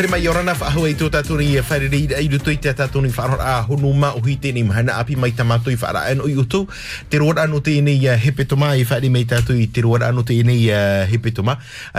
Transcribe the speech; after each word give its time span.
Ko 0.00 0.06
here 0.06 0.16
mai 0.16 0.26
orana 0.32 0.54
wha 0.56 0.68
ahua 0.70 0.88
i 0.88 0.94
tō 0.96 1.10
tātou 1.12 1.36
ni 1.36 1.58
whaere 1.60 1.88
rei 1.92 2.06
ai 2.16 2.28
ruto 2.32 2.48
i 2.48 2.56
te 2.56 2.72
tātou 2.72 3.02
ni 3.04 3.10
whaarora 3.12 3.44
a 3.44 3.56
honu 3.66 3.90
ma 3.92 4.14
uhi 4.16 4.38
tēnei 4.40 4.64
mahana 4.64 4.94
api 4.96 5.12
mai 5.20 5.34
tamato 5.36 5.68
i 5.68 5.76
whaara 5.76 6.06
anu 6.08 6.24
i 6.24 6.38
utu. 6.40 6.62
Te 7.12 7.18
roa 7.20 7.42
anu 7.42 7.58
tēnei 7.60 7.98
uh, 8.08 8.14
hepe 8.16 8.46
toma 8.48 8.70
i 8.80 8.86
whaere 8.88 9.10
mai 9.12 9.26
tātou 9.28 9.60
i 9.60 9.66
te 9.68 9.84
roa 9.84 10.00
anu 10.06 10.24
tēnei 10.24 10.70
uh, 10.72 11.04
hepe 11.10 11.34
toma. 11.36 11.58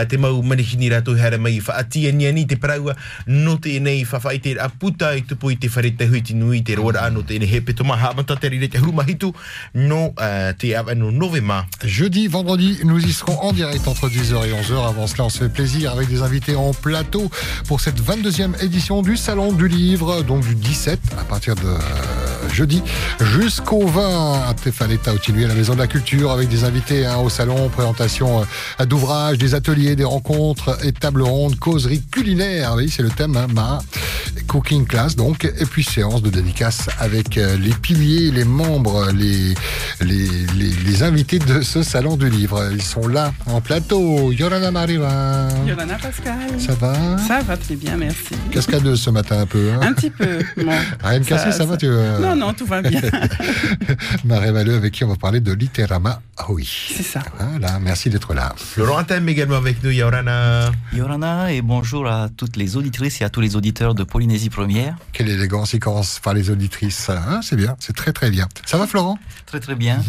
Te 0.09 0.17
mau 0.17 0.41
manihini 0.41 0.89
rātou 0.89 1.13
hara 1.13 1.37
mai 1.37 1.59
i 1.59 1.61
whaatia 1.61 2.09
ni 2.17 2.25
ani 2.25 2.47
te 2.49 2.57
paraua 2.57 2.95
no 3.29 3.59
tēnei 3.61 4.01
whawhai 4.01 4.41
te 4.41 4.55
a 4.57 4.71
puta 4.73 5.13
i 5.13 5.21
tupu 5.21 5.53
i 5.53 5.59
te 5.61 5.69
whare 5.69 5.93
te 5.93 6.09
huiti 6.09 6.33
nui 6.33 6.63
te 6.65 6.79
roa 6.81 7.05
anu 7.05 7.21
tēnei 7.21 7.53
hepe 7.53 7.77
toma. 7.77 7.99
Ha 8.01 8.15
amata 8.15 8.39
te 8.41 8.49
rire 8.49 8.65
te 8.65 8.81
hurumahitu 8.81 9.29
no 9.77 10.07
uh, 10.15 10.49
te 10.57 10.73
avanu 10.73 11.11
novema. 11.13 11.67
Jeudi, 11.85 12.25
vendredi, 12.25 12.79
nous 12.81 12.97
y 12.97 13.13
serons 13.13 13.37
en 13.45 13.53
direct 13.53 13.87
entre 13.87 14.09
10h 14.09 14.49
et 14.49 14.57
11h. 14.57 14.89
Avant 14.89 15.05
cela, 15.05 15.25
on 15.25 15.29
se 15.29 15.37
fait 15.37 15.53
plaisir 15.53 15.91
avec 15.91 16.09
des 16.09 16.23
invités 16.23 16.55
en 16.55 16.73
plateau 16.73 17.29
pour 17.67 17.79
cette 17.79 17.90
22e 17.99 18.63
édition 18.63 19.01
du 19.01 19.17
Salon 19.17 19.51
du 19.51 19.67
Livre, 19.67 20.21
donc 20.23 20.45
du 20.45 20.55
17 20.55 20.99
à 21.19 21.23
partir 21.23 21.55
de 21.55 21.61
euh, 21.65 21.79
jeudi 22.51 22.81
jusqu'au 23.19 23.85
20 23.87 24.49
à 24.49 24.53
Tefaleta 24.53 25.13
Otilui 25.13 25.45
à 25.45 25.47
la 25.47 25.53
Maison 25.53 25.73
de 25.73 25.79
la 25.79 25.87
Culture 25.87 26.31
avec 26.31 26.49
des 26.49 26.63
invités 26.63 27.05
hein, 27.05 27.17
au 27.17 27.29
salon, 27.29 27.69
présentation 27.69 28.45
euh, 28.79 28.85
d'ouvrages, 28.85 29.37
des 29.37 29.55
ateliers, 29.55 29.95
des 29.95 30.03
rencontres 30.03 30.77
et 30.85 30.91
tables 30.91 31.21
rondes, 31.21 31.57
causeries 31.57 32.01
culinaires. 32.01 32.73
Oui, 32.75 32.89
c'est 32.89 33.03
le 33.03 33.09
thème, 33.09 33.35
hein, 33.35 33.79
cooking 34.51 34.85
class 34.85 35.15
donc, 35.15 35.45
et 35.45 35.65
puis 35.65 35.81
séance 35.81 36.21
de 36.21 36.29
dédicace 36.29 36.89
avec 36.99 37.37
euh, 37.37 37.55
les 37.55 37.71
piliers, 37.71 38.31
les 38.31 38.43
membres, 38.43 39.09
les, 39.13 39.53
les, 40.01 40.27
les, 40.57 40.69
les 40.85 41.03
invités 41.03 41.39
de 41.39 41.61
ce 41.61 41.83
Salon 41.83 42.17
du 42.17 42.29
Livre. 42.29 42.61
Ils 42.73 42.81
sont 42.81 43.07
là 43.07 43.31
en 43.45 43.61
plateau. 43.61 44.33
Yorana 44.33 44.69
Mariva. 44.69 45.47
Yorana 45.65 45.95
Pascal. 45.95 46.59
Ça 46.59 46.73
va? 46.73 47.17
Ça 47.19 47.39
va 47.43 47.55
très 47.55 47.77
bien, 47.77 47.95
merci. 47.95 48.35
Cascadeuse 48.51 48.99
ce 48.99 49.09
matin 49.09 49.39
un 49.39 49.45
peu. 49.45 49.71
Hein? 49.71 49.79
Un 49.83 49.93
petit 49.93 50.09
peu. 50.09 50.39
Bon, 50.57 50.73
Rien 51.01 51.21
de 51.21 51.25
cassé, 51.25 51.53
ça, 51.53 51.63
va 51.63 51.77
tu, 51.77 51.85
euh, 51.87 52.19
Non, 52.19 52.35
non, 52.35 52.53
tout 52.53 52.65
va 52.65 52.81
bien. 52.81 52.99
Marie 54.25 54.51
Valeux 54.51 54.75
avec 54.75 54.91
qui 54.91 55.05
on 55.05 55.07
va 55.07 55.15
parler 55.15 55.39
de 55.39 55.53
Litérama. 55.53 56.21
Ah 56.37 56.47
oui. 56.49 56.69
C'est 56.93 57.03
ça. 57.03 57.21
Voilà, 57.39 57.79
merci 57.79 58.09
d'être 58.09 58.33
là. 58.33 58.53
Laurent 58.75 58.97
Atem 58.97 59.29
également 59.29 59.55
avec 59.55 59.81
nous, 59.81 59.91
Yaorana. 59.91 60.71
Yorana 60.91 61.53
et 61.53 61.61
bonjour 61.61 62.05
à 62.07 62.27
toutes 62.35 62.57
les 62.57 62.75
auditrices 62.75 63.21
et 63.21 63.23
à 63.23 63.29
tous 63.29 63.39
les 63.39 63.55
auditeurs 63.55 63.95
de 63.95 64.03
Polynésie 64.03 64.40
Première. 64.49 64.95
Quelle 65.13 65.29
élégance, 65.29 65.73
il 65.73 65.79
commence 65.79 66.19
par 66.19 66.33
les 66.33 66.49
auditrices. 66.49 67.09
Hein, 67.09 67.41
c'est 67.43 67.55
bien, 67.55 67.75
c'est 67.79 67.95
très 67.95 68.11
très 68.13 68.29
bien. 68.31 68.47
Ça 68.65 68.77
va 68.77 68.87
Florent? 68.87 69.17
Très 69.45 69.59
très 69.59 69.75
bien. 69.75 70.01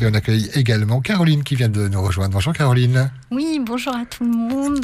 Et 0.00 0.06
on 0.06 0.14
accueille 0.14 0.50
également 0.54 1.00
Caroline 1.00 1.42
qui 1.44 1.56
vient 1.56 1.68
de 1.68 1.88
nous 1.88 2.00
rejoindre. 2.02 2.34
Bonjour 2.34 2.52
Caroline. 2.52 3.10
Oui, 3.30 3.60
bonjour 3.64 3.94
à 3.94 4.04
tout 4.06 4.24
le 4.24 4.30
monde. 4.30 4.80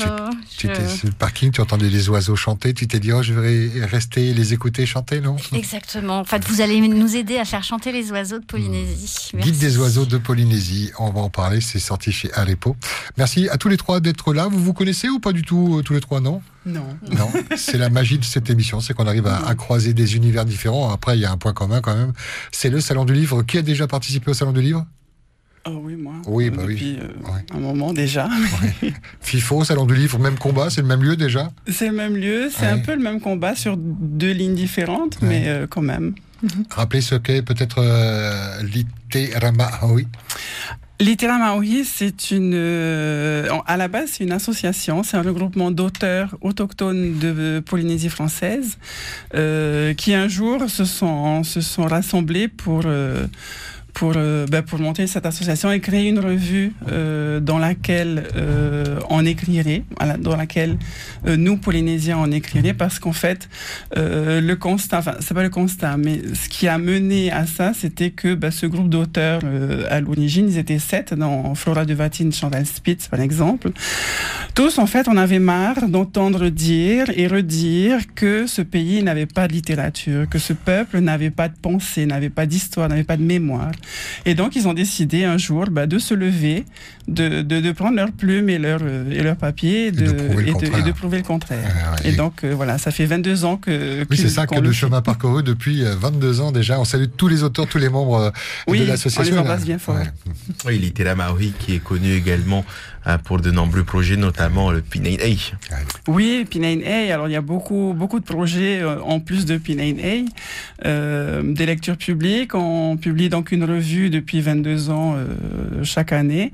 Tu 0.56 0.66
Je- 0.66 0.72
étais 0.72 0.88
sur 0.88 1.06
le 1.08 1.12
parking, 1.14 1.50
tu 1.52 1.60
entendais 1.60 1.88
les 1.88 2.08
oiseaux 2.08 2.36
chanter, 2.36 2.74
tu 2.74 2.86
t'es 2.88 2.98
dit 3.00 3.12
oh 3.12 3.22
je 3.22 3.34
vais 3.34 3.84
rester 3.84 4.28
et 4.30 4.34
les 4.34 4.52
écouter 4.52 4.84
chanter, 4.86 5.20
non? 5.20 5.36
Exactement. 5.54 6.18
En 6.18 6.24
fait, 6.24 6.44
vous 6.48 6.60
allez 6.60 6.80
nous 6.80 7.16
aider 7.16 7.38
à 7.38 7.44
faire 7.44 7.62
chanter 7.62 7.92
les 7.92 8.10
oiseaux 8.10 8.38
de 8.38 8.44
Polynésie. 8.44 9.30
Merci. 9.34 9.50
Guide 9.52 9.60
des 9.60 9.78
oiseaux 9.78 10.06
de 10.06 10.18
Polynésie, 10.18 10.90
on 10.98 11.10
va 11.10 11.20
en 11.20 11.30
parler, 11.30 11.60
c'est 11.60 11.78
sorti 11.78 12.10
chez 12.12 12.32
Arepo. 12.34 12.76
Merci 13.16 13.48
à 13.48 13.56
tous 13.56 13.68
les 13.68 13.76
trois 13.76 14.00
d'être 14.00 14.32
là. 14.34 14.48
Vous 14.48 14.58
vous 14.62 14.72
connaissez 14.72 15.08
ou 15.08 15.20
pas 15.20 15.32
du 15.32 15.42
tout 15.42 15.76
euh, 15.78 15.82
tous 15.82 15.92
les 15.94 16.00
trois, 16.00 16.20
non? 16.20 16.42
Non. 16.64 16.86
Non, 17.10 17.28
c'est 17.56 17.76
la 17.76 17.90
magie 17.90 18.18
de 18.18 18.24
cette 18.24 18.48
émission, 18.48 18.80
c'est 18.82 18.92
qu'on 18.94 19.06
arrive 19.06 19.26
à, 19.26 19.46
à 19.46 19.54
croiser 19.54 19.94
des 19.94 20.16
univers 20.16 20.44
différents. 20.44 20.90
Après, 20.92 21.16
il 21.16 21.20
y 21.20 21.24
a 21.24 21.30
un 21.32 21.36
point 21.38 21.52
commun 21.54 21.80
quand 21.80 21.96
même. 21.96 22.12
C'est 22.50 22.68
le 22.70 22.80
Salon 22.80 23.04
du 23.04 23.14
Livre. 23.14 23.42
Qui 23.42 23.58
a 23.58 23.62
déjà 23.62 23.86
participé 23.86 24.30
au 24.30 24.34
Salon 24.34 24.52
du 24.52 24.60
Livre? 24.60 24.84
Oh 25.64 25.80
oui, 25.84 25.94
moi. 25.94 26.14
Oui, 26.26 26.48
euh, 26.48 26.50
bah 26.50 26.62
oui. 26.66 26.98
euh, 27.00 27.06
Ouais. 27.32 27.40
un 27.54 27.60
moment 27.60 27.92
déjà. 27.92 28.28
FIFO, 29.20 29.64
Salon 29.64 29.86
du 29.86 29.94
Livre, 29.94 30.18
même 30.18 30.36
combat, 30.36 30.70
c'est 30.70 30.80
le 30.80 30.88
même 30.88 31.02
lieu 31.02 31.14
déjà? 31.16 31.50
C'est 31.70 31.86
le 31.86 31.94
même 31.94 32.16
lieu, 32.16 32.50
c'est 32.50 32.62
Ouais. 32.66 32.72
un 32.72 32.78
peu 32.80 32.94
le 32.94 33.00
même 33.02 33.20
combat 33.20 33.54
sur 33.54 33.76
deux 33.78 34.32
lignes 34.32 34.56
différentes, 34.56 35.18
mais 35.22 35.44
euh, 35.46 35.66
quand 35.68 35.82
même. 35.82 36.14
Rappelez 36.70 37.00
ce 37.00 37.14
qu'est 37.14 37.42
peut-être 37.42 37.76
euh, 37.78 38.60
Litérama 38.64 39.66
Aoi. 39.82 40.00
Littéra 41.00 41.36
Maori, 41.38 41.84
c'est 41.84 42.30
une, 42.30 42.52
euh, 42.54 43.48
à 43.66 43.76
la 43.76 43.88
base, 43.88 44.10
c'est 44.12 44.24
une 44.24 44.32
association, 44.32 45.02
c'est 45.02 45.16
un 45.16 45.22
regroupement 45.22 45.72
d'auteurs 45.72 46.36
autochtones 46.42 47.18
de 47.18 47.60
Polynésie 47.64 48.08
française 48.08 48.78
euh, 49.34 49.94
qui 49.94 50.14
un 50.14 50.28
jour 50.28 50.70
se 50.70 50.84
sont, 50.84 51.42
se 51.42 51.60
sont 51.60 51.86
rassemblés 51.86 52.46
pour, 52.46 52.82
euh, 52.84 53.26
pour, 53.92 54.14
euh, 54.16 54.46
ben, 54.46 54.62
pour 54.62 54.78
monter 54.78 55.06
cette 55.06 55.26
association 55.26 55.70
et 55.70 55.80
créer 55.80 56.08
une 56.08 56.18
revue 56.18 56.72
euh, 56.90 57.40
dans 57.40 57.58
laquelle 57.58 58.24
euh, 58.36 58.98
on 59.10 59.24
écrirait, 59.24 59.84
dans 60.18 60.36
laquelle 60.36 60.78
euh, 61.26 61.36
nous, 61.36 61.56
Polynésiens, 61.56 62.18
on 62.18 62.30
écrirait, 62.30 62.74
parce 62.74 62.98
qu'en 62.98 63.12
fait, 63.12 63.48
euh, 63.96 64.40
le 64.40 64.56
constat, 64.56 64.98
enfin, 64.98 65.14
c'est 65.20 65.34
pas 65.34 65.42
le 65.42 65.50
constat, 65.50 65.96
mais 65.96 66.20
ce 66.34 66.48
qui 66.48 66.68
a 66.68 66.78
mené 66.78 67.30
à 67.30 67.46
ça, 67.46 67.72
c'était 67.74 68.10
que 68.10 68.34
ben, 68.34 68.50
ce 68.50 68.66
groupe 68.66 68.88
d'auteurs, 68.88 69.40
euh, 69.44 69.84
à 69.90 70.00
l'origine, 70.00 70.48
ils 70.48 70.58
étaient 70.58 70.78
sept 70.78 71.14
dans 71.14 71.54
Flora 71.54 71.84
de 71.84 71.94
Vatine, 71.94 72.32
Chantal 72.32 72.66
Spitz, 72.66 73.08
par 73.08 73.20
exemple. 73.20 73.70
Tous, 74.54 74.78
en 74.78 74.86
fait, 74.86 75.06
on 75.08 75.16
avait 75.16 75.38
marre 75.38 75.88
d'entendre 75.88 76.48
dire 76.48 77.06
et 77.14 77.26
redire 77.26 78.00
que 78.14 78.46
ce 78.46 78.62
pays 78.62 79.02
n'avait 79.02 79.26
pas 79.26 79.48
de 79.48 79.52
littérature, 79.52 80.28
que 80.28 80.38
ce 80.38 80.52
peuple 80.52 80.98
n'avait 81.00 81.30
pas 81.30 81.48
de 81.48 81.54
pensée, 81.60 82.06
n'avait 82.06 82.30
pas 82.30 82.46
d'histoire, 82.46 82.88
n'avait 82.88 83.04
pas 83.04 83.16
de 83.16 83.22
mémoire. 83.22 83.72
Et 84.26 84.34
donc, 84.34 84.56
ils 84.56 84.66
ont 84.68 84.74
décidé 84.74 85.24
un 85.24 85.38
jour 85.38 85.66
bah, 85.70 85.86
de 85.86 85.98
se 85.98 86.14
lever, 86.14 86.64
de, 87.08 87.42
de, 87.42 87.60
de 87.60 87.72
prendre 87.72 87.96
leur 87.96 88.12
plume 88.12 88.48
et 88.48 88.58
leur, 88.58 88.80
euh, 88.82 89.10
et 89.10 89.22
leur 89.22 89.36
papier 89.36 89.86
et 89.88 89.92
de 89.92 90.10
prouver 90.12 90.34
le 90.34 90.42
et 90.42 90.44
de, 90.46 90.52
contraire. 90.52 90.78
et 90.78 90.82
de 90.82 90.92
prouver 90.92 91.16
le 91.18 91.22
contraire. 91.24 91.58
Euh, 91.64 92.04
Et 92.04 92.08
et- 92.10 92.16
donc, 92.16 92.44
euh, 92.44 92.54
voilà, 92.54 92.78
ça 92.78 92.90
fait 92.90 93.06
22 93.06 93.44
ans 93.44 93.56
que. 93.56 94.04
oui, 94.10 94.16
c'est 94.16 94.28
ça 94.28 94.46
qu'on 94.46 94.56
que 94.56 94.60
le 94.60 94.72
chemin 94.72 95.02
parcouru 95.02 95.42
depuis 95.42 95.84
euh, 95.84 95.94
22 95.96 96.40
ans 96.40 96.52
déjà. 96.52 96.78
On 96.80 96.84
salue 96.84 97.06
tous 97.16 97.28
les 97.28 97.42
auteurs, 97.42 97.66
tous 97.66 97.78
les 97.78 97.88
membres 97.88 98.16
euh, 98.18 98.30
Oui, 98.68 98.80
de 98.80 98.84
on 98.84 98.88
l'association. 98.88 99.34
les 99.34 99.38
embrasse 99.40 99.64
bien 99.64 99.78
fort. 99.78 99.96
Oui, 100.66 100.78
Litera 100.78 101.14
Maori 101.14 101.52
qui 101.58 101.74
est 101.74 101.78
connu 101.82 102.12
également 102.14 102.64
euh, 102.68 102.91
pour 103.24 103.40
de 103.40 103.50
nombreux 103.50 103.82
projets, 103.84 104.16
notamment 104.16 104.70
le 104.70 104.80
Pinay 104.80 105.16
Hey. 105.20 105.52
Oui, 106.08 106.46
Pinane 106.48 106.82
A. 106.84 107.12
Alors, 107.14 107.28
il 107.28 107.32
y 107.32 107.36
a 107.36 107.40
beaucoup, 107.40 107.94
beaucoup 107.96 108.20
de 108.20 108.24
projets 108.24 108.80
euh, 108.80 109.00
en 109.02 109.20
plus 109.20 109.44
de 109.44 109.56
Pinane 109.58 109.98
A. 110.00 110.86
Euh, 110.86 111.42
des 111.42 111.66
lectures 111.66 111.96
publiques. 111.96 112.54
On 112.54 112.96
publie 112.96 113.28
donc 113.28 113.52
une 113.52 113.64
revue 113.64 114.10
depuis 114.10 114.40
22 114.40 114.90
ans 114.90 115.14
euh, 115.16 115.82
chaque 115.84 116.12
année. 116.12 116.52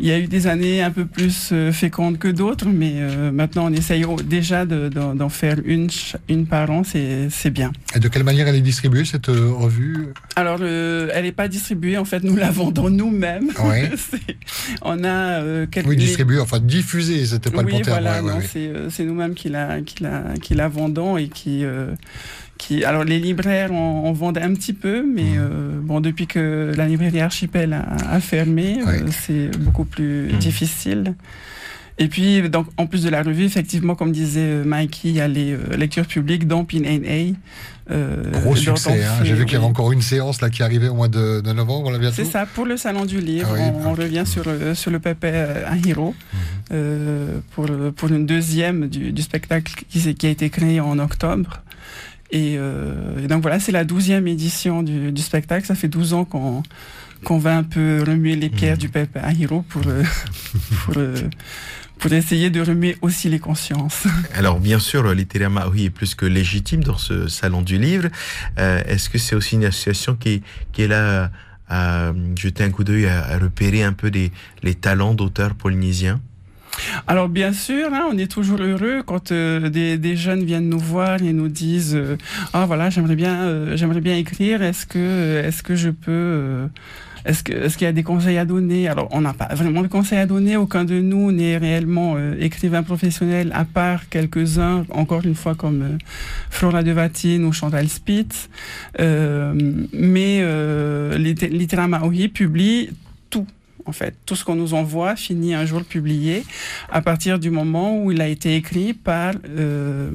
Il 0.00 0.06
y 0.06 0.12
a 0.12 0.18
eu 0.20 0.28
des 0.28 0.46
années 0.46 0.80
un 0.80 0.92
peu 0.92 1.06
plus 1.06 1.52
fécondes 1.72 2.18
que 2.18 2.28
d'autres, 2.28 2.66
mais 2.72 2.92
euh, 2.98 3.32
maintenant 3.32 3.66
on 3.66 3.72
essaye 3.72 4.04
déjà 4.24 4.64
de- 4.64 4.88
d'en 4.88 5.28
faire 5.28 5.56
une, 5.64 5.88
une 6.28 6.46
par 6.46 6.70
an, 6.70 6.84
c'est 6.84 7.26
c'est 7.30 7.50
bien. 7.50 7.72
Et 7.96 7.98
de 7.98 8.06
quelle 8.06 8.22
manière 8.22 8.46
elle 8.46 8.54
est 8.54 8.60
distribuée 8.60 9.04
cette 9.04 9.28
euh, 9.28 9.50
revue? 9.52 10.06
Alors, 10.36 10.56
le- 10.56 11.08
elle 11.12 11.24
n'est 11.24 11.32
pas 11.32 11.48
distribuée, 11.48 11.98
en 11.98 12.04
fait, 12.04 12.22
nous 12.22 12.36
la 12.36 12.48
vendons 12.52 12.90
nous-mêmes. 12.90 13.48
Ouais. 13.64 13.90
On 14.82 15.02
a 15.02 15.08
euh, 15.42 15.66
quelques... 15.68 15.77
Oui, 15.86 15.96
distribuée, 15.96 16.40
enfin 16.40 16.58
diffusée, 16.60 17.24
c'était 17.26 17.50
pas 17.50 17.58
oui, 17.62 17.72
le 17.72 17.78
bon 17.78 17.82
voilà, 17.86 18.14
ouais, 18.14 18.20
ouais, 18.20 18.30
non, 18.32 18.38
ouais. 18.38 18.44
c'est 18.50 18.66
euh, 18.68 18.90
c'est 18.90 19.04
nous-mêmes 19.04 19.34
qui 19.34 19.48
la, 19.48 19.80
qui, 19.82 20.02
la, 20.02 20.22
qui 20.40 20.54
la 20.54 20.68
vendons 20.68 21.16
et 21.16 21.28
qui, 21.28 21.64
euh, 21.64 21.92
qui... 22.56 22.84
Alors, 22.84 23.04
les 23.04 23.18
libraires 23.20 23.72
en, 23.72 24.04
en 24.06 24.12
vendent 24.12 24.38
un 24.38 24.54
petit 24.54 24.72
peu, 24.72 25.02
mais 25.02 25.22
Mhm. 25.22 25.36
euh, 25.38 25.80
bon, 25.80 26.00
depuis 26.00 26.26
que 26.26 26.72
la 26.76 26.86
librairie 26.86 27.20
Archipel 27.20 27.72
a, 27.72 27.86
a 28.14 28.20
fermé, 28.20 28.78
Ouais. 28.84 29.02
euh, 29.02 29.06
c'est 29.24 29.48
beaucoup 29.58 29.84
plus 29.84 30.32
Mhm. 30.32 30.38
difficile. 30.38 31.14
Et 32.00 32.06
puis, 32.08 32.48
donc, 32.48 32.66
en 32.76 32.86
plus 32.86 33.02
de 33.02 33.08
la 33.10 33.22
revue, 33.22 33.44
effectivement, 33.44 33.94
comme 33.96 34.12
disait 34.12 34.40
euh, 34.40 34.64
Mikey, 34.64 35.08
il 35.08 35.14
y 35.16 35.20
a 35.20 35.26
les 35.26 35.52
euh, 35.52 35.76
lectures 35.76 36.06
publiques 36.06 36.46
dans 36.46 36.64
Pin 36.64 36.82
A. 36.84 37.34
Euh, 37.90 38.22
Gros 38.42 38.54
succès. 38.54 39.02
hein. 39.02 39.24
J'ai 39.24 39.34
vu 39.34 39.44
qu'il 39.46 39.54
y 39.54 39.56
avait 39.56 39.64
encore 39.64 39.90
une 39.92 40.02
séance 40.02 40.40
là 40.40 40.50
qui 40.50 40.62
arrivait 40.62 40.88
au 40.88 40.94
mois 40.94 41.08
de, 41.08 41.40
de 41.40 41.52
novembre. 41.52 41.90
C'est 42.12 42.24
ça, 42.24 42.46
pour 42.46 42.66
le 42.66 42.76
Salon 42.76 43.04
du 43.04 43.18
Livre, 43.20 43.48
Ah 43.50 43.54
oui, 43.54 43.82
on, 43.84 43.94
revient 43.94 44.24
sur, 44.26 44.44
euh, 44.46 44.74
sur 44.74 44.90
le 44.90 45.00
Pépé 45.00 45.30
euh, 45.32 45.66
Ahiro 45.66 46.14
euh, 46.70 47.38
pour, 47.52 47.66
une 48.08 48.26
deuxième 48.26 48.88
du, 48.88 49.10
du 49.12 49.22
spectacle 49.22 49.72
qui, 49.88 50.26
a 50.26 50.30
été 50.30 50.50
créé 50.50 50.80
en 50.80 50.98
octobre. 50.98 51.62
Et, 52.30 52.56
euh, 52.58 53.24
et 53.24 53.26
donc 53.26 53.40
voilà, 53.42 53.58
c'est 53.58 53.72
la 53.72 53.84
douzième 53.84 54.28
édition 54.28 54.82
du, 54.82 55.10
du 55.10 55.22
spectacle. 55.22 55.66
Ça 55.66 55.74
fait 55.74 55.88
12 55.88 56.12
ans 56.14 56.24
qu'on 56.24 56.62
qu'on 57.24 57.38
va 57.38 57.56
un 57.56 57.64
peu 57.64 58.04
remuer 58.06 58.36
les 58.36 58.48
pierres 58.48 58.74
Mhm. 58.74 58.78
du 58.78 58.88
Pépé 58.90 59.18
Ahiro 59.18 59.62
pour, 59.62 59.82
euh, 59.88 60.04
pour, 60.84 60.94
euh, 60.98 61.16
pour 61.98 62.12
essayer 62.12 62.50
de 62.50 62.60
remuer 62.60 62.96
aussi 63.02 63.28
les 63.28 63.38
consciences. 63.38 64.06
Alors 64.34 64.60
bien 64.60 64.78
sûr, 64.78 65.12
Litera 65.14 65.48
Maori 65.48 65.86
est 65.86 65.90
plus 65.90 66.14
que 66.14 66.26
légitime 66.26 66.82
dans 66.82 66.98
ce 66.98 67.28
salon 67.28 67.62
du 67.62 67.78
livre. 67.78 68.08
Euh, 68.58 68.82
Est-ce 68.86 69.08
que 69.10 69.18
c'est 69.18 69.34
aussi 69.34 69.56
une 69.56 69.64
association 69.64 70.14
qui, 70.14 70.42
qui 70.72 70.82
est 70.82 70.88
là 70.88 71.30
à 71.68 72.12
jeter 72.36 72.64
un 72.64 72.70
coup 72.70 72.84
d'œil, 72.84 73.06
à, 73.06 73.38
repérer 73.38 73.82
un 73.82 73.92
peu 73.92 74.10
des, 74.10 74.32
les 74.62 74.74
talents 74.74 75.14
d'auteurs 75.14 75.54
polynésiens? 75.54 76.20
Alors 77.06 77.28
bien 77.28 77.52
sûr, 77.52 77.92
hein, 77.92 78.08
on 78.10 78.18
est 78.18 78.30
toujours 78.30 78.60
heureux 78.60 79.02
quand 79.04 79.32
euh, 79.32 79.68
des, 79.68 79.98
des 79.98 80.16
jeunes 80.16 80.44
viennent 80.44 80.68
nous 80.68 80.78
voir 80.78 81.22
et 81.22 81.32
nous 81.32 81.48
disent 81.48 81.96
euh, 81.96 82.16
ah 82.52 82.66
voilà 82.66 82.90
j'aimerais 82.90 83.16
bien 83.16 83.42
euh, 83.42 83.76
j'aimerais 83.76 84.00
bien 84.00 84.16
écrire 84.16 84.62
est-ce 84.62 84.86
que 84.86 85.42
est-ce 85.44 85.62
que 85.62 85.74
je 85.74 85.90
peux 85.90 86.10
euh, 86.10 86.66
est-ce 87.24 87.42
que 87.42 87.52
est-ce 87.52 87.76
qu'il 87.76 87.84
y 87.84 87.88
a 87.88 87.92
des 87.92 88.02
conseils 88.02 88.38
à 88.38 88.44
donner? 88.44 88.88
Alors, 88.88 89.08
on 89.10 89.20
n'a 89.20 89.34
pas 89.34 89.54
vraiment 89.54 89.82
de 89.82 89.88
conseils 89.88 90.18
à 90.18 90.26
donner. 90.26 90.56
Aucun 90.56 90.84
de 90.84 91.00
nous 91.00 91.32
n'est 91.32 91.56
réellement 91.56 92.14
euh, 92.16 92.34
écrivain 92.40 92.82
professionnel, 92.82 93.50
à 93.54 93.64
part 93.64 94.08
quelques-uns, 94.08 94.84
encore 94.90 95.24
une 95.24 95.34
fois 95.34 95.54
comme 95.54 95.82
euh, 95.82 95.98
Flora 96.50 96.82
de 96.82 96.92
Vatine 96.92 97.44
ou 97.44 97.52
Chantal 97.52 97.88
Spitz. 97.88 98.48
Euh, 99.00 99.52
mais 99.92 100.38
euh, 100.40 101.18
Littéralement 101.18 102.00
publie 102.32 102.90
en 103.88 103.92
fait. 103.92 104.14
Tout 104.26 104.36
ce 104.36 104.44
qu'on 104.44 104.54
nous 104.54 104.74
envoie 104.74 105.16
finit 105.16 105.54
un 105.54 105.64
jour 105.64 105.82
publié 105.82 106.44
à 106.90 107.00
partir 107.00 107.38
du 107.38 107.50
moment 107.50 108.00
où 108.02 108.12
il 108.12 108.20
a 108.20 108.28
été 108.28 108.54
écrit 108.54 108.92
par 108.92 109.32
euh, 109.48 110.10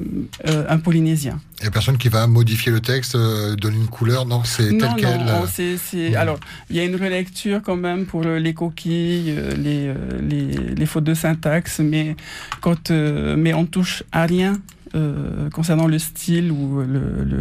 euh, 0.46 0.64
un 0.68 0.78
Polynésien. 0.78 1.40
Il 1.58 1.62
n'y 1.62 1.68
a 1.68 1.70
personne 1.70 1.98
qui 1.98 2.08
va 2.08 2.26
modifier 2.26 2.72
le 2.72 2.80
texte, 2.80 3.14
euh, 3.14 3.56
donner 3.56 3.76
une 3.76 3.88
couleur, 3.88 4.26
non 4.26 4.42
C'est 4.44 4.76
tel 4.76 4.90
quel 4.96 5.18
Non, 5.24 5.44
c'est, 5.46 6.14
Alors, 6.16 6.38
il 6.70 6.76
y 6.76 6.80
a 6.80 6.84
une 6.84 6.96
relecture 6.96 7.60
quand 7.62 7.76
même 7.76 8.06
pour 8.06 8.22
les 8.22 8.54
coquilles, 8.54 9.34
les, 9.56 9.92
les, 10.20 10.74
les, 10.74 10.86
fautes 10.86 11.04
de 11.04 11.14
syntaxe, 11.14 11.80
mais, 11.80 12.16
quand, 12.60 12.90
mais 12.90 13.54
on 13.54 13.66
touche 13.66 14.02
à 14.12 14.26
rien 14.26 14.60
euh, 14.94 15.50
concernant 15.50 15.88
le 15.88 15.98
style 15.98 16.52
ou 16.52 16.80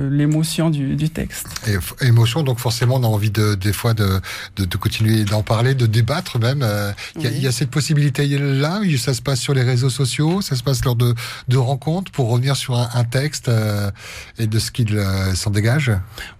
l'émotion 0.10 0.72
du, 0.72 0.96
du, 0.96 1.10
texte. 1.12 1.48
Et, 1.68 2.06
émotion, 2.08 2.42
donc 2.42 2.58
forcément, 2.58 2.96
on 2.96 3.04
a 3.04 3.08
envie 3.08 3.30
de, 3.30 3.54
des 3.54 3.74
fois 3.74 3.94
de, 3.94 4.20
de, 4.56 4.66
de 4.66 4.78
continuer 4.78 5.24
d'en 5.24 5.44
parler, 5.44 5.76
de 5.76 5.86
débattre 5.86 6.40
même. 6.40 6.62
Euh, 6.64 6.92
il 7.16 7.32
y, 7.32 7.42
y, 7.42 7.48
a 7.48 7.52
cette 7.52 7.70
possibilité-là, 7.70 8.82
ça 8.98 9.14
se 9.14 9.22
passe 9.22 9.40
sur 9.40 9.54
les 9.54 9.62
réseaux 9.62 9.92
sociaux, 9.92 10.42
ça 10.42 10.56
se 10.56 10.64
passe 10.64 10.84
lors 10.84 10.96
de, 10.96 11.14
de 11.48 11.58
rencontres 11.58 12.12
pour 12.12 12.30
revenir 12.30 12.56
sur 12.56 12.76
un, 12.76 12.90
un 12.96 13.04
texte 13.04 13.50
euh, 13.50 13.92
et 14.40 14.48
de 14.48 14.58
ce 14.58 14.72
qu'il 14.72 15.00
s'en 15.36 15.52
dégage? 15.52 15.92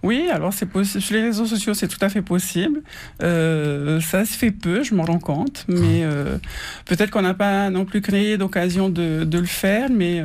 Oui, 0.02 0.28
alors 0.32 0.52
c'est 0.52 0.66
possible. 0.66 1.00
Sur 1.00 1.14
les 1.14 1.22
réseaux 1.22 1.46
sociaux, 1.46 1.74
c'est 1.74 1.88
tout 1.88 2.04
à 2.04 2.08
fait 2.08 2.22
possible. 2.22 2.82
ça 3.20 4.24
se 4.24 4.36
fait 4.36 4.50
peu, 4.50 4.82
je 4.82 4.96
m'en 4.96 5.04
rends 5.04 5.20
compte, 5.20 5.64
mais 5.68 6.04
hum. 6.04 6.40
peut-être 6.86 7.10
qu'on 7.10 7.22
n'a 7.22 7.34
pas 7.34 7.70
non 7.70 7.84
plus 7.84 8.00
créé 8.00 8.36
d'occasion 8.36 8.88
de, 8.88 9.22
de, 9.22 9.38
le 9.38 9.46
faire, 9.46 9.90
mais 9.90 10.20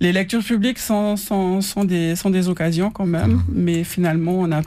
les 0.00 0.12
lectures 0.12 0.42
publiques 0.44 0.78
sont, 0.78 1.16
sont, 1.16 1.60
sont, 1.60 1.84
des, 1.84 2.16
sont 2.16 2.30
des 2.30 2.48
occasions 2.48 2.90
quand 2.90 3.06
même, 3.06 3.32
mhm. 3.32 3.44
mais 3.52 3.84
finalement, 3.84 4.40
on 4.40 4.52
a 4.52 4.62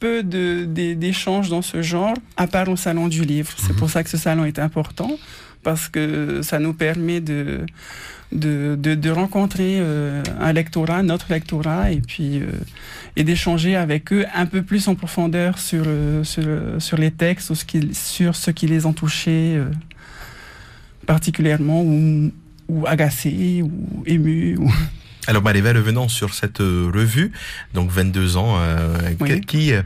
peu 0.00 0.22
d'échanges 0.22 1.48
dans 1.48 1.62
ce 1.62 1.80
genre, 1.80 2.14
à 2.36 2.46
part 2.46 2.68
au 2.68 2.76
salon 2.76 3.08
du 3.08 3.22
livre. 3.22 3.52
C'est 3.56 3.72
mhm. 3.72 3.78
pour 3.78 3.90
ça 3.90 4.02
que 4.02 4.10
ce 4.10 4.18
salon 4.18 4.44
est 4.44 4.58
important, 4.58 5.10
parce 5.62 5.88
que 5.88 6.42
ça 6.42 6.58
nous 6.58 6.74
permet 6.74 7.20
de, 7.20 7.64
de, 8.32 8.76
de, 8.76 9.10
rencontrer 9.10 9.78
euh, 9.78 10.22
un 10.40 10.52
lectorat, 10.52 11.02
notre 11.02 11.32
lectorat, 11.32 11.92
et 11.92 12.00
puis 12.00 12.40
euh, 12.40 12.48
et 13.16 13.24
d'échanger 13.24 13.76
avec 13.76 14.12
eux 14.12 14.26
un 14.34 14.46
peu 14.46 14.62
plus 14.62 14.88
en 14.88 14.94
profondeur 14.94 15.58
sur, 15.58 15.84
euh, 15.86 16.24
sur, 16.24 16.44
sur, 16.78 16.98
les 16.98 17.12
textes, 17.12 17.50
ou 17.50 17.54
ce 17.54 17.64
qui, 17.64 17.94
sur 17.94 18.36
ce 18.36 18.50
qui 18.50 18.66
les 18.66 18.84
ont 18.84 18.92
touchés 18.92 19.58
particulièrement, 21.06 21.82
ou, 21.82 22.30
ou 22.68 22.86
agacé 22.86 23.62
ou 23.62 24.02
ému. 24.06 24.56
Ou... 24.58 24.70
Alors 25.26 25.42
Mariva, 25.42 25.72
revenons 25.72 26.08
sur 26.08 26.34
cette 26.34 26.60
euh, 26.60 26.90
revue, 26.94 27.32
donc 27.72 27.90
22 27.90 28.36
ans, 28.36 28.56
euh, 28.58 29.14
qui, 29.46 29.72
euh, 29.72 29.82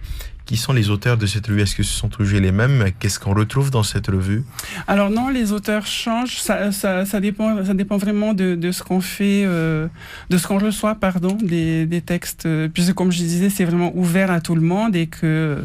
qui 0.48 0.56
sont 0.56 0.72
les 0.72 0.88
auteurs 0.88 1.18
de 1.18 1.26
cette 1.26 1.46
revue? 1.46 1.60
Est-ce 1.60 1.76
que 1.76 1.82
ce 1.82 1.92
sont 1.92 2.08
toujours 2.08 2.40
les 2.40 2.52
mêmes? 2.52 2.86
Qu'est-ce 2.98 3.20
qu'on 3.20 3.34
retrouve 3.34 3.70
dans 3.70 3.82
cette 3.82 4.06
revue? 4.06 4.44
Alors 4.86 5.10
non, 5.10 5.28
les 5.28 5.52
auteurs 5.52 5.86
changent. 5.86 6.38
Ça, 6.38 6.72
ça, 6.72 7.04
ça 7.04 7.20
dépend, 7.20 7.62
ça 7.66 7.74
dépend 7.74 7.98
vraiment 7.98 8.32
de, 8.32 8.54
de 8.54 8.72
ce 8.72 8.82
qu'on 8.82 9.02
fait, 9.02 9.44
euh, 9.44 9.88
de 10.30 10.38
ce 10.38 10.46
qu'on 10.46 10.58
reçoit, 10.58 10.94
pardon, 10.94 11.34
des, 11.34 11.84
des 11.84 12.00
textes. 12.00 12.48
Puisque 12.72 12.94
comme 12.94 13.12
je 13.12 13.18
disais, 13.18 13.50
c'est 13.50 13.66
vraiment 13.66 13.92
ouvert 13.94 14.30
à 14.30 14.40
tout 14.40 14.54
le 14.54 14.62
monde 14.62 14.96
et 14.96 15.06
que 15.06 15.58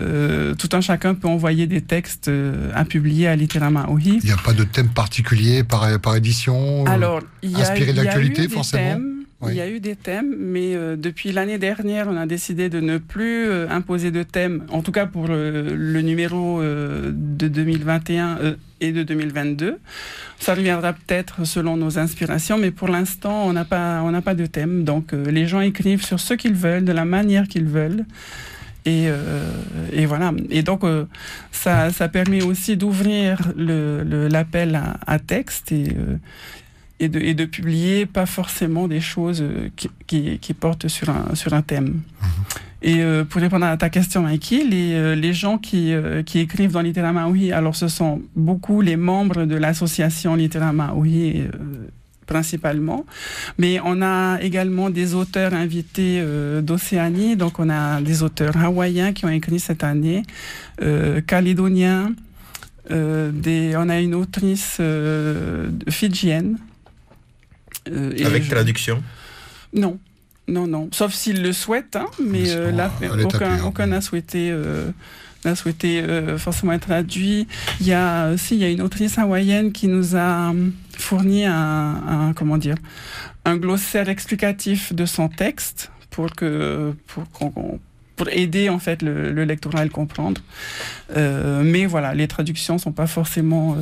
euh, 0.00 0.54
tout 0.54 0.68
un 0.72 0.80
chacun 0.80 1.14
peut 1.14 1.28
envoyer 1.28 1.66
des 1.66 1.80
textes 1.80 2.28
euh, 2.28 2.70
à 2.74 2.84
publier 2.84 3.26
à 3.26 3.34
Littéralement 3.34 3.84
Il 3.98 4.20
n'y 4.22 4.30
a 4.30 4.36
pas 4.36 4.52
de 4.52 4.62
thème 4.62 4.88
particulier 4.88 5.64
par, 5.64 5.98
par 6.00 6.14
édition 6.14 6.86
Alors, 6.86 7.20
il 7.42 7.50
y 7.50 7.56
a, 7.56 7.58
inspiré 7.60 7.92
de 7.92 8.00
l'actualité 8.00 8.48
forcément? 8.48 9.00
Il 9.48 9.54
y 9.54 9.60
a 9.60 9.68
eu 9.68 9.80
des 9.80 9.96
thèmes, 9.96 10.34
mais 10.38 10.74
euh, 10.74 10.96
depuis 10.96 11.32
l'année 11.32 11.58
dernière, 11.58 12.06
on 12.08 12.16
a 12.16 12.26
décidé 12.26 12.68
de 12.68 12.80
ne 12.80 12.98
plus 12.98 13.50
imposer 13.68 14.10
de 14.10 14.22
thèmes, 14.22 14.64
en 14.70 14.82
tout 14.82 14.92
cas 14.92 15.06
pour 15.06 15.28
le, 15.28 16.00
numéro 16.02 16.62
de 16.62 17.48
2021 17.48 18.38
et 18.80 18.92
de 18.92 19.02
2022. 19.02 19.78
Ça 20.38 20.54
reviendra 20.54 20.92
peut-être 20.92 21.44
selon 21.44 21.76
nos 21.76 21.98
inspirations, 21.98 22.58
mais 22.58 22.70
pour 22.70 22.88
l'instant, 22.88 23.46
on 23.46 23.52
n'a 23.52 23.64
pas, 23.64 24.02
on 24.02 24.10
n'a 24.10 24.22
pas 24.22 24.34
de 24.34 24.46
thème. 24.46 24.84
Donc, 24.84 25.12
les 25.12 25.46
gens 25.46 25.60
écrivent 25.60 26.04
sur 26.04 26.20
ce 26.20 26.34
qu'ils 26.34 26.54
veulent, 26.54 26.84
de 26.84 26.92
la 26.92 27.04
manière 27.04 27.46
qu'ils 27.48 27.66
veulent. 27.66 28.04
Et, 28.84 29.04
euh, 29.06 29.44
et, 29.92 30.06
voilà. 30.06 30.32
Et 30.50 30.62
donc, 30.62 30.82
euh, 30.82 31.04
ça, 31.52 31.90
ça 31.90 32.08
permet 32.08 32.42
aussi 32.42 32.76
d'ouvrir 32.76 33.52
l'appel 33.56 34.72
le, 34.72 34.76
à, 34.76 34.96
à, 35.06 35.18
texte 35.20 35.70
et, 35.70 35.90
euh, 35.90 36.16
et, 37.02 37.08
de, 37.08 37.20
et, 37.20 37.34
de, 37.34 37.44
publier 37.44 38.06
pas 38.06 38.26
forcément 38.26 38.88
des 38.88 39.00
choses 39.00 39.44
qui, 39.76 39.90
qui, 40.06 40.38
qui 40.38 40.54
portent 40.54 40.88
sur 40.88 41.10
un, 41.10 41.34
sur 41.34 41.52
un 41.52 41.62
thème. 41.62 41.86
Mhm. 41.86 42.00
Et 42.84 43.00
pour 43.30 43.40
répondre 43.40 43.66
à 43.66 43.76
ta 43.76 43.90
question, 43.90 44.22
Mikey, 44.22 44.64
les, 44.64 45.14
les 45.14 45.32
gens 45.32 45.56
qui, 45.56 45.94
qui 46.26 46.40
écrivent 46.40 46.72
dans 46.72 46.80
Littéralement 46.80 47.28
Oui, 47.28 47.52
alors 47.52 47.76
ce 47.76 47.86
sont 47.86 48.20
beaucoup 48.34 48.80
les 48.80 48.96
membres 48.96 49.44
de 49.44 49.54
l'association 49.54 50.34
Littéralement 50.34 50.92
Oui 50.96 51.44
principalement. 52.26 53.04
Mais 53.58 53.78
on 53.84 54.02
a 54.02 54.40
également 54.40 54.90
des 54.90 55.14
auteurs 55.14 55.54
invités 55.54 56.18
euh, 56.20 56.62
d'Océanie. 56.62 57.36
Donc, 57.36 57.58
on 57.58 57.68
a 57.68 58.00
des 58.00 58.22
auteurs 58.22 58.56
hawaïens 58.56 59.12
qui 59.12 59.24
ont 59.24 59.30
écrit 59.30 59.60
cette 59.60 59.84
année, 59.84 60.22
euh, 60.80 61.20
calédoniens. 61.20 62.12
Euh, 62.90 63.30
des, 63.30 63.74
on 63.76 63.88
a 63.88 64.00
une 64.00 64.14
autrice 64.14 64.78
euh, 64.80 65.68
fidjienne. 67.86 68.26
Avec 68.26 68.48
traduction 68.48 69.02
Non. 69.74 69.98
Non, 70.48 70.66
non. 70.66 70.88
Sauf 70.92 71.14
s'ils 71.14 71.40
le 71.42 71.52
souhaitent, 71.52 71.94
hein, 71.96 72.06
mais 72.20 72.44
là, 72.72 72.90
aucun, 73.24 73.62
aucun 73.64 73.86
n'a 73.86 74.00
souhaité 74.00 74.52
a 75.44 75.54
souhaité 75.54 76.00
euh, 76.02 76.38
forcément 76.38 76.72
être 76.72 76.86
traduit. 76.86 77.46
Il 77.80 77.86
y 77.86 77.92
a 77.92 78.30
aussi 78.32 78.54
il 78.54 78.60
y 78.60 78.64
a 78.64 78.70
une 78.70 78.82
autrice 78.82 79.18
hawaïenne 79.18 79.72
qui 79.72 79.88
nous 79.88 80.16
a 80.16 80.50
hum, 80.50 80.72
fourni 80.96 81.44
un, 81.44 81.54
un 81.54 82.32
comment 82.34 82.58
dire 82.58 82.76
un 83.44 83.56
glossaire 83.56 84.08
explicatif 84.08 84.92
de 84.92 85.04
son 85.04 85.28
texte 85.28 85.90
pour 86.10 86.32
que 86.32 86.92
pour 87.06 87.28
qu'on 87.30 87.80
pour 88.16 88.28
aider 88.28 88.68
en 88.68 88.78
fait 88.78 89.02
le, 89.02 89.32
le 89.32 89.44
lectorat 89.44 89.80
à 89.80 89.84
le 89.84 89.90
comprendre. 89.90 90.40
Euh, 91.16 91.62
mais 91.64 91.86
voilà, 91.86 92.14
les 92.14 92.28
traductions 92.28 92.78
sont 92.78 92.92
pas 92.92 93.06
forcément 93.06 93.74
euh, 93.74 93.78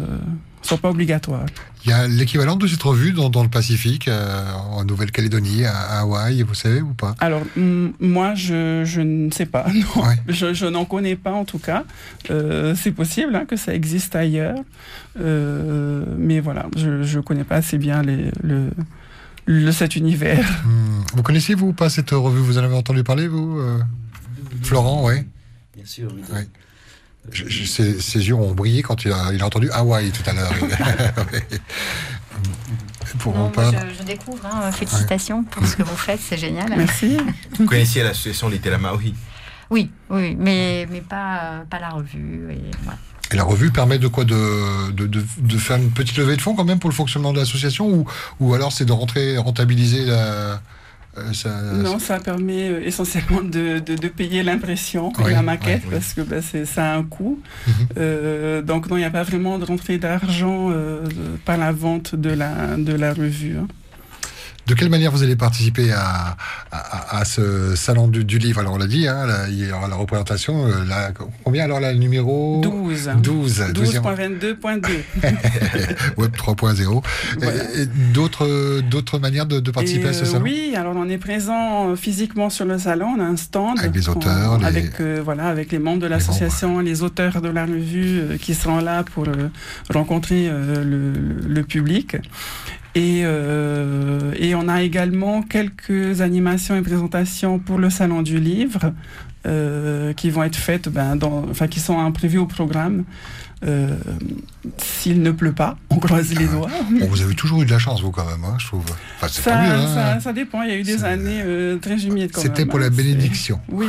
sont 0.62 0.76
pas 0.76 0.90
obligatoires. 0.90 1.46
Il 1.84 1.90
y 1.90 1.92
a 1.92 2.06
l'équivalent 2.06 2.56
de 2.56 2.66
cette 2.66 2.82
revue 2.82 3.12
dans, 3.12 3.30
dans 3.30 3.42
le 3.42 3.48
Pacifique, 3.48 4.08
euh, 4.08 4.52
en 4.52 4.84
Nouvelle-Calédonie, 4.84 5.64
à, 5.64 6.00
Hawaï, 6.00 6.42
vous 6.42 6.54
savez 6.54 6.82
ou 6.82 6.92
pas? 6.92 7.14
Alors 7.18 7.42
moi, 7.56 8.34
je, 8.34 8.82
je, 8.84 9.00
ne 9.00 9.30
sais 9.30 9.46
pas. 9.46 9.66
Non. 9.96 10.04
Je, 10.28 10.52
je 10.52 10.66
n'en 10.66 10.84
connais 10.84 11.16
pas 11.16 11.32
en 11.32 11.44
tout 11.44 11.58
cas. 11.58 11.84
Euh, 12.30 12.74
c'est 12.76 12.92
possible 12.92 13.34
hein, 13.34 13.44
que 13.46 13.56
ça 13.56 13.74
existe 13.74 14.14
ailleurs, 14.14 14.58
euh, 15.18 16.04
mais 16.18 16.40
voilà, 16.40 16.66
je 16.76 17.16
ne 17.16 17.22
connais 17.22 17.44
pas 17.44 17.56
assez 17.56 17.78
bien 17.78 18.02
les, 18.02 18.30
le, 18.42 18.70
le 19.46 19.72
cet 19.72 19.96
univers. 19.96 20.46
Hmm. 20.64 21.02
Vous 21.14 21.22
connaissez 21.22 21.54
vous 21.54 21.68
ou 21.68 21.72
pas 21.72 21.88
cette 21.88 22.10
revue? 22.10 22.40
Vous 22.40 22.58
en 22.58 22.62
avez 22.64 22.74
entendu 22.76 23.02
parler 23.02 23.26
vous 23.26 23.58
Florent, 24.62 25.06
oui. 25.06 25.14
Bien 25.74 25.86
sûr, 25.86 26.12
oui. 26.14 26.22
Ses, 27.32 28.28
yeux 28.28 28.34
ont 28.34 28.52
brillé 28.52 28.82
quand 28.82 29.04
il 29.04 29.12
a, 29.12 29.32
il 29.32 29.42
a 29.42 29.46
entendu 29.46 29.70
Hawaï 29.70 30.10
tout 30.10 30.28
à 30.28 30.32
l'heure. 30.32 30.52
pour 33.18 33.34
non, 33.34 33.50
moi, 33.54 33.70
je, 33.72 33.98
je, 33.98 34.02
découvre, 34.04 34.44
hein, 34.46 34.70
félicitations 34.72 35.42
pour 35.44 35.66
ce 35.66 35.76
que 35.76 35.82
vous 35.82 35.96
faites, 35.96 36.20
c'est 36.20 36.36
génial. 36.36 36.72
Merci. 36.76 37.16
Vous 37.58 37.66
connaissiez 37.66 38.02
l'association 38.02 38.48
Littéralement 38.48 38.88
Maori 38.88 39.14
Oui, 39.70 39.90
oui, 40.10 40.36
mais, 40.38 40.86
mais 40.90 41.00
pas, 41.00 41.64
pas 41.68 41.78
la 41.78 41.90
revue. 41.90 42.48
Et, 42.52 42.60
voilà. 42.82 42.98
et 43.32 43.36
la 43.36 43.44
revue 43.44 43.70
permet 43.70 43.98
de 43.98 44.08
quoi? 44.08 44.24
De, 44.24 44.92
de, 44.92 45.06
de, 45.06 45.22
de, 45.38 45.58
faire 45.58 45.76
une 45.76 45.90
petite 45.90 46.16
levée 46.16 46.36
de 46.36 46.42
fonds 46.42 46.54
quand 46.54 46.64
même 46.64 46.78
pour 46.78 46.90
le 46.90 46.94
fonctionnement 46.94 47.32
de 47.32 47.38
l'association 47.38 47.88
ou, 47.88 48.06
ou 48.38 48.54
alors 48.54 48.72
c'est 48.72 48.84
de 48.84 48.92
rentrer, 48.92 49.36
rentabiliser 49.38 50.04
la, 50.04 50.60
ça, 51.32 51.50
non, 51.72 51.98
ça 51.98 52.18
permet 52.20 52.70
euh, 52.70 52.86
essentiellement 52.86 53.42
de, 53.42 53.80
de, 53.80 53.94
de 53.96 54.08
payer 54.08 54.42
l'impression 54.42 55.12
et 55.26 55.32
la 55.32 55.42
maquette 55.42 55.82
oui, 55.86 55.90
parce 55.92 56.14
que 56.14 56.20
bah, 56.20 56.36
ça 56.64 56.92
a 56.92 56.96
un 56.96 57.02
coût. 57.02 57.40
Mm 57.66 57.70
-hmm. 57.70 57.86
euh, 57.98 58.62
donc 58.62 58.88
non, 58.88 58.96
il 58.96 59.00
n'y 59.00 59.06
a 59.06 59.10
pas 59.10 59.24
vraiment 59.24 59.58
de 59.58 59.64
rentrée 59.64 59.98
d'argent 59.98 60.70
euh, 60.70 61.04
par 61.44 61.56
la 61.58 61.72
vente 61.72 62.14
de 62.14 62.30
la, 62.30 62.76
de 62.76 62.94
la 62.94 63.12
revue. 63.12 63.56
Hein. 63.58 63.66
De 64.70 64.76
quelle 64.76 64.88
manière 64.88 65.10
vous 65.10 65.24
allez 65.24 65.34
participer 65.34 65.90
à, 65.90 66.36
à, 66.70 67.24
ce 67.24 67.74
salon 67.74 68.06
du, 68.06 68.38
livre? 68.38 68.60
Alors 68.60 68.74
on 68.74 68.78
l'a 68.78 68.86
dit, 68.86 69.08
hein, 69.08 69.26
il 69.48 69.66
y 69.66 69.72
aura 69.72 69.88
la 69.88 69.96
représentation. 69.96 70.64
Euh, 70.68 70.84
combien 71.42 71.64
alors 71.64 71.80
le 71.80 71.92
numéro? 71.94 72.60
12. 72.62 73.10
12. 73.20 73.60
12.22.2. 73.74 74.82
Web 76.18 76.36
3.0. 76.36 77.02
Et, 77.42 77.86
d'autres, 78.14 78.80
d'autres 78.82 79.18
manières 79.18 79.46
de, 79.46 79.58
participer 79.72 80.06
à 80.06 80.12
ce 80.12 80.24
salon? 80.24 80.44
Oui, 80.44 80.74
alors 80.76 80.94
on 80.96 81.08
est 81.08 81.18
présent 81.18 81.96
physiquement 81.96 82.48
sur 82.48 82.64
le 82.64 82.78
salon, 82.78 83.16
on 83.18 83.20
a 83.20 83.24
un 83.24 83.36
stand. 83.36 83.76
Avec 83.80 83.96
les 83.96 84.08
auteurs. 84.08 84.64
Avec, 84.64 85.00
voilà, 85.00 85.48
avec 85.48 85.72
les 85.72 85.80
membres 85.80 86.02
de 86.02 86.06
l'association, 86.06 86.78
les, 86.78 87.02
auteurs 87.02 87.42
de 87.42 87.48
la 87.48 87.66
revue 87.66 88.38
qui 88.40 88.54
seront 88.54 88.78
là 88.78 89.02
pour 89.02 89.26
rencontrer 89.92 90.48
le, 90.48 91.12
le, 91.48 91.62
public. 91.64 92.18
Et, 93.00 93.22
euh, 93.24 94.34
et, 94.36 94.54
on 94.54 94.68
a 94.68 94.82
également 94.82 95.40
quelques 95.40 96.20
animations 96.20 96.76
et 96.76 96.82
présentations 96.82 97.58
pour 97.58 97.78
le 97.78 97.88
salon 97.88 98.20
du 98.20 98.38
livre 98.38 98.92
euh, 99.46 100.12
qui 100.12 100.28
vont 100.28 100.42
être 100.42 100.56
faites, 100.56 100.90
ben, 100.90 101.18
enfin 101.50 101.66
qui 101.66 101.80
sont 101.80 102.12
prévues 102.12 102.36
au 102.38 102.46
programme. 102.46 103.04
Euh, 103.62 103.94
s'il 104.78 105.20
ne 105.20 105.30
pleut 105.32 105.52
pas, 105.52 105.76
on 105.90 105.98
croise 105.98 106.32
les 106.32 106.46
doigts. 106.46 106.70
vous 107.08 107.20
avez 107.20 107.34
toujours 107.34 107.60
eu 107.60 107.66
de 107.66 107.70
la 107.70 107.78
chance, 107.78 108.00
vous, 108.00 108.10
quand 108.10 108.24
même, 108.24 108.42
hein, 108.42 108.56
je 108.58 108.66
trouve. 108.66 108.84
Enfin, 109.16 109.28
ça, 109.28 109.60
hein. 109.60 110.20
ça, 110.20 110.32
dépend, 110.32 110.62
il 110.62 110.70
y 110.70 110.72
a 110.72 110.76
eu 110.76 110.82
des 110.82 111.04
années 111.04 111.42
euh, 111.44 111.76
très 111.76 112.06
humides. 112.06 112.34
C'était 112.34 112.64
pour 112.64 112.78
la 112.78 112.86
hein, 112.86 112.90
bénédiction. 112.90 113.60
Oui, 113.70 113.86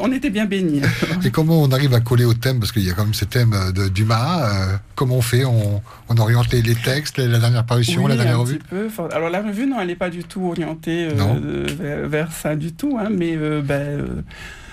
on, 0.00 0.12
était 0.12 0.30
bien 0.30 0.46
bénis. 0.46 0.80
Et 1.24 1.30
comment 1.30 1.62
on 1.62 1.70
arrive 1.72 1.94
à 1.94 2.00
coller 2.00 2.24
au 2.24 2.34
thème 2.34 2.58
Parce 2.58 2.72
qu'il 2.72 2.82
y 2.82 2.90
a 2.90 2.94
quand 2.94 3.04
même 3.04 3.14
ce 3.14 3.24
thème 3.24 3.54
de 3.74 3.88
Dumas. 3.88 4.42
Euh, 4.42 4.76
comment 4.94 5.16
on 5.16 5.22
fait? 5.22 5.44
On, 5.44 5.82
on, 6.08 6.16
oriente 6.16 6.50
les, 6.52 6.62
textes, 6.74 7.18
la 7.18 7.38
dernière 7.38 7.64
parution, 7.64 8.06
la 8.06 8.16
dernière 8.16 8.40
revue? 8.40 8.58
peu. 8.58 8.88
Alors, 9.12 9.28
la 9.28 9.42
revue, 9.42 9.66
non, 9.66 9.80
elle 9.80 9.88
n'est 9.88 9.94
pas 9.94 10.10
du 10.10 10.24
tout 10.24 10.46
orientée 10.46 11.08
vers, 11.08 12.08
vers, 12.08 12.32
ça 12.32 12.56
du 12.56 12.72
tout. 12.72 12.98
mais 13.10 13.36
ben, 13.36 14.24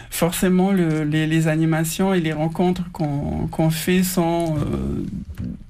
forcément, 0.10 0.72
les, 0.72 1.48
animations 1.48 2.14
et 2.14 2.22
les 2.22 2.34
rencontres 2.34 2.84
qu'on 2.92 3.70
fait 3.70 4.04
sont, 4.04 4.56
euh, 4.58 5.04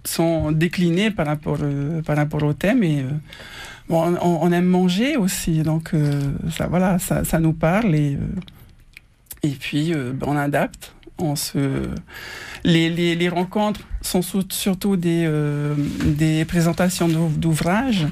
sont 0.03 0.51
déclinées 0.51 1.11
par 1.11 1.25
rapport, 1.25 1.57
euh, 1.61 2.01
par 2.01 2.43
au 2.43 2.53
thème. 2.53 2.83
Et, 2.83 2.99
euh, 2.99 3.09
on, 3.89 4.51
aime 4.51 4.65
manger 4.65 5.15
aussi, 5.15 5.61
donc 5.61 5.91
ça, 6.57 6.67
voilà, 6.67 6.97
ça, 6.99 7.39
nous 7.39 7.53
parle. 7.53 7.93
Et, 7.93 8.17
et 9.43 9.49
puis, 9.51 9.93
on 10.25 10.35
adapte. 10.35 10.93
On 11.19 11.35
se... 11.35 11.87
les, 12.63 13.29
rencontres 13.29 13.81
sont 14.01 14.21
surtout 14.49 14.97
des, 14.97 15.29
des 16.03 16.45
présentations 16.45 17.07
d'ouvrages. 17.07 18.07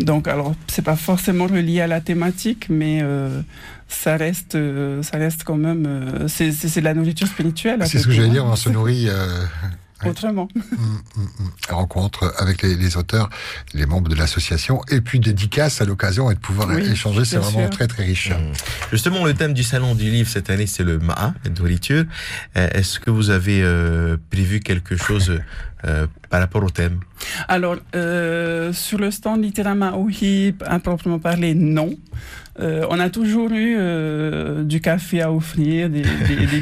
donc, 0.00 0.26
alors, 0.26 0.54
c'est 0.68 0.84
pas 0.86 0.96
forcément 0.96 1.46
relié 1.46 1.82
à 1.82 1.86
la 1.86 2.00
thématique, 2.00 2.68
mais 2.70 3.04
ça 3.90 4.16
reste, 4.16 4.54
euh, 4.54 5.02
ça 5.02 5.18
reste 5.18 5.44
quand 5.44 5.56
même. 5.56 5.84
Euh, 5.86 6.28
c'est 6.28 6.50
de 6.80 6.84
la 6.84 6.94
nourriture 6.94 7.26
spirituelle. 7.26 7.82
C'est 7.86 7.98
ce 7.98 8.06
que 8.06 8.12
j'allais 8.12 8.28
dire, 8.28 8.44
on 8.44 8.56
se 8.56 8.68
nourrit. 8.68 9.08
Euh, 9.08 9.44
Autrement. 10.06 10.48
Mmh, 10.80 11.74
Rencontre 11.74 12.32
avec 12.38 12.62
les, 12.62 12.96
auteurs, 12.96 13.28
les 13.74 13.84
membres 13.84 14.08
de 14.08 14.14
l'association, 14.14 14.80
et 14.90 15.02
puis 15.02 15.20
dédicace 15.20 15.82
à 15.82 15.84
l'occasion 15.84 16.30
et 16.30 16.34
de 16.34 16.38
pouvoir 16.38 16.72
échanger, 16.78 17.24
c'est 17.24 17.36
vraiment 17.36 17.68
très 17.68 17.86
très 17.86 18.04
riche. 18.04 18.30
Mmh. 18.30 18.52
Justement, 18.92 19.24
le 19.26 19.34
thème 19.34 19.52
du 19.52 19.62
salon 19.62 19.94
du 19.94 20.04
livre 20.04 20.28
cette 20.28 20.48
année, 20.48 20.66
c'est 20.66 20.84
le 20.84 20.98
Ma'a, 20.98 21.34
la 21.44 21.50
nourriture. 21.50 22.04
Est-ce 22.54 22.98
que 22.98 23.10
vous 23.10 23.28
avez 23.28 23.62
prévu 24.30 24.60
quelque 24.60 24.96
chose 24.96 25.38
par 25.82 26.40
rapport 26.40 26.62
au 26.64 26.70
thème? 26.70 27.00
Alors, 27.48 27.76
sur 28.72 28.98
le 28.98 29.10
stand 29.10 29.42
Littéralement 29.42 30.00
Ouhi, 30.00 30.54
à 30.64 30.78
proprement 30.78 31.18
parler, 31.18 31.54
non. 31.54 31.94
Euh, 32.58 32.84
on 32.90 32.98
a 32.98 33.10
toujours 33.10 33.50
eu 33.52 33.76
euh, 33.78 34.64
du 34.64 34.80
café 34.80 35.22
à 35.22 35.32
offrir, 35.32 35.88
des, 35.88 36.02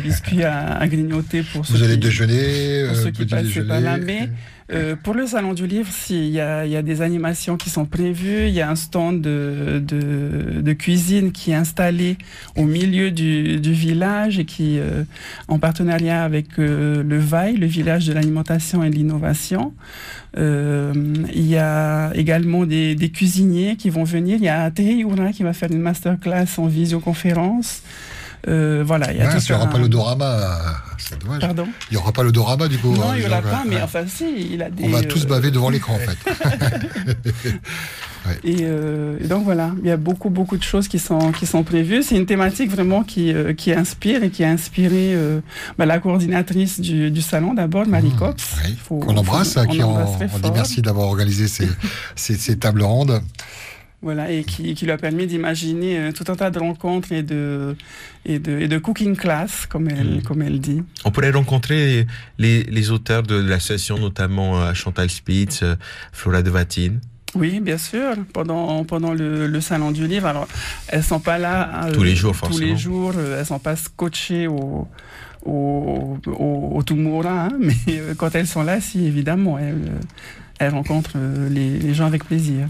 biscuits 0.02 0.44
à, 0.44 0.86
grignoter 0.86 1.42
pour 1.42 1.64
ceux 1.64 1.74
Vous 1.74 1.82
allez 1.82 1.96
déjeuner, 1.96 2.86
pour 2.88 2.96
ceux 2.96 3.10
qui 3.10 3.24
passaient 3.24 3.62
par 3.62 3.80
là. 3.80 3.96
Mais 3.96 4.28
euh, 4.70 4.96
pour 4.96 5.14
le 5.14 5.26
salon 5.26 5.54
du 5.54 5.66
livre, 5.66 5.90
il 6.10 6.28
y, 6.28 6.40
a, 6.40 6.82
des 6.82 7.02
animations 7.02 7.56
qui 7.56 7.70
sont 7.70 7.86
prévues. 7.86 8.48
Il 8.48 8.54
y 8.54 8.60
a 8.60 8.70
un 8.70 8.76
stand 8.76 9.20
de, 9.20 10.72
cuisine 10.78 11.32
qui 11.32 11.52
est 11.52 11.54
installé 11.54 12.18
au 12.56 12.64
milieu 12.64 13.10
du, 13.10 13.72
village 13.72 14.38
et 14.38 14.44
qui, 14.44 14.78
en 15.48 15.58
partenariat 15.58 16.22
avec 16.22 16.58
le 16.58 17.18
VAI, 17.18 17.52
le 17.52 17.66
village 17.66 18.06
de 18.06 18.12
l'alimentation 18.12 18.84
et 18.84 18.90
de 18.90 18.94
l'innovation. 18.94 19.72
Euh, 20.36 20.92
il 21.32 21.46
y 21.46 21.56
a 21.56 22.12
également 22.14 22.66
des, 22.66 23.10
cuisiniers 23.12 23.76
qui 23.76 23.90
vont 23.90 24.04
venir. 24.04 24.36
Il 24.36 24.44
y 24.44 24.48
a 24.48 24.70
Thierry 24.70 25.04
Oura 25.04 25.32
qui 25.32 25.42
va 25.42 25.52
faire 25.52 25.70
une 25.70 25.80
masterclass 25.80 26.58
en 26.58 26.66
visioconférence. 26.66 27.82
Euh, 28.48 28.82
voilà, 28.86 29.12
il 29.12 29.18
y 29.18 29.20
a 29.20 29.36
Il 29.36 29.44
n'y 29.44 29.52
aura 29.52 29.68
pas 29.68 29.78
le 29.78 29.88
dorama, 29.88 30.48
c'est 30.96 31.20
dommage. 31.22 31.40
Pardon 31.40 31.68
Il 31.90 31.94
n'y 31.94 31.96
aura 31.98 32.12
pas 32.12 32.22
le 32.22 32.32
dorama 32.32 32.68
du 32.68 32.78
coup. 32.78 32.94
Non, 32.94 33.14
il 33.14 33.20
n'y 33.20 33.26
aura 33.26 33.42
pas, 33.42 33.62
mais 33.66 33.80
enfin 33.80 34.04
si, 34.06 34.48
il 34.52 34.62
a 34.62 34.70
des. 34.70 34.84
On 34.84 34.90
va 34.90 35.02
tous 35.02 35.26
baver 35.26 35.50
devant 35.50 35.70
l'écran 35.70 35.94
en 35.94 35.98
fait. 35.98 36.18
Euh, 38.44 39.16
et, 39.20 39.26
donc 39.26 39.44
voilà, 39.44 39.72
il 39.82 39.88
y 39.88 39.90
a 39.90 39.96
beaucoup 39.96 40.30
beaucoup 40.30 40.56
de 40.56 40.62
choses 40.62 40.88
qui 40.88 40.98
sont 40.98 41.32
qui 41.32 41.46
sont 41.46 41.62
prévues. 41.62 42.02
C'est 42.02 42.16
une 42.16 42.26
thématique 42.26 42.70
vraiment 42.70 43.02
qui 43.02 43.32
euh, 43.32 43.54
qui 43.54 43.72
inspire 43.72 44.22
et 44.22 44.30
qui 44.30 44.44
a 44.44 44.50
inspiré 44.50 45.14
euh, 45.14 45.40
bah, 45.78 45.86
la 45.86 45.98
coordinatrice 45.98 46.80
du, 46.80 47.10
du 47.10 47.22
salon 47.22 47.54
d'abord, 47.54 47.86
Marie 47.86 48.08
mmh, 48.08 48.18
Cox. 48.18 48.56
Qu'on 48.88 49.16
embrasse, 49.16 49.56
on, 49.56 49.66
qui 49.66 49.82
on, 49.82 50.04
dit 50.42 50.50
merci 50.52 50.82
d'avoir 50.82 51.08
organisé 51.08 51.48
ces, 51.48 51.68
ces, 52.16 52.34
ces 52.34 52.58
tables 52.58 52.82
rondes. 52.82 53.22
Voilà, 54.00 54.30
et 54.30 54.44
qui, 54.44 54.74
qui 54.74 54.84
lui 54.84 54.92
a 54.92 54.96
permis 54.96 55.26
d'imaginer 55.26 56.12
tout 56.14 56.24
un 56.28 56.36
tas 56.36 56.50
de 56.50 56.60
rencontres 56.60 57.10
et 57.10 57.24
de, 57.24 57.74
et 58.24 58.38
de, 58.38 58.60
et 58.60 58.68
de 58.68 58.78
cooking 58.78 59.16
class, 59.16 59.66
comme 59.66 59.88
elle, 59.88 60.18
mmh. 60.18 60.22
comme 60.22 60.42
elle 60.42 60.60
dit. 60.60 60.84
On 61.04 61.10
pourrait 61.10 61.32
rencontrer 61.32 62.06
les, 62.38 62.62
les 62.62 62.90
auteurs 62.92 63.24
de 63.24 63.34
l'association, 63.34 63.98
notamment 63.98 64.72
Chantal 64.72 65.10
Spitz, 65.10 65.64
Flora 66.12 66.42
de 66.42 66.50
Vatine. 66.50 67.00
Oui, 67.34 67.60
bien 67.60 67.78
sûr, 67.78 68.14
pendant, 68.32 68.84
pendant 68.84 69.12
le, 69.12 69.60
salon 69.60 69.90
du 69.90 70.06
livre. 70.06 70.26
Alors, 70.26 70.48
elles 70.88 71.02
sont 71.02 71.20
pas 71.20 71.38
là 71.38 71.86
euh, 71.86 71.92
tous 71.92 72.02
les 72.02 72.14
jours, 72.14 72.34
forcément. 72.34 72.58
Tous 72.58 72.64
les 72.64 72.76
jours, 72.76 73.12
euh, 73.16 73.40
elles 73.40 73.46
sont 73.46 73.58
pas 73.58 73.76
scotchées 73.76 74.46
au, 74.46 74.88
au, 75.44 76.18
au, 76.26 76.82
hein, 77.26 77.48
mais 77.58 77.74
euh, 77.90 78.14
quand 78.16 78.34
elles 78.34 78.46
sont 78.46 78.62
là, 78.62 78.80
si, 78.80 79.04
évidemment, 79.06 79.58
elles, 79.58 79.92
elles 80.58 80.72
rencontrent 80.72 81.18
les, 81.50 81.78
les 81.78 81.94
gens 81.94 82.06
avec 82.06 82.24
plaisir 82.24 82.66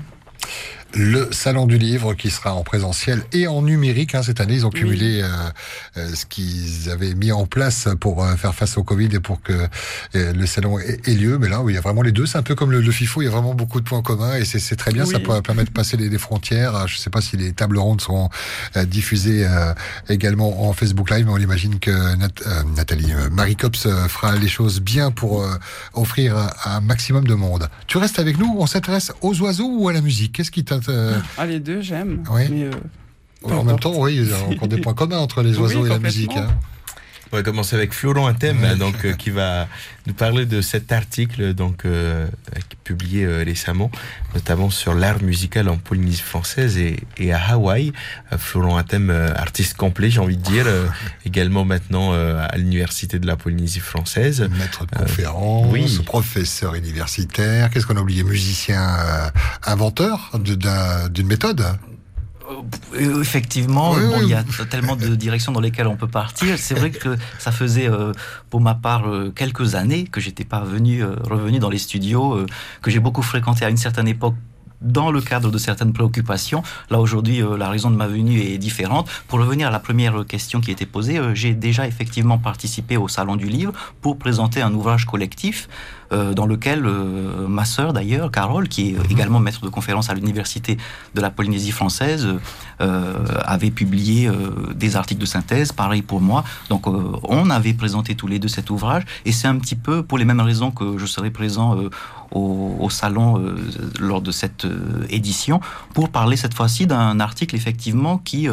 le 0.95 1.29
salon 1.33 1.67
du 1.67 1.77
livre 1.77 2.15
qui 2.15 2.31
sera 2.31 2.55
en 2.55 2.63
présentiel 2.63 3.23
et 3.33 3.47
en 3.47 3.63
numérique. 3.63 4.15
Hein, 4.15 4.23
cette 4.23 4.41
année, 4.41 4.55
ils 4.55 4.67
ont 4.67 4.71
cumulé 4.71 5.21
euh, 5.23 5.29
euh, 5.97 6.15
ce 6.15 6.25
qu'ils 6.25 6.91
avaient 6.91 7.15
mis 7.15 7.31
en 7.31 7.47
place 7.47 7.89
pour 8.01 8.25
euh, 8.25 8.37
faire 8.37 8.55
face 8.55 8.79
au 8.79 8.85
Covid 8.85 9.09
et 9.13 9.21
pour 9.21 9.43
que 9.43 9.53
le 10.15 10.47
salon 10.47 10.79
ait, 10.79 11.15
lieu. 11.15 11.39
Mais 11.39 11.49
là, 11.49 11.63
où 11.63 11.71
il 11.71 11.75
y 11.75 11.79
a 11.79 11.81
vraiment 11.81 12.03
les 12.03 12.13
deux. 12.13 12.27
C'est 12.27 12.39
un 12.39 12.43
peu 12.43 12.55
comme 12.55 12.73
le, 12.73 12.91
FIFO, 12.91 13.23
il 13.23 13.27
y 13.27 13.29
a 13.29 13.31
vraiment 13.31 13.55
beaucoup 13.55 13.81
de 13.81 13.85
points 13.85 14.03
communs 14.03 14.35
et 14.37 14.45
c'est 14.45 14.77
très 14.77 14.93
bien. 14.93 15.05
Ça 15.05 15.21
pourrait 15.21 15.43
permettre 15.43 15.71
de 15.71 15.75
passer 15.75 15.97
les, 15.97 16.19
frontières. 16.19 16.89
Je 16.89 16.95
ne 16.95 16.99
sais 16.99 17.11
pas 17.11 17.21
si 17.21 17.37
les 17.37 17.53
tables 17.53 17.79
rondes 17.79 18.01
seront 18.01 18.31
diffusées 18.87 19.47
également 20.09 20.69
en 20.69 20.73
Facebook 20.73 21.11
Live, 21.11 21.27
mais 21.27 21.33
on 21.33 21.39
imagine 21.39 21.79
que 21.79 21.91
Nathalie, 22.75 23.13
Marie 23.31 23.57
Cops 23.57 23.87
fera 24.09 24.37
les 24.37 24.49
choses 24.49 24.81
bien 24.81 25.11
pour 25.11 25.47
offrir 25.95 26.51
un 26.65 26.81
maximum 26.81 27.27
de 27.27 27.35
monde. 27.35 27.69
Tu 27.87 27.99
restes 27.99 28.19
avec 28.19 28.39
nous, 28.39 28.57
on 28.59 28.67
s'intéresse 28.67 29.13
aux 29.21 29.39
oiseaux 29.41 29.71
ou 29.71 29.89
à 29.89 29.93
la 29.93 30.01
musique? 30.01 30.33
Qu'est-ce 30.33 30.51
qui 30.51 30.65
t'intéresse 30.81 31.23
ah, 31.37 31.47
les 31.47 31.61
deux, 31.61 31.81
j'aime. 31.81 32.25
Euh, 32.31 32.71
en 33.45 33.65
même 33.65 33.79
temps, 33.79 33.93
oui, 33.97 34.17
il 34.17 34.29
y 34.29 34.33
a 34.33 34.43
encore 34.51 34.69
des 34.69 34.81
points 34.81 34.95
communs 34.95 35.19
entre 35.19 35.43
les 35.43 35.59
oiseaux 35.59 35.87
et 35.87 35.89
la 35.89 35.99
musique. 35.99 36.37
Hein. 36.37 36.49
On 37.31 37.37
va 37.37 37.43
commencer 37.43 37.77
avec 37.77 37.93
Florent 37.93 38.29
Antem, 38.29 38.77
donc 38.79 39.05
euh, 39.05 39.13
qui 39.13 39.31
va 39.31 39.69
nous 40.07 40.15
parler 40.15 40.47
de 40.47 40.63
cet 40.63 40.93
article 40.93 41.53
donc 41.53 41.85
euh, 41.85 42.27
publié 42.85 43.27
récemment, 43.27 43.91
notamment 44.35 44.71
sur 44.71 44.95
l'art 44.95 45.23
musical 45.23 45.69
en 45.69 45.77
Polynésie 45.77 46.23
française 46.23 46.79
et, 46.79 47.01
et 47.19 47.33
à 47.33 47.51
Hawaï. 47.51 47.93
Florent 48.39 48.79
Antem, 48.79 49.11
artiste 49.11 49.77
complet, 49.77 50.11
j'ai 50.11 50.21
envie 50.21 50.39
de 50.39 50.43
dire, 50.43 50.67
également 51.27 51.67
maintenant 51.67 52.13
à 52.13 52.57
l'université 52.57 53.19
de 53.19 53.27
la 53.27 53.37
Polynésie 53.37 53.81
française. 53.81 54.49
Maître 54.59 54.87
de 54.87 54.97
conférence, 54.97 55.71
oui. 55.71 56.01
professeur 56.07 56.75
universitaire. 56.75 57.69
Qu'est-ce 57.69 57.87
qu'on 57.87 57.97
a 57.97 58.01
oublié? 58.01 58.25
Musicien, 58.25 58.97
inventeur 59.65 60.33
d'une 60.41 61.27
méthode? 61.27 61.65
Euh, 62.51 63.21
effectivement, 63.21 63.95
il 64.21 64.29
y 64.29 64.35
a 64.35 64.45
tellement 64.71 64.97
de 64.97 65.15
directions 65.15 65.53
dans 65.53 65.61
lesquelles 65.61 65.87
on 65.87 65.97
peut 65.97 66.09
partir. 66.09 66.59
C'est 66.59 66.75
vrai 66.75 66.91
que 66.91 67.17
ça 67.39 67.53
faisait, 67.53 67.89
euh, 67.89 68.13
pour 68.51 68.61
ma 68.61 68.75
part, 68.75 69.09
euh, 69.09 69.33
quelques 69.35 69.75
années 69.75 70.05
que 70.05 70.21
j'étais 70.21 70.45
pas 70.45 70.61
venu, 70.61 71.05
revenu 71.05 71.59
dans 71.59 71.71
les 71.71 71.79
studios, 71.79 72.47
que 72.83 72.91
j'ai 72.91 73.01
beaucoup 73.01 73.23
fréquenté 73.23 73.65
à 73.65 73.71
une 73.71 73.77
certaine 73.77 74.09
époque 74.09 74.35
dans 74.81 75.11
le 75.11 75.21
cadre 75.21 75.51
de 75.51 75.59
certaines 75.59 75.93
préoccupations. 75.93 76.63
Là 76.89 77.01
aujourd'hui, 77.01 77.43
la 77.59 77.69
raison 77.69 77.91
de 77.91 77.97
ma 77.97 78.07
venue 78.07 78.41
est 78.41 78.59
différente. 78.59 79.09
Pour 79.27 79.41
revenir 79.41 79.69
à 79.69 79.71
la 79.73 79.81
première 79.81 80.25
question 80.25 80.61
qui 80.61 80.71
était 80.71 80.87
posée, 80.87 81.21
j'ai 81.35 81.53
déjà 81.53 81.87
effectivement 81.89 82.39
participé 82.39 82.97
au 82.97 83.09
Salon 83.09 83.35
du 83.35 83.47
Livre 83.47 83.73
pour 84.01 84.19
présenter 84.19 84.63
un 84.63 84.73
ouvrage 84.73 85.05
collectif 85.05 85.69
euh, 86.11 86.33
dans 86.33 86.47
lequel 86.47 86.87
euh, 86.87 87.47
ma 87.47 87.67
sœur 87.67 87.93
d'ailleurs, 87.93 88.31
Carole, 88.31 88.69
qui 88.69 88.91
est 88.91 88.99
mhm. 88.99 89.11
également 89.11 89.41
maître 89.41 89.61
de 89.61 89.69
conférence 89.69 90.09
à 90.09 90.15
l'université 90.15 90.79
de 91.15 91.21
la 91.21 91.31
Polynésie 91.31 91.71
française, 91.71 92.27
euh, 92.81 93.15
avait 93.45 93.71
publié 93.71 94.31
des 94.75 94.97
articles 94.97 95.21
de 95.21 95.27
synthèse, 95.27 95.73
pareil 95.73 96.03
pour 96.03 96.21
moi. 96.21 96.45
Donc 96.71 96.87
on 96.87 97.51
avait 97.51 97.75
présenté 97.75 98.15
tous 98.15 98.27
les 98.27 98.39
deux 98.39 98.49
cet 98.49 98.71
ouvrage, 98.71 99.05
et 99.25 99.33
c'est 99.33 99.49
un 99.49 99.57
petit 99.57 99.75
peu 99.75 100.03
pour 100.03 100.19
les 100.19 100.25
mêmes 100.25 100.41
raisons 100.41 100.71
que 100.71 100.97
je 100.99 101.07
serai 101.07 101.31
présent 101.31 101.77
au, 102.31 102.77
au, 102.81 102.91
salon 102.91 103.43
lors 103.99 104.21
de 104.21 104.31
cette 104.31 104.67
édition, 105.11 105.61
pour 105.95 106.09
parler 106.09 106.37
cette 106.37 106.55
fois-ci 106.55 106.87
d'un 106.87 107.21
article 107.21 107.57
effectivement 107.57 108.19
qui 108.19 108.49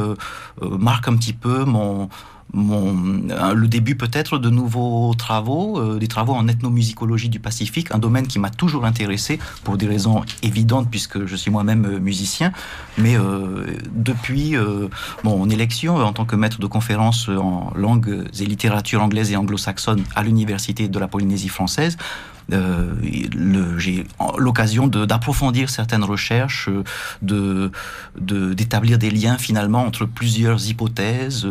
marque 0.61 1.07
un 1.07 1.15
petit 1.15 1.33
peu 1.33 1.63
mon 1.65 2.09
euh, 2.55 3.53
le 3.53 3.67
début 3.67 3.95
peut-être 3.95 4.37
de 4.37 4.49
nouveaux 4.49 5.13
travaux, 5.15 5.79
euh, 5.79 5.99
des 5.99 6.07
travaux 6.07 6.33
en 6.33 6.47
ethnomusicologie 6.47 7.29
du 7.29 7.39
Pacifique, 7.39 7.89
un 7.91 7.97
domaine 7.97 8.27
qui 8.27 8.39
m'a 8.39 8.49
toujours 8.49 8.85
intéressé 8.85 9.39
pour 9.63 9.77
des 9.77 9.87
raisons 9.87 10.23
évidentes 10.41 10.89
puisque 10.89 11.25
je 11.25 11.35
suis 11.35 11.51
moi-même 11.51 11.85
euh, 11.85 11.99
musicien. 11.99 12.51
Mais 12.97 13.17
depuis 13.93 14.55
mon 15.23 15.49
élection 15.49 15.97
en 15.97 16.13
tant 16.13 16.25
que 16.25 16.35
maître 16.35 16.59
de 16.59 16.67
conférence 16.67 17.27
en 17.29 17.71
langues 17.75 18.23
et 18.39 18.45
littérature 18.45 19.01
anglaise 19.01 19.31
et 19.31 19.35
anglo-saxonne 19.35 20.03
à 20.15 20.23
l'université 20.23 20.87
de 20.87 20.99
la 20.99 21.07
Polynésie 21.07 21.49
française, 21.49 21.97
j'ai 22.49 24.05
l'occasion 24.37 24.87
d'approfondir 24.87 25.69
certaines 25.69 26.03
recherches, 26.03 26.69
de 27.21 27.71
d'établir 28.19 28.97
des 28.97 29.11
liens 29.11 29.37
finalement 29.37 29.83
entre 29.83 30.05
plusieurs 30.05 30.67
hypothèses 30.69 31.47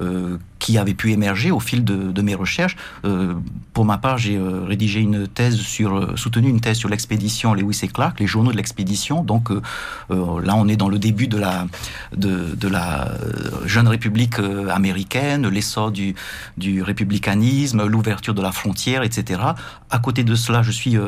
euh, 0.00 0.38
qui 0.64 0.78
avaient 0.78 0.94
pu 0.94 1.12
émerger 1.12 1.50
au 1.50 1.60
fil 1.60 1.84
de, 1.84 2.22
mes 2.22 2.34
recherches. 2.34 2.76
Euh, 3.04 3.34
pour 3.74 3.84
ma 3.84 3.98
part, 3.98 4.16
j'ai 4.16 4.36
euh, 4.36 4.64
rédigé 4.64 5.00
une 5.00 5.28
thèse 5.28 5.56
sur, 5.56 5.98
euh, 5.98 6.16
soutenu 6.16 6.48
une 6.48 6.62
thèse 6.62 6.78
sur 6.78 6.88
l'expédition 6.88 7.52
Lewis 7.52 7.80
et 7.82 7.88
Clark, 7.88 8.18
les 8.18 8.26
journaux 8.26 8.50
de 8.50 8.56
l'expédition. 8.56 9.22
Donc 9.22 9.50
euh, 9.50 9.60
là, 10.08 10.54
on 10.56 10.66
est 10.66 10.76
dans 10.76 10.88
le 10.88 10.98
début 10.98 11.28
de 11.28 11.36
la, 11.36 11.66
de 12.16 12.68
la 12.68 13.12
jeune 13.66 13.88
République 13.88 14.36
américaine, 14.70 15.46
l'essor 15.48 15.90
du, 15.90 16.14
du 16.56 16.82
républicanisme, 16.82 17.84
l'ouverture 17.84 18.32
de 18.32 18.40
la 18.40 18.52
frontière, 18.52 19.02
etc. 19.02 19.42
À 19.90 19.98
côté 19.98 20.23
de 20.24 20.34
cela, 20.34 20.62
je 20.62 20.70
suis 20.70 20.98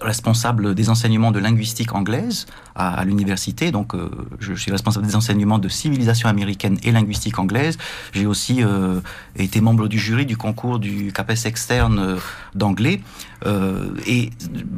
responsable 0.00 0.74
des 0.74 0.90
enseignements 0.90 1.30
de 1.30 1.38
linguistique 1.38 1.94
anglaise 1.94 2.46
à, 2.74 3.04
l'université. 3.04 3.70
Donc, 3.70 3.94
euh, 3.94 4.10
je 4.40 4.52
suis 4.54 4.70
responsable 4.70 5.06
des 5.06 5.16
enseignements 5.16 5.58
de 5.58 5.68
civilisation 5.68 6.28
américaine 6.28 6.78
et 6.82 6.92
linguistique 6.92 7.38
anglaise. 7.38 7.78
J'ai 8.12 8.26
aussi 8.26 8.62
euh, 8.62 9.00
été 9.36 9.60
membre 9.60 9.88
du 9.88 9.98
jury 9.98 10.26
du 10.26 10.36
concours 10.36 10.78
du 10.78 11.12
CAPES 11.12 11.46
externe 11.46 11.98
euh, 11.98 12.16
d'anglais. 12.54 13.00
et 14.06 14.30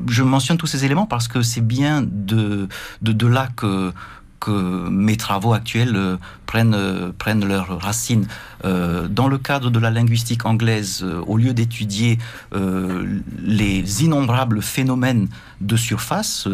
je 0.08 0.22
mentionne 0.22 0.58
tous 0.58 0.66
ces 0.66 0.84
éléments 0.84 1.06
parce 1.06 1.28
que 1.28 1.42
c'est 1.42 1.66
bien 1.66 2.02
de, 2.02 2.68
de 3.02 3.26
là 3.26 3.48
que 3.56 3.92
que 4.40 4.88
mes 4.88 5.16
travaux 5.16 5.52
actuels 5.52 5.96
euh, 5.96 6.16
prennent, 6.46 6.74
euh, 6.74 7.10
prennent 7.16 7.46
leurs 7.46 7.80
racines. 7.80 8.26
Euh, 8.64 9.08
dans 9.08 9.28
le 9.28 9.38
cadre 9.38 9.70
de 9.70 9.78
la 9.78 9.90
linguistique 9.90 10.44
anglaise, 10.44 11.04
au 11.26 11.36
lieu 11.36 11.54
d'étudier 11.54 12.18
les 12.52 14.04
innombrables 14.04 14.62
phénomènes 14.62 15.28
de 15.60 15.76
surface, 15.76 16.48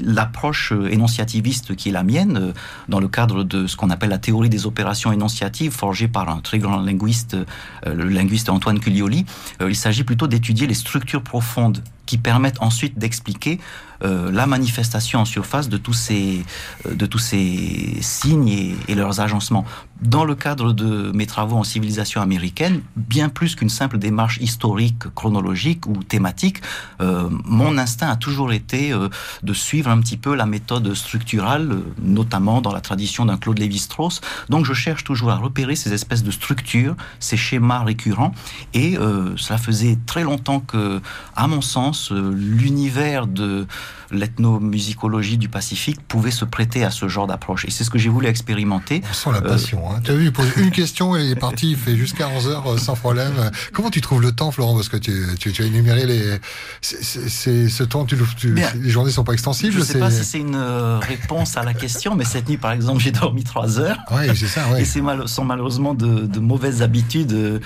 l'approche 0.00 0.72
énonciativiste 0.90 1.74
qui 1.74 1.88
est 1.88 1.92
la 1.92 2.04
mienne, 2.04 2.52
dans 2.88 3.00
le 3.00 3.08
cadre 3.08 3.44
de 3.44 3.66
ce 3.66 3.76
qu'on 3.76 3.90
appelle 3.90 4.10
la 4.10 4.18
théorie 4.18 4.48
des 4.48 4.66
opérations 4.66 5.12
énonciatives, 5.12 5.72
forgée 5.72 6.08
par 6.08 6.28
un 6.28 6.40
très 6.40 6.58
grand 6.58 6.80
linguiste, 6.80 7.36
le 7.84 8.08
linguiste 8.08 8.48
Antoine 8.48 8.78
Culioli, 8.78 9.26
il 9.60 9.76
s'agit 9.76 10.04
plutôt 10.04 10.28
d'étudier 10.28 10.66
les 10.66 10.74
structures 10.74 11.22
profondes 11.22 11.82
qui 12.06 12.18
permettent 12.18 12.60
ensuite 12.60 12.98
d'expliquer 12.98 13.58
euh, 14.04 14.32
la 14.32 14.46
manifestation 14.46 15.20
en 15.20 15.24
surface 15.24 15.68
de 15.68 15.76
tous 15.76 15.92
ces, 15.92 16.44
euh, 16.86 16.94
de 16.94 17.06
tous 17.06 17.18
ces 17.18 17.98
signes 18.00 18.76
et, 18.88 18.94
leurs 18.94 19.20
agencements. 19.20 19.64
Dans 20.02 20.24
le 20.24 20.34
cadre 20.34 20.72
de 20.72 21.12
mes 21.14 21.26
travaux 21.26 21.56
en 21.56 21.62
civilisation 21.62 22.20
américaine, 22.20 22.82
bien 22.96 23.28
plus 23.28 23.54
qu'une 23.54 23.68
simple 23.68 23.98
démarche 23.98 24.38
historique, 24.40 25.04
chronologique 25.14 25.86
ou 25.86 26.02
thématique, 26.02 26.60
euh, 27.00 27.28
mon 27.44 27.78
instinct 27.78 28.08
a 28.08 28.16
toujours 28.16 28.52
été 28.52 28.92
euh, 28.92 29.08
de 29.44 29.52
suivre 29.52 29.88
un 29.90 30.00
petit 30.00 30.16
peu 30.16 30.34
la 30.34 30.44
méthode 30.44 30.92
structurale, 30.94 31.70
euh, 31.70 31.82
notamment 32.02 32.60
dans 32.60 32.72
la 32.72 32.80
tradition 32.80 33.26
d'un 33.26 33.36
Claude 33.36 33.60
Lévi-Strauss. 33.60 34.22
Donc 34.48 34.64
je 34.64 34.72
cherche 34.72 35.04
toujours 35.04 35.30
à 35.30 35.36
repérer 35.36 35.76
ces 35.76 35.92
espèces 35.92 36.24
de 36.24 36.32
structures, 36.32 36.96
ces 37.20 37.36
schémas 37.36 37.84
récurrents, 37.84 38.34
et 38.74 38.96
cela 39.36 39.58
faisait 39.58 39.98
très 40.06 40.24
longtemps 40.24 40.60
que, 40.60 41.00
à 41.36 41.46
mon 41.46 41.60
sens, 41.60 42.10
l'univers 42.10 43.26
de 43.26 43.66
l'ethnomusicologie 44.12 45.38
du 45.38 45.48
Pacifique 45.48 46.00
pouvait 46.06 46.30
se 46.30 46.44
prêter 46.44 46.84
à 46.84 46.90
ce 46.90 47.08
genre 47.08 47.26
d'approche. 47.26 47.64
Et 47.64 47.70
c'est 47.70 47.84
ce 47.84 47.90
que 47.90 47.98
j'ai 47.98 48.08
voulu 48.08 48.26
expérimenter. 48.26 49.02
On 49.10 49.14
sent 49.14 49.30
la 49.32 49.40
passion. 49.40 49.82
Hein. 49.90 50.00
Tu 50.04 50.10
as 50.10 50.14
vu, 50.14 50.24
il 50.26 50.32
pose 50.32 50.46
une 50.56 50.70
question 50.70 51.16
et 51.16 51.24
il 51.24 51.30
est 51.30 51.36
parti, 51.36 51.72
il 51.72 51.76
fait 51.76 51.96
jusqu'à 51.96 52.28
11 52.28 52.48
heures 52.48 52.72
euh, 52.72 52.78
sans 52.78 52.94
problème. 52.94 53.50
Comment 53.72 53.90
tu 53.90 54.00
trouves 54.00 54.22
le 54.22 54.32
temps, 54.32 54.50
Florent? 54.50 54.74
Parce 54.74 54.88
que 54.88 54.96
tu, 54.96 55.12
tu, 55.38 55.52
tu 55.52 55.62
as 55.62 55.66
énuméré 55.66 56.06
les. 56.06 56.38
C'est 56.80 57.68
ce 57.68 57.82
temps, 57.84 58.04
tu, 58.04 58.16
les 58.44 58.90
journées 58.90 59.10
sont 59.10 59.24
pas 59.24 59.32
extensibles. 59.32 59.72
Je 59.72 59.78
ne 59.78 59.84
sais 59.84 59.98
pas 59.98 60.10
si 60.10 60.24
c'est 60.24 60.38
une 60.38 60.54
euh, 60.54 60.98
réponse 60.98 61.56
à 61.56 61.62
la 61.62 61.74
question, 61.74 62.14
mais 62.14 62.24
cette 62.24 62.48
nuit, 62.48 62.56
par 62.56 62.72
exemple, 62.72 63.00
j'ai 63.00 63.12
dormi 63.12 63.44
3 63.44 63.80
heures. 63.80 63.98
Oui, 64.10 64.26
c'est 64.34 64.46
ça. 64.46 64.68
Ouais. 64.68 64.82
Et 64.82 64.84
ce 64.84 64.98
mal, 64.98 65.28
sont 65.28 65.44
malheureusement 65.44 65.94
de, 65.94 66.26
de 66.26 66.40
mauvaises 66.40 66.82
habitudes. 66.82 67.32
Euh, 67.32 67.60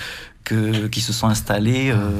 que, 0.46 0.86
qui 0.86 1.00
se 1.00 1.12
sont 1.12 1.26
installées 1.26 1.90
euh, 1.90 2.12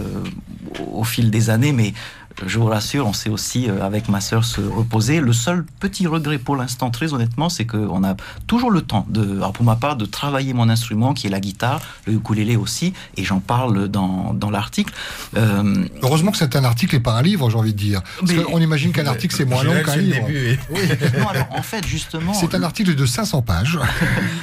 au 0.92 1.04
fil 1.04 1.30
des 1.30 1.48
années, 1.48 1.72
mais 1.72 1.94
je 2.44 2.58
vous 2.58 2.66
rassure, 2.66 3.06
on 3.06 3.12
sait 3.12 3.30
aussi 3.30 3.68
euh, 3.68 3.84
avec 3.84 4.08
ma 4.08 4.20
sœur 4.20 4.44
se 4.44 4.60
reposer. 4.60 5.20
Le 5.20 5.32
seul 5.32 5.64
petit 5.80 6.06
regret 6.06 6.38
pour 6.38 6.56
l'instant, 6.56 6.90
très 6.90 7.14
honnêtement, 7.14 7.48
c'est 7.48 7.64
qu'on 7.64 8.04
a 8.04 8.16
toujours 8.46 8.70
le 8.70 8.82
temps, 8.82 9.06
de, 9.08 9.36
alors 9.36 9.52
pour 9.52 9.64
ma 9.64 9.76
part, 9.76 9.96
de 9.96 10.04
travailler 10.04 10.52
mon 10.52 10.68
instrument 10.68 11.14
qui 11.14 11.26
est 11.26 11.30
la 11.30 11.40
guitare, 11.40 11.80
le 12.06 12.14
ukulélé 12.14 12.56
aussi, 12.56 12.92
et 13.16 13.24
j'en 13.24 13.40
parle 13.40 13.88
dans, 13.88 14.34
dans 14.34 14.50
l'article. 14.50 14.92
Euh, 15.36 15.86
Heureusement 16.02 16.30
que 16.30 16.36
c'est 16.36 16.56
un 16.56 16.64
article 16.64 16.96
et 16.96 17.00
pas 17.00 17.14
un 17.14 17.22
livre, 17.22 17.48
j'ai 17.48 17.56
envie 17.56 17.72
de 17.72 17.78
dire. 17.78 18.02
Parce 18.20 18.32
qu'on 18.32 18.60
imagine 18.60 18.92
qu'un 18.92 19.06
article 19.06 19.34
c'est 19.34 19.44
moins 19.44 19.62
long 19.62 19.82
qu'un 19.84 19.96
livre. 19.96 20.26
Début, 20.26 20.58
oui. 20.70 20.80
non, 21.18 21.28
alors 21.28 21.48
en 21.50 21.62
fait, 21.62 21.86
justement. 21.86 22.34
C'est 22.34 22.54
un 22.54 22.62
article 22.62 22.94
de 22.94 23.06
500 23.06 23.42
pages. 23.42 23.78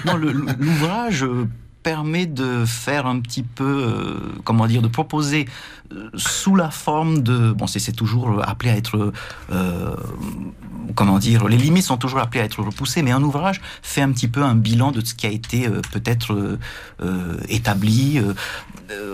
non, 0.05 0.15
l'ouvrage 0.15 1.25
permet 1.83 2.25
de 2.25 2.65
faire 2.65 3.05
un 3.05 3.19
petit 3.19 3.43
peu, 3.43 3.83
euh, 3.85 4.41
comment 4.43 4.67
dire, 4.67 4.81
de 4.81 4.87
proposer 4.87 5.47
euh, 5.91 6.09
sous 6.15 6.55
la 6.55 6.71
forme 6.71 7.21
de, 7.21 7.51
bon, 7.51 7.67
c'est 7.67 7.91
toujours 7.91 8.41
appelé 8.43 8.71
à 8.71 8.77
être, 8.77 9.11
euh, 9.51 9.95
comment 10.95 11.19
dire, 11.19 11.47
les 11.47 11.57
limites 11.57 11.83
sont 11.83 11.97
toujours 11.97 12.19
appelées 12.19 12.41
à 12.41 12.45
être 12.45 12.63
repoussées, 12.63 13.01
mais 13.01 13.11
un 13.11 13.21
ouvrage 13.21 13.61
fait 13.81 14.01
un 14.01 14.11
petit 14.11 14.29
peu 14.29 14.43
un 14.43 14.55
bilan 14.55 14.91
de 14.91 15.03
ce 15.05 15.13
qui 15.13 15.27
a 15.27 15.29
été 15.29 15.69
peut-être 15.91 16.57
établi 17.49 18.21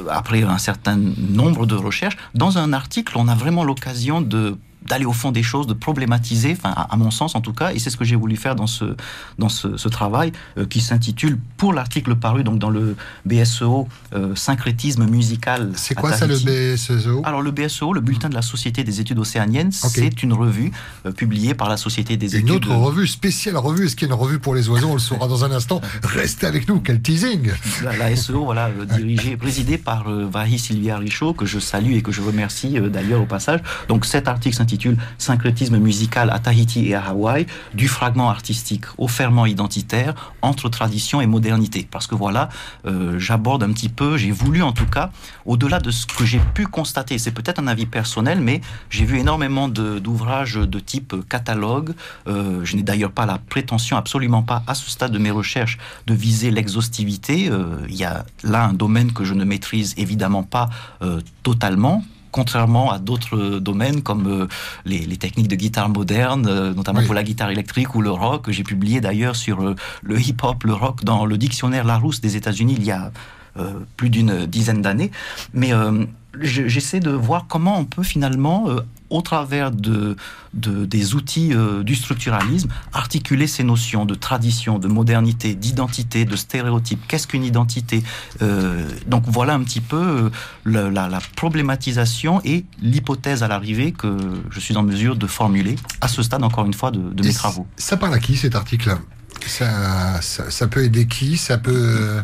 après 0.10 0.44
un 0.44 0.58
certain 0.58 0.98
nombre 0.98 1.66
de 1.66 1.76
recherches. 1.76 2.18
Dans 2.36 2.58
un 2.58 2.74
article, 2.74 3.14
on 3.18 3.28
a 3.28 3.36
vraiment 3.36 3.64
l'occasion 3.64 4.22
de 4.22 4.58
d'aller 4.88 5.06
au 5.06 5.14
fond 5.14 5.32
des 5.32 5.44
choses, 5.44 5.68
de 5.68 5.74
problématiser, 5.74 6.56
enfin 6.58 6.74
à, 6.74 6.96
mon 6.96 7.12
sens 7.12 7.36
en 7.36 7.42
tout 7.42 7.54
cas, 7.54 7.74
et 7.74 7.80
c'est 7.80 7.90
ce 7.90 7.98
que 7.98 8.06
j'ai 8.06 8.16
voulu 8.16 8.38
faire 8.38 8.56
dans 8.56 8.68
ce 8.68 8.96
dans 9.38 9.50
ce, 9.50 9.78
ce 9.78 9.90
travail 9.90 10.32
euh, 10.58 10.66
qui 10.66 10.80
s'intitule 10.80 11.38
pour 11.58 11.74
l'article 11.74 12.16
paru 12.16 12.44
donc 12.44 12.60
dans 12.60 12.70
le 12.70 12.96
BSEO 13.26 13.88
euh, 14.14 14.36
syncrétisme 14.36 15.06
musical. 15.06 15.72
C'est 15.76 15.96
quoi 15.96 16.14
ça 16.14 16.28
le 16.28 16.38
BSEO 16.38 17.22
Alors 17.26 17.42
le 17.42 17.52
BSEO, 17.52 17.94
le 17.94 18.00
bulletin 18.00 18.30
de 18.30 18.36
la 18.36 18.42
Société 18.42 18.84
des 18.84 19.02
études 19.02 19.20
océaniennes, 19.20 19.72
c'est 19.72 20.24
une 20.24 20.34
revue 20.34 20.72
euh, 21.06 21.12
publiée 21.12 21.54
par 21.54 21.68
la 21.68 21.78
Société 21.78 22.16
des 22.16 22.36
une 22.36 22.48
études. 22.48 22.66
Une 22.66 22.72
autre 22.72 22.76
revue 22.76 23.08
spéciale 23.08 23.58
revue, 23.58 23.86
est-ce 23.86 23.96
qu'il 23.96 24.08
y 24.08 24.12
a 24.12 24.14
une 24.14 24.20
revue 24.20 24.40
pour 24.40 24.56
les 24.56 24.70
oiseaux? 24.70 24.90
On 24.90 24.94
le 24.94 25.00
saura 25.00 25.28
dans 25.28 25.44
un 25.44 25.52
instant. 25.52 25.82
Restez 26.04 26.48
avec 26.48 26.70
nous, 26.70 26.80
quel 26.80 27.02
teasing 27.02 27.52
La, 27.84 27.98
la 27.98 28.16
SEO, 28.16 28.46
voilà, 28.46 28.70
dirigée, 28.96 29.36
présidée 29.36 29.78
par 29.78 30.10
Vahi 30.10 30.58
Sylvia 30.58 30.98
Richaud, 30.98 31.34
que 31.34 31.46
je 31.46 31.60
salue 31.60 31.94
et 31.94 32.02
que 32.02 32.12
je 32.12 32.22
remercie 32.22 32.80
d'ailleurs 32.80 33.22
au 33.22 33.26
passage. 33.26 33.60
Donc 33.90 34.06
cet 34.06 34.28
article 34.28 34.56
s'intitule 34.70 34.98
Syncrétisme 35.18 35.78
musical 35.78 36.30
à 36.30 36.38
Tahiti 36.38 36.90
et 36.90 36.94
à 36.94 37.06
Hawaï, 37.06 37.48
du 37.74 37.88
fragment 37.88 38.30
artistique 38.30 38.86
au 38.98 39.08
ferment 39.08 39.48
identitaire 39.48 40.34
entre 40.44 40.70
tradition 40.70 41.22
et 41.22 41.28
modernité. 41.28 41.88
Parce 41.90 42.06
que 42.06 42.14
voilà, 42.14 42.50
euh, 42.86 43.18
j'aborde 43.18 43.64
un 43.64 43.72
petit 43.72 43.90
peu, 43.90 44.18
j'ai 44.18 44.32
voulu 44.32 44.62
en 44.62 44.72
tout 44.72 44.86
cas, 44.86 45.12
au-delà 45.46 45.80
de 45.80 45.90
ce 45.90 46.06
que 46.06 46.24
j'ai 46.24 46.40
pu 46.54 46.68
constater, 46.68 47.18
c'est 47.18 47.32
peut-être 47.32 47.60
un 47.60 47.68
avis 47.68 47.88
personnel, 47.88 48.42
mais 48.42 48.62
j'ai 48.92 49.06
vu 49.06 49.18
énormément 49.18 49.68
d'ouvrages 49.68 50.56
de, 50.56 50.80
type 50.80 51.16
catalogue. 51.28 51.94
Euh, 52.28 52.64
je 52.64 52.76
n'ai 52.76 52.84
d'ailleurs 52.84 53.12
pas 53.12 53.26
la 53.26 53.40
prétention, 53.40 53.98
absolument 53.98 54.44
pas, 54.44 54.62
à 54.68 54.76
ce 54.76 54.90
stade 54.90 55.12
de 55.12 55.18
mes 55.18 55.32
recherches, 55.32 55.80
de 56.06 56.14
viser 56.14 56.52
l'exhaustivité. 56.52 57.50
Euh, 57.50 57.86
il 57.90 57.96
y 57.96 58.04
a 58.04 58.26
là 58.44 58.66
un 58.66 58.74
domaine 58.74 59.12
que 59.14 59.24
je 59.24 59.34
ne 59.34 59.44
maîtrise 59.44 59.96
évidemment 59.98 60.44
pas 60.44 60.70
totalement 61.44 62.04
contrairement 62.32 62.92
à 62.92 63.00
d'autres 63.00 63.60
domaines 63.60 64.02
comme 64.02 64.48
les, 64.86 65.18
techniques 65.18 65.48
de 65.48 65.56
guitare 65.56 65.90
moderne, 65.90 66.74
notamment 66.74 67.04
pour 67.04 67.14
la 67.14 67.24
guitare 67.24 67.50
électrique 67.50 67.96
ou 67.96 68.02
le 68.02 68.12
rock. 68.12 68.50
J'ai 68.50 68.64
publié 68.64 69.02
d'ailleurs 69.02 69.36
sur 69.36 69.76
le 70.02 70.20
hip-hop, 70.20 70.64
le 70.64 70.74
rock 70.74 71.04
dans 71.04 71.26
le 71.26 71.38
dictionnaire 71.38 71.84
Larousse 71.84 72.22
des 72.22 72.36
États-Unis 72.36 72.76
il 72.78 72.86
y 72.86 72.92
a 72.92 73.12
plus 73.98 74.10
d'une 74.10 74.46
dizaine 74.46 74.82
d'années. 74.82 75.12
Mais 75.54 75.74
j'essaie 76.40 77.00
de 77.00 77.12
voir 77.12 77.46
comment 77.48 77.78
on 77.80 77.86
peut 77.86 78.04
finalement, 78.04 78.70
euh, 78.70 78.82
au 79.10 79.22
travers 79.22 79.72
de, 79.72 80.16
des 80.54 81.16
outils 81.16 81.54
euh, 81.54 81.84
du 81.84 81.96
structuralisme, 81.96 82.70
articuler 82.94 83.48
ces 83.48 83.64
notions 83.64 84.06
de 84.06 84.14
tradition, 84.14 84.78
de 84.78 84.88
modernité, 84.88 85.56
d'identité, 85.56 86.26
de 86.26 86.36
stéréotype. 86.36 87.00
Qu'est-ce 87.08 87.28
qu'une 87.28 87.44
identité 87.44 88.04
euh, 88.42 88.88
Donc 89.08 89.24
voilà 89.28 89.56
un 89.56 89.64
petit 89.64 89.82
peu 89.82 90.30
la, 90.66 91.20
problématisation 91.36 92.42
et 92.44 92.66
l'hypothèse 92.82 93.44
à 93.44 93.48
l'arrivée 93.48 93.92
que 93.92 94.18
je 94.52 94.60
suis 94.60 94.78
en 94.78 94.84
mesure 94.84 95.16
de 95.16 95.28
formuler 95.28 95.76
à 96.02 96.08
ce 96.08 96.22
stade, 96.22 96.44
encore 96.44 96.66
une 96.66 96.74
fois, 96.74 96.92
de, 96.92 97.24
mes 97.24 97.34
travaux. 97.34 97.66
Ça 97.78 97.98
parle 97.98 98.14
à 98.14 98.20
qui 98.20 98.38
cet 98.38 98.56
article 98.56 98.98
ça, 99.46 100.20
ça, 100.22 100.68
peut 100.68 100.84
aider 100.84 101.08
qui? 101.08 101.38
Ça 101.38 101.58
peut... 101.58 102.22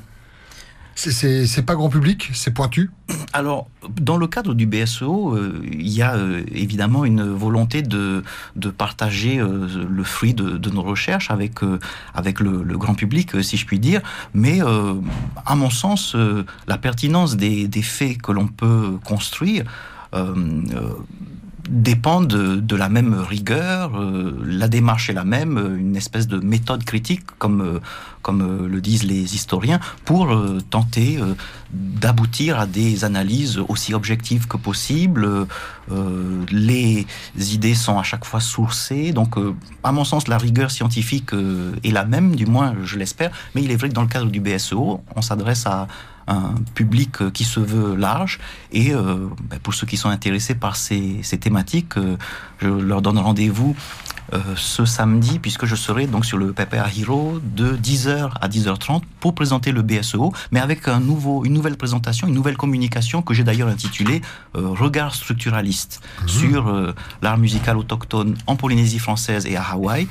C'est 0.95 1.65
pas 1.65 1.75
grand 1.75 1.89
public, 1.89 2.29
c'est 2.33 2.51
pointu 2.51 2.89
Alors, 3.33 3.67
dans 3.99 4.15
le 4.15 4.27
cadre 4.27 4.53
du 4.53 4.65
BSEO, 4.65 5.35
euh, 5.35 5.61
il 5.69 5.89
y 5.89 6.01
a 6.01 6.15
euh, 6.15 6.41
évidemment 6.53 7.03
une 7.03 7.21
volonté 7.21 7.81
de, 7.81 8.23
de 8.55 8.69
partager 8.69 9.37
euh, 9.37 9.67
le 9.89 10.03
fruit 10.05 10.33
de, 10.33 10.69
nos 10.69 10.81
recherches 10.81 11.31
avec, 11.31 11.59
avec 12.13 12.39
le, 12.39 12.63
le, 12.63 12.77
grand 12.77 12.95
public, 12.95 13.43
si 13.43 13.57
je 13.57 13.65
puis 13.65 13.77
dire. 13.77 14.01
Mais, 14.33 14.61
à 15.45 15.55
mon 15.55 15.69
sens, 15.69 16.15
la 16.67 16.77
pertinence 16.77 17.35
des, 17.35 17.67
des 17.67 17.81
faits 17.81 18.21
que 18.21 18.31
l'on 18.31 18.47
peut 18.47 18.97
construire 19.03 19.65
dépendent 21.69 22.27
de, 22.27 22.75
la 22.75 22.89
même 22.89 23.13
rigueur, 23.13 23.99
euh, 23.99 24.37
la 24.45 24.67
démarche 24.67 25.09
est 25.09 25.13
la 25.13 25.23
même, 25.23 25.57
une 25.79 25.95
espèce 25.95 26.27
de 26.27 26.37
méthode 26.37 26.83
critique, 26.83 27.23
comme, 27.39 27.61
euh, 27.61 27.79
comme 28.21 28.41
euh, 28.41 28.67
le 28.67 28.81
disent 28.81 29.03
les 29.03 29.35
historiens, 29.35 29.79
pour 30.03 30.35
tenter 30.69 31.19
d'aboutir 31.71 32.59
à 32.59 32.65
des 32.65 33.05
analyses 33.05 33.59
aussi 33.67 33.93
objectives 33.93 34.47
que 34.47 34.57
possible. 34.57 35.47
les 36.51 37.05
idées 37.37 37.75
sont 37.75 37.97
à 37.97 38.03
chaque 38.03 38.25
fois 38.25 38.39
sourcées, 38.39 39.11
donc 39.11 39.35
à 39.83 39.91
mon 39.91 40.03
sens 40.03 40.27
la 40.27 40.37
rigueur 40.37 40.71
scientifique 40.71 41.31
est 41.83 41.91
la 41.91 42.05
même, 42.05 42.35
du 42.35 42.45
moins 42.45 42.75
je 42.83 42.97
l'espère, 42.97 43.31
mais 43.53 43.63
il 43.63 43.71
est 43.71 43.75
vrai 43.75 43.89
que 43.89 43.93
dans 43.93 44.01
le 44.01 44.07
cadre 44.07 44.29
du 44.29 44.39
BSEO, 44.39 45.01
on 45.15 45.21
s'adresse 45.21 45.65
à 45.65 45.87
un 46.27 46.55
public 46.73 47.21
euh, 47.21 47.31
qui 47.31 47.43
se 47.43 47.59
veut 47.59 47.95
large. 47.95 48.39
Et 48.71 48.93
euh, 48.93 49.27
ben, 49.49 49.59
pour 49.59 49.73
ceux 49.73 49.87
qui 49.87 49.97
sont 49.97 50.09
intéressés 50.09 50.55
par 50.55 50.75
ces, 50.75 51.19
ces 51.23 51.37
thématiques, 51.37 51.97
euh, 51.97 52.17
je 52.59 52.67
leur 52.67 53.01
donne 53.01 53.17
rendez-vous 53.17 53.75
ce 54.55 54.85
samedi, 54.85 55.37
puisque 55.37 55.65
je 55.65 55.75
serai 55.75 56.07
donc 56.07 56.25
sur 56.25 56.39
le 56.39 56.51
PPA 56.51 56.87
Hero 56.97 57.39
de 57.43 57.77
10h 57.77 58.31
à 58.41 58.47
10h30 58.47 59.03
pour 59.19 59.35
présenter 59.35 59.71
le 59.71 59.83
BSEO, 59.83 60.33
mais 60.51 60.59
avec 60.59 60.87
un 60.87 60.99
nouveau, 60.99 61.45
une 61.45 61.53
nouvelle 61.53 61.77
présentation, 61.77 62.27
une 62.27 62.33
nouvelle 62.33 62.57
communication 62.57 63.21
que 63.21 63.35
j'ai 63.35 63.43
d'ailleurs 63.43 63.67
intitulée 63.69 64.23
Regard 64.55 65.13
structuraliste 65.13 66.01
mmh. 66.01 66.27
sur 66.27 66.93
l'art 67.21 67.37
musical 67.37 67.77
autochtone 67.77 68.35
en 68.47 68.55
Polynésie 68.55 68.99
française 68.99 69.45
et 69.45 69.57
à 69.57 69.63
Hawaï 69.63 70.07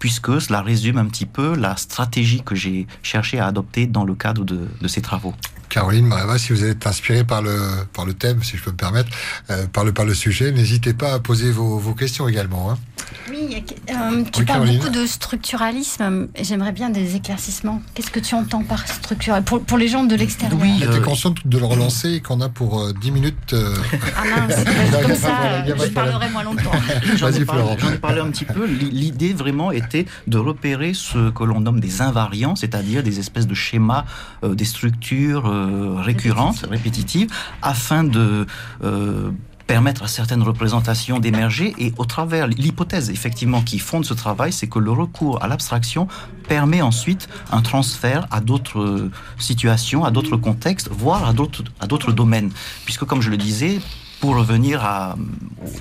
puisque 0.00 0.40
cela 0.40 0.62
résume 0.62 0.98
un 0.98 1.06
petit 1.06 1.26
peu 1.26 1.54
la 1.54 1.76
stratégie 1.76 2.42
que 2.42 2.56
j'ai 2.56 2.88
cherché 3.02 3.38
à 3.38 3.46
adopter 3.46 3.86
dans 3.86 4.04
le 4.04 4.16
cadre 4.16 4.44
de, 4.44 4.66
ces 4.88 5.02
travaux. 5.02 5.34
Caroline 5.70 6.06
Mareva, 6.06 6.36
si 6.38 6.52
vous 6.52 6.64
êtes 6.64 6.86
inspirée 6.86 7.24
par 7.24 7.42
le, 7.42 7.58
par 7.92 8.04
le 8.04 8.12
thème, 8.14 8.42
si 8.42 8.56
je 8.56 8.62
peux 8.62 8.72
me 8.72 8.76
permettre, 8.76 9.10
euh, 9.50 9.66
par, 9.66 9.84
le, 9.84 9.92
par 9.92 10.04
le 10.04 10.14
sujet, 10.14 10.52
n'hésitez 10.52 10.92
pas 10.92 11.14
à 11.14 11.18
poser 11.20 11.50
vos, 11.50 11.78
vos 11.78 11.94
questions 11.94 12.28
également. 12.28 12.70
Hein. 12.70 12.78
Oui, 13.28 13.64
euh, 13.90 14.24
tu 14.32 14.44
parles 14.44 14.68
beaucoup 14.68 14.88
de 14.88 15.06
structuralisme. 15.06 16.28
J'aimerais 16.40 16.72
bien 16.72 16.90
des 16.90 17.16
éclaircissements. 17.16 17.80
Qu'est-ce 17.94 18.10
que 18.10 18.20
tu 18.20 18.34
entends 18.34 18.62
par 18.62 18.86
structural 18.86 19.42
pour, 19.42 19.62
pour 19.62 19.78
les 19.78 19.88
gens 19.88 20.04
de 20.04 20.14
l'extérieur? 20.14 20.58
Oui, 20.60 20.74
tu 20.80 20.84
es 20.84 20.88
euh, 20.88 21.00
consciente 21.00 21.46
de 21.46 21.58
le 21.58 21.64
relancer 21.64 22.14
et 22.14 22.20
qu'on 22.20 22.40
a 22.40 22.48
pour 22.48 22.92
10 22.92 23.10
minutes. 23.10 23.54
Ah 23.54 24.24
mince, 24.24 24.64
comme 25.02 25.14
ça, 25.14 25.64
je 25.66 25.90
parlerai 25.90 26.28
moins 26.30 26.42
longtemps. 26.42 26.72
J'en 27.16 27.32
ai 27.32 27.44
parlé 27.44 28.20
un 28.20 28.30
petit 28.30 28.44
peu. 28.44 28.66
L'idée 28.66 29.32
vraiment 29.32 29.70
est 29.72 29.90
de 30.26 30.38
repérer 30.38 30.92
ce 30.94 31.30
que 31.30 31.44
l'on 31.44 31.60
nomme 31.60 31.80
des 31.80 32.02
invariants, 32.02 32.56
c'est-à-dire 32.56 33.02
des 33.02 33.18
espèces 33.18 33.46
de 33.46 33.54
schémas, 33.54 34.04
euh, 34.44 34.54
des 34.54 34.64
structures 34.64 35.48
euh, 35.60 36.00
récurrentes, 36.00 36.66
répétitives, 36.70 37.30
afin 37.62 38.04
de 38.04 38.46
euh, 38.82 39.30
permettre 39.66 40.02
à 40.02 40.08
certaines 40.08 40.42
représentations 40.42 41.20
d'émerger. 41.20 41.74
Et 41.78 41.92
au 41.96 42.04
travers 42.04 42.48
l'hypothèse 42.48 43.10
effectivement 43.10 43.62
qui 43.62 43.78
fonde 43.78 44.04
ce 44.04 44.14
travail, 44.14 44.52
c'est 44.52 44.66
que 44.66 44.78
le 44.78 44.90
recours 44.90 45.42
à 45.42 45.48
l'abstraction 45.48 46.08
permet 46.48 46.82
ensuite 46.82 47.28
un 47.52 47.62
transfert 47.62 48.26
à 48.30 48.40
d'autres 48.40 49.10
situations, 49.38 50.04
à 50.04 50.10
d'autres 50.10 50.36
contextes, 50.36 50.88
voire 50.90 51.24
à 51.28 51.32
d'autres 51.86 52.12
domaines, 52.12 52.50
puisque 52.84 53.04
comme 53.04 53.22
je 53.22 53.30
le 53.30 53.36
disais, 53.36 53.80
pour 54.20 54.36
revenir 54.36 54.84
à, 54.84 55.16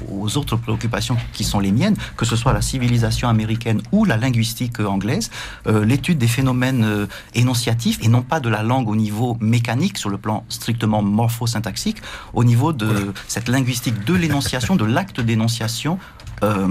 aux 0.10 0.38
autres 0.38 0.56
préoccupations 0.56 1.18
qui 1.34 1.44
sont 1.44 1.60
les 1.60 1.72
miennes, 1.72 1.96
que 2.18 2.26
ce 2.26 2.36
soit 2.36 2.54
la 2.54 2.62
civilisation 2.62 3.28
américaine 3.30 3.82
ou 3.92 4.06
la 4.06 4.18
linguistique 4.18 4.80
anglaise, 4.80 5.30
euh, 5.68 5.86
l'étude 5.86 6.18
des 6.18 6.28
phénomènes 6.28 6.84
euh, 6.84 7.06
énonciatifs 7.34 8.00
et 8.02 8.08
non 8.08 8.22
pas 8.22 8.40
de 8.40 8.50
la 8.50 8.64
langue 8.64 8.90
au 8.90 8.96
niveau 8.96 9.38
mécanique, 9.42 9.98
sur 9.98 10.10
le 10.10 10.18
plan 10.18 10.46
strictement 10.50 11.02
morphosyntaxique, 11.02 11.98
au 12.34 12.44
niveau 12.44 12.74
de 12.74 13.14
cette 13.28 13.50
linguistique 13.50 14.06
de 14.06 14.14
l'énonciation, 14.14 14.76
de 14.76 14.86
l'acte 14.86 15.20
d'énonciation, 15.20 16.00
euh, 16.44 16.68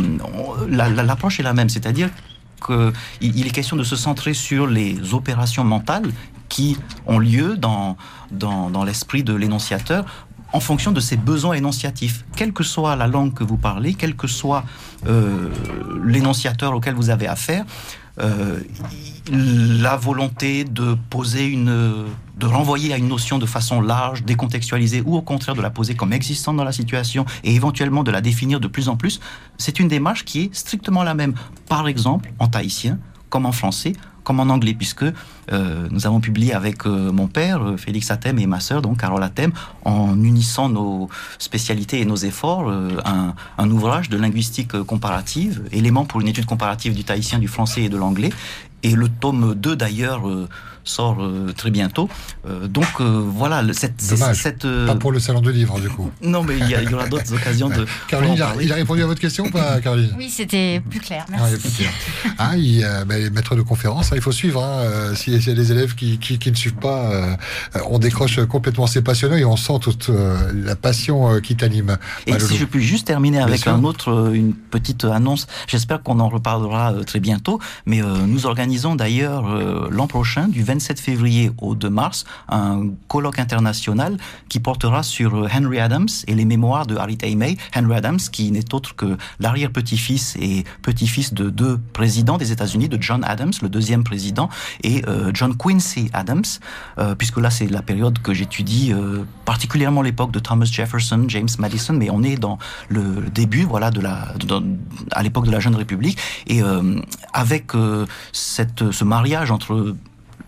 l'approche 0.68 1.40
est 1.40 1.42
la 1.42 1.52
même, 1.52 1.68
c'est-à-dire 1.68 2.08
qu'il 2.66 3.46
est 3.46 3.50
question 3.50 3.76
de 3.76 3.84
se 3.84 3.96
centrer 3.96 4.34
sur 4.34 4.66
les 4.66 5.14
opérations 5.14 5.64
mentales 5.64 6.10
qui 6.48 6.78
ont 7.06 7.18
lieu 7.18 7.56
dans, 7.56 7.96
dans, 8.30 8.70
dans 8.70 8.84
l'esprit 8.84 9.22
de 9.22 9.34
l'énonciateur 9.34 10.04
en 10.52 10.60
fonction 10.60 10.92
de 10.92 11.00
ses 11.00 11.16
besoins 11.16 11.54
énonciatifs. 11.54 12.24
Quelle 12.36 12.52
que 12.52 12.64
soit 12.64 12.96
la 12.96 13.06
langue 13.06 13.34
que 13.34 13.44
vous 13.44 13.56
parlez, 13.56 13.94
quel 13.94 14.16
que 14.16 14.26
soit 14.26 14.64
euh, 15.06 15.48
l'énonciateur 16.04 16.74
auquel 16.74 16.94
vous 16.94 17.10
avez 17.10 17.26
affaire, 17.26 17.64
euh, 18.20 18.58
la 19.30 19.96
volonté 19.96 20.64
de 20.64 20.96
poser 21.10 21.46
une, 21.46 22.06
de 22.36 22.46
renvoyer 22.46 22.92
à 22.92 22.96
une 22.96 23.08
notion 23.08 23.38
de 23.38 23.46
façon 23.46 23.80
large, 23.80 24.24
décontextualisée, 24.24 25.02
ou 25.04 25.16
au 25.16 25.22
contraire 25.22 25.54
de 25.54 25.60
la 25.60 25.70
poser 25.70 25.94
comme 25.94 26.12
existante 26.12 26.56
dans 26.56 26.64
la 26.64 26.72
situation 26.72 27.26
et 27.44 27.54
éventuellement 27.54 28.02
de 28.02 28.10
la 28.10 28.20
définir 28.20 28.58
de 28.58 28.66
plus 28.68 28.88
en 28.88 28.96
plus, 28.96 29.20
c'est 29.56 29.78
une 29.78 29.88
démarche 29.88 30.24
qui 30.24 30.44
est 30.44 30.54
strictement 30.54 31.02
la 31.04 31.14
même. 31.14 31.34
Par 31.68 31.86
exemple, 31.86 32.32
en 32.38 32.48
tahitien, 32.48 32.98
comme 33.28 33.46
en 33.46 33.52
français, 33.52 33.92
comme 34.28 34.40
en 34.40 34.50
anglais, 34.50 34.74
puisque 34.74 35.04
euh, 35.04 35.88
nous 35.90 36.06
avons 36.06 36.20
publié 36.20 36.52
avec 36.52 36.84
euh, 36.84 37.10
mon 37.10 37.28
père, 37.28 37.62
euh, 37.62 37.76
Félix 37.78 38.10
Atem, 38.10 38.38
et 38.38 38.46
ma 38.46 38.60
sœur, 38.60 38.82
donc 38.82 39.00
Carole 39.00 39.22
Atem, 39.22 39.52
en 39.86 40.22
unissant 40.22 40.68
nos 40.68 41.08
spécialités 41.38 42.02
et 42.02 42.04
nos 42.04 42.16
efforts, 42.16 42.70
un, 43.06 43.70
ouvrage 43.70 44.10
de 44.10 44.18
linguistique 44.18 44.82
comparative, 44.82 45.62
élément 45.72 46.04
pour 46.04 46.20
une 46.20 46.28
étude 46.28 46.44
comparative 46.44 46.94
du 46.94 47.04
tahitien, 47.04 47.38
du 47.38 47.48
français 47.48 47.84
et 47.84 47.88
de 47.88 47.96
l'anglais. 47.96 48.28
Et 48.82 48.90
le 48.90 49.08
tome 49.08 49.54
2, 49.54 49.76
d'ailleurs, 49.76 50.28
sort 50.88 51.22
euh, 51.22 51.52
très 51.56 51.70
bientôt. 51.70 52.08
Euh, 52.46 52.66
donc 52.66 52.86
euh, 53.00 53.22
voilà, 53.24 53.62
cette, 53.72 54.00
cette 54.00 54.66
pas 54.86 54.94
pour 54.96 55.12
le 55.12 55.20
salon 55.20 55.40
de 55.40 55.50
livre 55.50 55.78
du 55.80 55.88
coup. 55.88 56.10
Non, 56.22 56.42
mais 56.42 56.58
il 56.58 56.68
y, 56.68 56.94
aura 56.94 57.06
d'autres 57.08 57.32
occasions 57.34 57.68
de. 57.68 57.86
Caroline, 58.08 58.34
il 58.60 58.72
a, 58.72 58.74
répondu 58.74 59.02
à 59.02 59.06
votre 59.06 59.20
question 59.20 59.46
ou 59.46 59.50
pas, 59.50 59.80
Caroline 59.82 60.14
Oui, 60.16 60.28
c'était 60.28 60.80
plus 60.88 61.00
clair. 61.00 61.24
Merci. 61.30 61.84
Ah, 62.38 62.56
il, 62.56 62.86
ben, 63.06 63.32
maître 63.32 63.54
de 63.54 63.62
conférence, 63.62 64.12
hein, 64.12 64.16
il 64.16 64.22
faut 64.22 64.32
suivre. 64.32 64.62
Hein, 64.62 65.14
si, 65.14 65.30
y 65.30 65.50
a 65.50 65.54
des 65.54 65.72
élèves 65.72 65.94
qui, 65.94 66.18
qui, 66.18 66.50
ne 66.50 66.56
suivent 66.56 66.74
pas, 66.74 67.38
on 67.88 67.98
décroche 67.98 68.44
complètement. 68.46 68.86
C'est 68.86 69.02
passionnant 69.02 69.36
et 69.36 69.44
on 69.44 69.56
sent 69.56 69.78
toute 69.80 70.10
la 70.54 70.76
passion 70.76 71.40
qui 71.40 71.56
t'anime. 71.56 71.96
Et 72.26 72.38
si 72.38 72.56
je 72.56 72.64
puis 72.64 72.82
juste 72.82 73.06
terminer 73.06 73.40
avec 73.40 73.66
un 73.66 73.84
autre, 73.84 74.32
une 74.34 74.54
petite 74.54 75.04
annonce. 75.04 75.46
J'espère 75.66 76.02
qu'on 76.02 76.20
en 76.20 76.28
reparlera 76.28 76.94
très 77.06 77.20
bientôt. 77.20 77.60
Mais 77.86 78.00
nous 78.00 78.46
organisons 78.46 78.94
d'ailleurs 78.94 79.44
l'an 79.90 80.06
prochain, 80.06 80.48
du 80.48 80.62
20 80.62 80.77
27 80.78 81.00
février 81.00 81.50
au 81.60 81.74
2 81.74 81.90
mars 81.90 82.24
un 82.48 82.90
colloque 83.08 83.40
international 83.40 84.16
qui 84.48 84.60
portera 84.60 85.02
sur 85.02 85.34
euh, 85.34 85.48
Henry 85.52 85.80
Adams 85.80 86.08
et 86.28 86.34
les 86.36 86.44
mémoires 86.44 86.86
de 86.86 86.96
Harry 86.96 87.18
May. 87.34 87.56
Henry 87.74 87.96
Adams, 87.96 88.20
qui 88.30 88.52
n'est 88.52 88.72
autre 88.72 88.94
que 88.94 89.16
l'arrière-petit-fils 89.40 90.36
et 90.40 90.64
petit-fils 90.82 91.34
de 91.34 91.50
deux 91.50 91.80
présidents 91.92 92.38
des 92.38 92.52
États-Unis, 92.52 92.88
de 92.88 93.02
John 93.02 93.24
Adams, 93.24 93.52
le 93.60 93.68
deuxième 93.68 94.04
président, 94.04 94.48
et 94.84 95.02
euh, 95.08 95.32
John 95.34 95.56
Quincy 95.56 96.10
Adams, 96.12 96.44
euh, 96.98 97.16
puisque 97.16 97.38
là 97.38 97.50
c'est 97.50 97.66
la 97.66 97.82
période 97.82 98.20
que 98.20 98.32
j'étudie, 98.32 98.92
particulièrement 99.44 100.02
l'époque 100.02 100.30
de 100.30 100.38
Thomas 100.38 100.66
Jefferson, 100.66 101.24
James 101.26 101.48
Madison, 101.58 101.94
mais 101.94 102.08
on 102.10 102.22
est 102.22 102.36
dans 102.36 102.58
le 102.88 103.28
début, 103.34 103.64
voilà, 103.64 103.90
de 103.90 104.00
la, 104.00 104.32
à 105.10 105.22
l'époque 105.24 105.46
de 105.46 105.50
la 105.50 105.60
jeune 105.60 105.74
République, 105.74 106.18
et 106.46 106.60
avec 107.32 107.72
cette, 108.32 108.90
ce 108.90 109.04
mariage 109.04 109.50
entre 109.50 109.96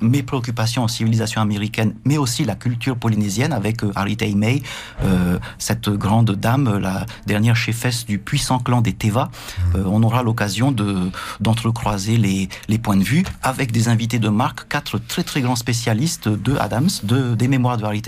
mes 0.00 0.22
préoccupations 0.22 0.82
en 0.82 0.88
civilisation 0.88 1.40
américaine, 1.40 1.94
mais 2.04 2.18
aussi 2.18 2.44
la 2.44 2.54
culture 2.54 2.96
polynésienne 2.96 3.52
avec 3.52 3.82
euh, 3.82 3.92
Harry 3.94 4.16
euh, 5.02 5.38
cette 5.58 5.88
grande 5.88 6.32
dame, 6.32 6.78
la 6.78 7.06
dernière 7.26 7.56
chefesse 7.56 8.04
du 8.06 8.18
puissant 8.18 8.58
clan 8.58 8.80
des 8.80 8.92
Teva. 8.92 9.30
Euh, 9.74 9.84
on 9.86 10.02
aura 10.02 10.22
l'occasion 10.22 10.72
de 10.72 11.10
d'entrecroiser 11.40 12.16
les, 12.16 12.48
les 12.68 12.78
points 12.78 12.96
de 12.96 13.04
vue 13.04 13.24
avec 13.42 13.72
des 13.72 13.88
invités 13.88 14.18
de 14.18 14.28
marque, 14.28 14.68
quatre 14.68 14.98
très 14.98 15.22
très 15.22 15.40
grands 15.40 15.56
spécialistes 15.56 16.28
de 16.28 16.56
Adams, 16.56 16.90
de, 17.02 17.34
des 17.34 17.48
mémoires 17.48 17.76
de 17.76 17.84
Harry 17.84 18.02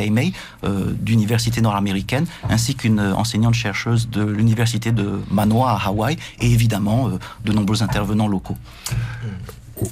euh, 0.64 0.92
d'université 1.00 1.60
nord-américaine, 1.60 2.26
ainsi 2.48 2.74
qu'une 2.74 3.00
enseignante 3.00 3.54
chercheuse 3.54 4.08
de 4.08 4.22
l'université 4.22 4.92
de 4.92 5.20
Manoa 5.30 5.72
à 5.72 5.88
Hawaï, 5.88 6.16
et 6.40 6.50
évidemment 6.50 7.08
euh, 7.08 7.18
de 7.44 7.52
nombreux 7.52 7.82
intervenants 7.82 8.28
locaux. 8.28 8.56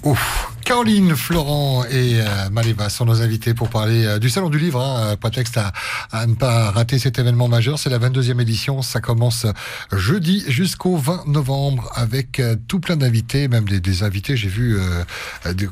Ouf. 0.05 0.50
Caroline, 0.70 1.16
Florent 1.16 1.85
et 1.90 2.20
euh, 2.20 2.48
Maléva 2.53 2.90
sont 2.90 3.05
nos 3.05 3.22
invités 3.22 3.55
pour 3.55 3.70
parler 3.70 4.05
euh, 4.07 4.18
du 4.20 4.31
Salon 4.31 4.50
du 4.50 4.59
Livre. 4.61 4.81
Hein, 4.81 5.16
prétexte 5.16 5.57
à, 5.57 5.72
à, 6.12 6.26
ne 6.29 6.35
pas 6.35 6.70
rater 6.70 7.00
cet 7.00 7.18
événement 7.18 7.48
majeur. 7.48 7.76
C'est 7.76 7.90
la 7.90 7.98
22e 7.98 8.40
édition. 8.40 8.81
Ça 8.81 9.00
commence 9.00 9.46
jeudi 9.90 10.44
jusqu'au 10.46 10.96
20 10.96 11.26
novembre 11.26 11.90
avec 11.96 12.38
euh, 12.38 12.55
tout 12.68 12.79
plein 12.79 12.96
d'invités, 12.96 13.48
même 13.48 13.64
des, 13.68 13.81
des 13.81 14.05
invités, 14.05 14.37
j'ai 14.37 14.48
vu, 14.48 14.79
euh, 14.79 15.03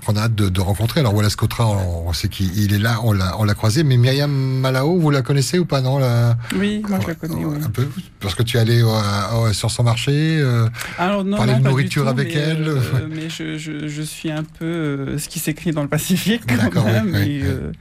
qu'on 0.04 0.16
a 0.16 0.22
hâte 0.22 0.34
de, 0.34 0.48
de, 0.48 0.60
rencontrer. 0.60 0.98
Alors 0.98 1.14
Wallace 1.14 1.36
Cotra, 1.36 1.68
on, 1.68 2.08
on 2.08 2.12
sait 2.12 2.28
qu'il 2.28 2.72
est 2.72 2.78
là, 2.78 2.98
on 3.04 3.12
l'a 3.12 3.54
croisé. 3.54 3.84
Mais 3.84 3.98
Myriam 3.98 4.32
Malao, 4.32 4.98
vous 4.98 5.10
la 5.10 5.22
connaissez 5.22 5.60
ou 5.60 5.64
pas 5.64 5.80
non 5.80 5.98
la... 5.98 6.36
Oui, 6.56 6.82
moi 6.88 6.98
je 7.02 7.06
la 7.06 7.14
connais. 7.14 7.44
Un 7.44 7.70
peu, 7.70 7.86
parce 8.18 8.34
que 8.34 8.42
tu 8.42 8.56
es 8.56 8.60
allé 8.60 8.82
sur 9.52 9.70
son 9.70 9.84
marché, 9.84 10.44
Alors, 10.98 11.24
non, 11.24 11.36
parler 11.36 11.52
non, 11.52 11.60
de 11.60 11.68
nourriture 11.68 12.02
tout, 12.02 12.08
avec 12.10 12.34
mais, 12.34 12.40
elle. 12.40 12.80
mais 13.10 13.30
je, 13.30 13.58
je, 13.58 13.86
je, 13.86 14.02
suis 14.08 14.30
un 14.30 14.44
peu 14.44 15.16
ce 15.18 15.28
qui 15.28 15.38
s'écrit 15.38 15.72
dans 15.72 15.82
le 15.82 15.88
Pacifique 15.88 16.42
quand 16.72 16.84
même. 16.84 17.12
Oui, 17.14 17.38
et, 17.38 17.42
euh, 17.44 17.72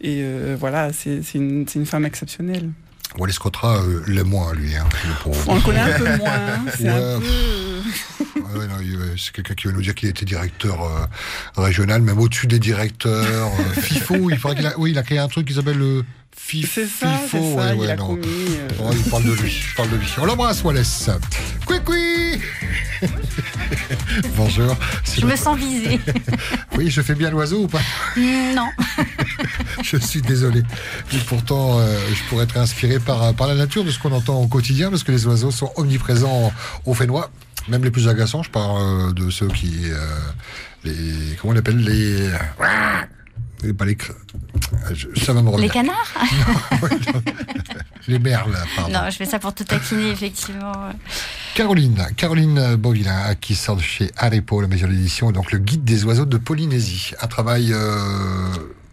et 0.00 0.20
euh, 0.22 0.56
voilà, 0.58 0.92
c'est 0.92 1.22
une, 1.34 1.66
une, 1.74 1.86
femme 1.86 2.04
exceptionnelle. 2.04 2.70
Wallace 3.18 3.38
Cotra 3.38 3.82
euh, 3.82 4.02
l'est 4.06 4.24
moins, 4.24 4.52
lui. 4.54 4.74
Hein, 4.76 4.86
On 5.46 5.54
le 5.54 5.60
connaît 5.60 5.80
un 5.80 5.98
peu 5.98 6.16
moins. 6.18 6.30
Hein, 6.30 6.64
c'est 6.76 6.84
ouais. 6.84 7.18
peu... 8.40 8.58
ouais, 8.58 8.66
c'est 9.16 9.32
quelqu'un 9.32 9.54
qui 9.54 9.66
va 9.68 9.72
nous 9.72 9.80
dire 9.80 9.94
qu'il 9.94 10.08
était 10.08 10.24
directeur 10.24 10.82
euh, 10.82 11.06
régional, 11.56 12.02
même 12.02 12.18
au-dessus 12.18 12.46
des 12.46 12.58
directeurs. 12.58 13.50
Euh, 13.60 13.80
FIFO, 13.80 14.30
il, 14.30 14.38
qu'il 14.38 14.66
a, 14.66 14.78
oui, 14.78 14.90
il 14.90 14.98
a 14.98 15.02
créé 15.02 15.18
un 15.18 15.28
truc 15.28 15.46
qui 15.46 15.54
s'appelle 15.54 15.78
le. 15.78 16.04
C'est 16.38 16.86
ça, 16.86 17.08
FIFO, 17.08 17.38
ça, 17.38 17.42
ouais, 17.42 17.74
il 17.74 17.80
ouais, 17.80 17.90
a 17.90 17.96
non. 17.96 18.06
commis, 18.06 18.24
euh... 18.26 18.68
oh, 18.80 18.90
il 18.92 19.10
parle 19.10 19.24
de 19.24 19.32
lui. 19.32 19.62
Il 19.70 19.74
parle 19.76 19.90
de 19.90 19.96
lui. 19.96 20.06
On 20.18 20.26
l'embrasse, 20.26 20.62
Wallace. 20.62 21.10
Couic, 21.64 21.82
couic 21.84 22.40
Bonjour. 24.36 24.76
Je 25.18 25.26
me 25.26 25.34
sens 25.34 25.58
visée. 25.58 25.98
oui, 26.76 26.88
je 26.88 27.02
fais 27.02 27.14
bien 27.14 27.30
l'oiseau 27.30 27.64
ou 27.64 27.66
pas? 27.66 27.80
Non. 28.16 28.68
je 29.82 29.96
suis 29.96 30.22
désolé. 30.22 30.62
Et 31.12 31.18
pourtant, 31.26 31.80
euh, 31.80 31.98
je 32.14 32.22
pourrais 32.28 32.44
être 32.44 32.58
inspiré 32.58 33.00
par, 33.00 33.34
par 33.34 33.48
la 33.48 33.54
nature 33.54 33.82
de 33.82 33.90
ce 33.90 33.98
qu'on 33.98 34.12
entend 34.12 34.40
au 34.40 34.46
quotidien, 34.46 34.90
parce 34.90 35.02
que 35.02 35.12
les 35.12 35.26
oiseaux 35.26 35.50
sont 35.50 35.72
omniprésents 35.76 36.52
au 36.84 36.94
Fénois. 36.94 37.30
Même 37.68 37.82
les 37.82 37.90
plus 37.90 38.06
agaçants, 38.06 38.44
je 38.44 38.50
parle 38.50 38.80
euh, 38.80 39.12
de 39.12 39.30
ceux 39.30 39.48
qui... 39.48 39.90
Euh, 39.90 39.98
les, 40.84 41.36
comment 41.40 41.54
on 41.54 41.56
appelle 41.56 41.78
Les... 41.78 42.30
Les, 43.66 43.74
pas 43.74 43.84
les, 43.84 43.96
je, 44.92 45.08
ça 45.20 45.32
va 45.32 45.42
me 45.42 45.48
revenir. 45.48 45.68
Les 45.68 45.72
canards 45.72 46.14
non, 46.32 46.78
ouais, 46.82 46.90
non. 46.90 47.22
Les 48.08 48.18
merles, 48.18 48.56
pardon. 48.76 48.92
Non, 48.92 49.10
je 49.10 49.16
fais 49.16 49.24
ça 49.24 49.38
pour 49.38 49.52
te 49.54 49.64
taquiner, 49.64 50.10
effectivement. 50.10 50.72
Caroline, 51.54 52.06
Caroline 52.16 52.76
Beauvillain, 52.76 53.34
qui 53.34 53.54
sort 53.54 53.76
de 53.76 53.82
chez 53.82 54.10
Arepo, 54.16 54.60
la 54.60 54.68
maison 54.68 54.86
d'édition, 54.86 55.32
donc 55.32 55.52
le 55.52 55.58
guide 55.58 55.84
des 55.84 56.04
oiseaux 56.04 56.26
de 56.26 56.38
Polynésie. 56.38 57.12
Un 57.20 57.26
travail... 57.26 57.72
Euh... 57.72 58.48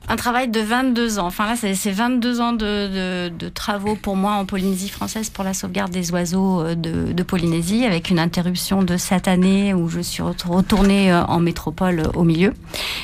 Un 0.09 0.15
travail 0.15 0.49
de 0.49 0.59
22 0.59 1.19
ans. 1.19 1.27
Enfin 1.27 1.45
là, 1.45 1.55
c'est 1.55 1.91
22 1.91 2.41
ans 2.41 2.53
de, 2.53 3.31
travaux 3.53 3.95
pour 3.95 4.15
moi 4.15 4.33
en 4.33 4.45
Polynésie 4.45 4.89
française 4.89 5.29
pour 5.29 5.43
la 5.43 5.53
sauvegarde 5.53 5.91
des 5.91 6.11
oiseaux 6.11 6.75
de, 6.75 7.13
de, 7.13 7.23
Polynésie, 7.23 7.85
avec 7.85 8.09
une 8.09 8.19
interruption 8.19 8.83
de 8.83 8.97
cette 8.97 9.27
année 9.27 9.73
où 9.73 9.87
je 9.89 10.01
suis 10.01 10.21
retournée 10.21 11.13
en 11.13 11.39
métropole 11.39 12.03
au 12.15 12.23
milieu. 12.23 12.53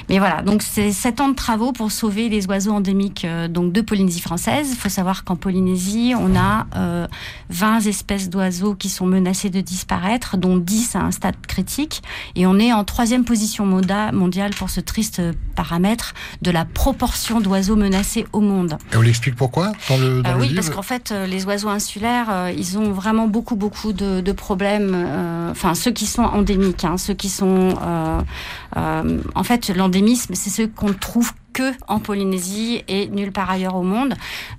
Mais 0.09 0.19
voilà, 0.19 0.41
donc 0.41 0.61
c'est 0.61 0.91
7 0.91 1.21
ans 1.21 1.29
de 1.29 1.35
travaux 1.35 1.71
pour 1.71 1.91
sauver 1.91 2.29
les 2.29 2.47
oiseaux 2.47 2.71
endémiques 2.71 3.25
donc 3.49 3.71
de 3.71 3.81
Polynésie 3.81 4.21
française. 4.21 4.69
Il 4.71 4.77
faut 4.77 4.89
savoir 4.89 5.23
qu'en 5.23 5.35
Polynésie, 5.35 6.13
on 6.17 6.35
a 6.35 6.67
euh, 6.75 7.07
20 7.49 7.81
espèces 7.87 8.29
d'oiseaux 8.29 8.75
qui 8.75 8.89
sont 8.89 9.05
menacées 9.05 9.49
de 9.49 9.61
disparaître, 9.61 10.37
dont 10.37 10.57
10 10.57 10.95
à 10.95 10.99
un 10.99 11.11
stade 11.11 11.35
critique. 11.47 12.01
Et 12.35 12.45
on 12.45 12.59
est 12.59 12.73
en 12.73 12.83
troisième 12.83 13.25
position 13.25 13.65
mondiale 13.65 14.53
pour 14.55 14.69
ce 14.69 14.79
triste 14.79 15.21
paramètre 15.55 16.13
de 16.41 16.51
la 16.51 16.65
proportion 16.89 17.39
d'oiseaux 17.39 17.75
menacés 17.75 18.25
au 18.33 18.39
monde. 18.39 18.75
Et 18.91 18.97
on 18.97 19.01
l'explique 19.01 19.35
pourquoi 19.35 19.73
dans 19.89 19.97
le, 19.97 20.23
dans 20.23 20.31
euh, 20.31 20.33
le 20.33 20.39
Oui, 20.39 20.47
livre 20.47 20.55
parce 20.55 20.71
qu'en 20.71 20.81
fait, 20.81 21.11
euh, 21.11 21.27
les 21.27 21.45
oiseaux 21.45 21.69
insulaires, 21.69 22.29
euh, 22.31 22.51
ils 22.57 22.79
ont 22.79 22.91
vraiment 22.91 23.27
beaucoup, 23.27 23.55
beaucoup 23.55 23.93
de, 23.93 24.21
de 24.21 24.31
problèmes. 24.31 24.95
Enfin, 25.51 25.75
ceux 25.75 25.91
qui 25.91 26.07
sont 26.07 26.23
endémiques, 26.23 26.83
hein, 26.85 26.97
ceux 26.97 27.13
qui 27.13 27.29
sont... 27.29 27.77
en 28.75 29.43
fait, 29.43 29.69
l'endémisme, 29.69 30.33
c'est 30.33 30.49
ceux 30.49 30.67
qu'on 30.67 30.93
trouve 30.93 31.31
que 31.53 31.71
en 31.87 31.99
Polynésie 31.99 32.83
et 32.87 33.07
nulle 33.07 33.31
part 33.31 33.49
ailleurs 33.49 33.75
au 33.75 33.83
monde. 33.83 34.13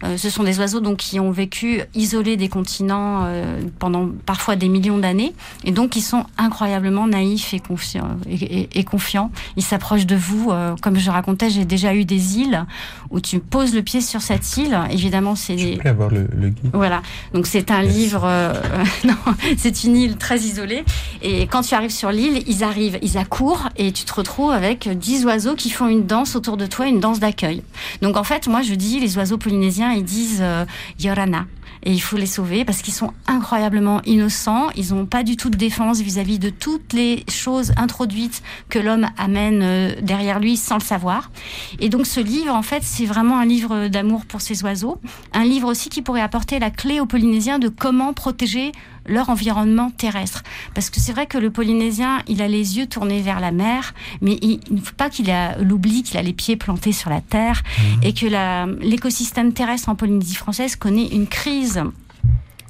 Euh, 0.04 0.16
ce 0.16 0.30
sont 0.30 0.42
des 0.44 0.58
oiseaux 0.58 0.80
donc 0.80 0.98
qui 0.98 1.20
ont 1.20 1.30
vécu 1.30 1.82
isolés 1.94 2.36
des 2.36 2.48
continents 2.48 3.22
euh, 3.24 3.60
pendant 3.78 4.08
parfois 4.26 4.56
des 4.56 4.68
millions 4.68 4.98
d'années 4.98 5.32
et 5.64 5.72
donc 5.72 5.96
ils 5.96 6.02
sont 6.02 6.24
incroyablement 6.38 7.06
naïfs 7.06 7.54
et 7.54 7.60
confiants. 7.60 8.16
Et, 8.28 8.34
et, 8.60 8.68
et 8.80 8.84
confiants. 8.84 9.30
Ils 9.56 9.62
s'approchent 9.64 10.06
de 10.06 10.16
vous. 10.16 10.50
Euh, 10.50 10.74
comme 10.82 10.98
je 10.98 11.10
racontais, 11.10 11.50
j'ai 11.50 11.64
déjà 11.64 11.94
eu 11.94 12.04
des 12.04 12.38
îles 12.38 12.64
où 13.10 13.20
tu 13.20 13.38
poses 13.40 13.74
le 13.74 13.82
pied 13.82 14.00
sur 14.00 14.20
cette 14.22 14.56
île. 14.56 14.78
Évidemment, 14.90 15.34
c'est 15.34 15.56
des... 15.56 15.76
peux 15.76 15.88
avoir 15.88 16.10
le, 16.10 16.26
le 16.32 16.48
guide. 16.50 16.70
Voilà. 16.72 17.02
Donc 17.34 17.46
c'est 17.46 17.70
un 17.70 17.82
Yes. 17.82 17.94
livre. 17.94 18.30
non, 19.04 19.14
c'est 19.56 19.84
une 19.84 19.96
île 19.96 20.16
très 20.16 20.38
isolée. 20.40 20.84
Et 21.22 21.46
quand 21.46 21.62
tu 21.62 21.74
arrives 21.74 21.90
sur 21.90 22.10
l'île, 22.12 22.42
ils 22.46 22.62
arrivent, 22.64 22.98
ils 23.02 23.16
accourent 23.18 23.68
et 23.76 23.92
tu 23.92 24.04
te 24.04 24.12
retrouves 24.12 24.50
avec 24.52 24.88
10 24.88 25.24
oiseaux 25.24 25.54
qui 25.54 25.70
font 25.70 25.88
une 25.88 26.06
danse 26.06 26.36
autour 26.36 26.56
de 26.56 26.66
toi, 26.66 26.79
une 26.86 27.00
danse 27.00 27.20
d'accueil. 27.20 27.62
Donc 28.02 28.16
en 28.16 28.24
fait, 28.24 28.46
moi 28.46 28.62
je 28.62 28.74
dis, 28.74 29.00
les 29.00 29.16
oiseaux 29.16 29.38
polynésiens, 29.38 29.92
ils 29.92 30.04
disent 30.04 30.40
euh, 30.42 30.64
Yorana. 30.98 31.46
Et 31.82 31.92
il 31.92 32.00
faut 32.00 32.18
les 32.18 32.26
sauver 32.26 32.64
parce 32.66 32.82
qu'ils 32.82 32.92
sont 32.92 33.12
incroyablement 33.26 34.02
innocents. 34.04 34.68
Ils 34.76 34.92
n'ont 34.94 35.06
pas 35.06 35.22
du 35.22 35.36
tout 35.36 35.48
de 35.48 35.56
défense 35.56 36.00
vis-à-vis 36.00 36.36
-vis 36.36 36.38
de 36.38 36.50
toutes 36.50 36.92
les 36.92 37.24
choses 37.28 37.72
introduites 37.76 38.42
que 38.68 38.78
l'homme 38.78 39.06
amène 39.16 39.60
euh, 39.62 39.94
derrière 40.02 40.40
lui 40.40 40.58
sans 40.58 40.76
le 40.76 40.82
savoir. 40.82 41.30
Et 41.78 41.88
donc 41.88 42.06
ce 42.06 42.20
livre, 42.20 42.54
en 42.54 42.62
fait, 42.62 42.82
c'est 42.82 43.06
vraiment 43.06 43.38
un 43.38 43.46
livre 43.46 43.88
d'amour 43.88 44.26
pour 44.26 44.42
ces 44.42 44.62
oiseaux. 44.62 45.00
Un 45.32 45.44
livre 45.44 45.68
aussi 45.68 45.88
qui 45.88 46.02
pourrait 46.02 46.20
apporter 46.20 46.58
la 46.58 46.70
clé 46.70 47.00
aux 47.00 47.06
Polynésiens 47.06 47.58
de 47.58 47.68
comment 47.68 48.12
protéger 48.12 48.72
leur 49.10 49.28
environnement 49.28 49.90
terrestre. 49.90 50.42
Parce 50.74 50.88
que 50.88 51.00
c'est 51.00 51.12
vrai 51.12 51.26
que 51.26 51.38
le 51.38 51.50
Polynésien, 51.50 52.22
il 52.28 52.40
a 52.40 52.48
les 52.48 52.78
yeux 52.78 52.86
tournés 52.86 53.20
vers 53.20 53.40
la 53.40 53.52
mer, 53.52 53.94
mais 54.20 54.38
il 54.40 54.60
ne 54.70 54.80
faut 54.80 54.94
pas 54.96 55.10
qu'il 55.10 55.30
a 55.30 55.58
l'oubli 55.58 56.02
qu'il 56.02 56.16
a 56.16 56.22
les 56.22 56.32
pieds 56.32 56.56
plantés 56.56 56.92
sur 56.92 57.10
la 57.10 57.20
terre 57.20 57.62
mmh. 57.62 57.82
et 58.04 58.12
que 58.14 58.80
l'écosystème 58.82 59.52
terrestre 59.52 59.88
en 59.88 59.94
Polynésie 59.94 60.36
française 60.36 60.76
connaît 60.76 61.08
une 61.08 61.26
crise 61.26 61.82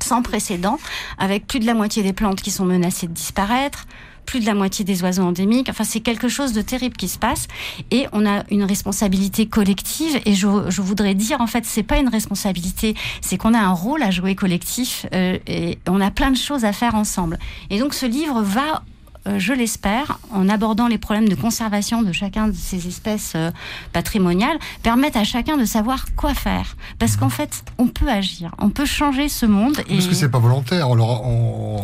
sans 0.03 0.23
précédent, 0.23 0.79
avec 1.19 1.47
plus 1.47 1.61
de 1.61 1.67
la 1.67 1.75
moitié 1.75 2.03
des 2.03 2.13
plantes 2.13 2.41
qui 2.41 2.51
sont 2.51 2.65
menacées 2.65 3.07
de 3.07 3.13
disparaître, 3.13 3.87
plus 4.27 4.41
de 4.41 4.47
la 4.47 4.55
moitié 4.55 4.85
des 4.85 5.03
oiseaux 5.03 5.23
endémiques. 5.23 5.69
Enfin, 5.69 5.85
c'est 5.85 6.01
quelque 6.01 6.29
chose 6.29 6.53
de 6.53 6.63
terrible 6.63 6.97
qui 6.97 7.09
se 7.09 7.19
passe 7.19 7.49
et 7.91 8.07
on 8.13 8.27
a 8.27 8.45
une 8.51 8.65
responsabilité 8.65 9.47
collective. 9.47 10.21
Et 10.25 10.35
je, 10.35 10.47
voudrais 10.47 11.15
dire, 11.15 11.41
en 11.41 11.47
fait, 11.47 11.65
c'est 11.65 11.83
pas 11.83 11.99
une 11.99 12.09
responsabilité, 12.09 12.95
c'est 13.21 13.37
qu'on 13.37 13.55
a 13.55 13.61
un 13.61 13.73
rôle 13.73 14.03
à 14.03 14.11
jouer 14.11 14.35
collectif 14.35 15.07
euh, 15.15 15.39
et 15.47 15.79
on 15.89 16.01
a 16.01 16.11
plein 16.11 16.31
de 16.31 16.37
choses 16.37 16.65
à 16.65 16.73
faire 16.73 16.95
ensemble. 16.95 17.39
Et 17.71 17.79
donc, 17.79 17.95
ce 17.95 18.07
livre 18.07 18.43
va 18.43 18.83
je 19.27 19.53
l'espère, 19.53 20.19
en 20.31 20.49
abordant 20.49 20.89
les 20.89 20.99
problèmes 20.99 21.29
de 21.29 21.35
conservation 21.35 22.03
de 22.03 22.13
chacun 22.13 22.49
de 22.49 22.55
ces 22.55 22.87
espèces 22.89 23.35
euh, 23.37 23.51
patrimoniales, 23.93 24.59
permettre 24.83 25.19
à 25.19 25.25
chacun 25.25 25.57
de 25.59 25.65
savoir 25.67 26.07
quoi 26.17 26.33
faire. 26.33 26.77
Parce 26.99 27.17
qu'en 27.17 27.29
fait, 27.29 27.63
on 27.77 27.87
peut 27.87 28.09
agir, 28.09 28.55
on 28.59 28.71
peut 28.71 28.87
changer 28.87 29.29
ce 29.29 29.45
monde. 29.45 29.79
Et... 29.89 29.97
Parce 29.97 30.07
que 30.07 30.15
c'est 30.15 30.31
pas 30.31 30.39
volontaire, 30.39 30.89
on 30.89 30.95
leur, 30.95 31.27
on, 31.27 31.83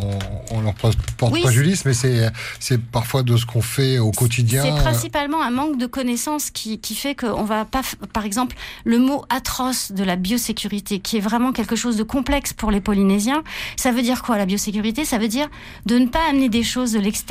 on 0.51 0.61
leur 0.61 0.73
porte 0.73 0.97
Oui, 1.31 1.41
préjudice, 1.41 1.85
mais 1.85 1.93
c'est, 1.93 2.81
parfois 2.91 3.21
de 3.21 3.37
ce 3.37 3.45
qu'on 3.45 3.61
fait 3.61 3.99
au 3.99 4.11
quotidien. 4.11 4.63
C'est 4.63 4.81
principalement 4.81 5.41
un 5.41 5.51
manque 5.51 5.77
de 5.77 5.85
connaissances 5.85 6.49
qui, 6.49 6.79
qui 6.79 6.95
fait 6.95 7.13
qu'on 7.13 7.43
va 7.43 7.65
pas, 7.65 7.81
par 8.13 8.25
exemple, 8.25 8.55
le 8.83 8.97
mot 8.97 9.25
atroce 9.29 9.91
de 9.91 10.03
la 10.03 10.15
biosécurité, 10.15 10.99
qui 10.99 11.17
est 11.17 11.21
vraiment 11.21 11.51
quelque 11.51 11.75
chose 11.75 11.97
de 11.97 12.03
complexe 12.03 12.53
pour 12.53 12.71
les 12.71 12.81
Polynésiens. 12.81 13.43
Ça 13.75 13.91
veut 13.91 14.01
dire 14.01 14.23
quoi 14.23 14.37
la 14.37 14.45
biosécurité? 14.45 15.05
Ça 15.05 15.19
veut 15.19 15.27
dire 15.27 15.47
de 15.85 15.99
ne 15.99 16.07
pas 16.07 16.29
amener 16.29 16.49
des 16.49 16.63
choses 16.63 16.93
de 16.93 16.99
l'extérieur 16.99 17.26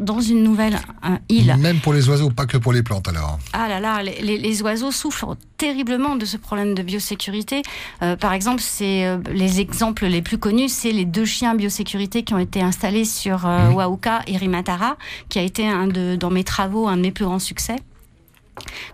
dans 0.00 0.20
une 0.20 0.42
nouvelle 0.42 0.78
euh, 1.04 1.16
île. 1.28 1.54
Même 1.58 1.78
pour 1.80 1.92
les 1.92 2.08
oiseaux, 2.08 2.30
pas 2.30 2.46
que 2.46 2.56
pour 2.56 2.72
les 2.72 2.82
plantes 2.82 3.08
alors. 3.08 3.38
Ah 3.52 3.68
là 3.68 3.80
là, 3.80 4.02
les, 4.02 4.20
les, 4.22 4.38
les 4.38 4.62
oiseaux 4.62 4.90
souffrent 4.92 5.36
terriblement 5.58 6.16
de 6.16 6.24
ce 6.24 6.36
problème 6.36 6.74
de 6.74 6.82
biosécurité. 6.82 7.62
Euh, 8.02 8.16
par 8.16 8.32
exemple, 8.32 8.60
c'est 8.60 9.04
euh, 9.04 9.18
les 9.32 9.60
exemples 9.60 10.06
les 10.06 10.22
plus 10.22 10.38
connus, 10.38 10.68
c'est 10.68 10.92
les 10.92 11.04
deux 11.04 11.24
chiens 11.24 11.54
biosécurité 11.54 12.22
qui 12.22 12.34
ont 12.34 12.38
été 12.38 12.60
installés 12.62 13.04
sur 13.04 13.46
euh, 13.46 13.68
Mhm. 13.68 13.74
Wauka 13.74 14.20
et 14.26 14.36
Rimatara, 14.36 14.96
qui 15.28 15.38
a 15.38 15.42
été 15.42 15.66
un 15.66 15.86
de 15.86 16.16
dans 16.16 16.30
mes 16.30 16.44
travaux 16.44 16.88
un 16.88 16.96
de 16.96 17.02
mes 17.02 17.10
plus 17.12 17.24
grands 17.24 17.38
succès. 17.38 17.76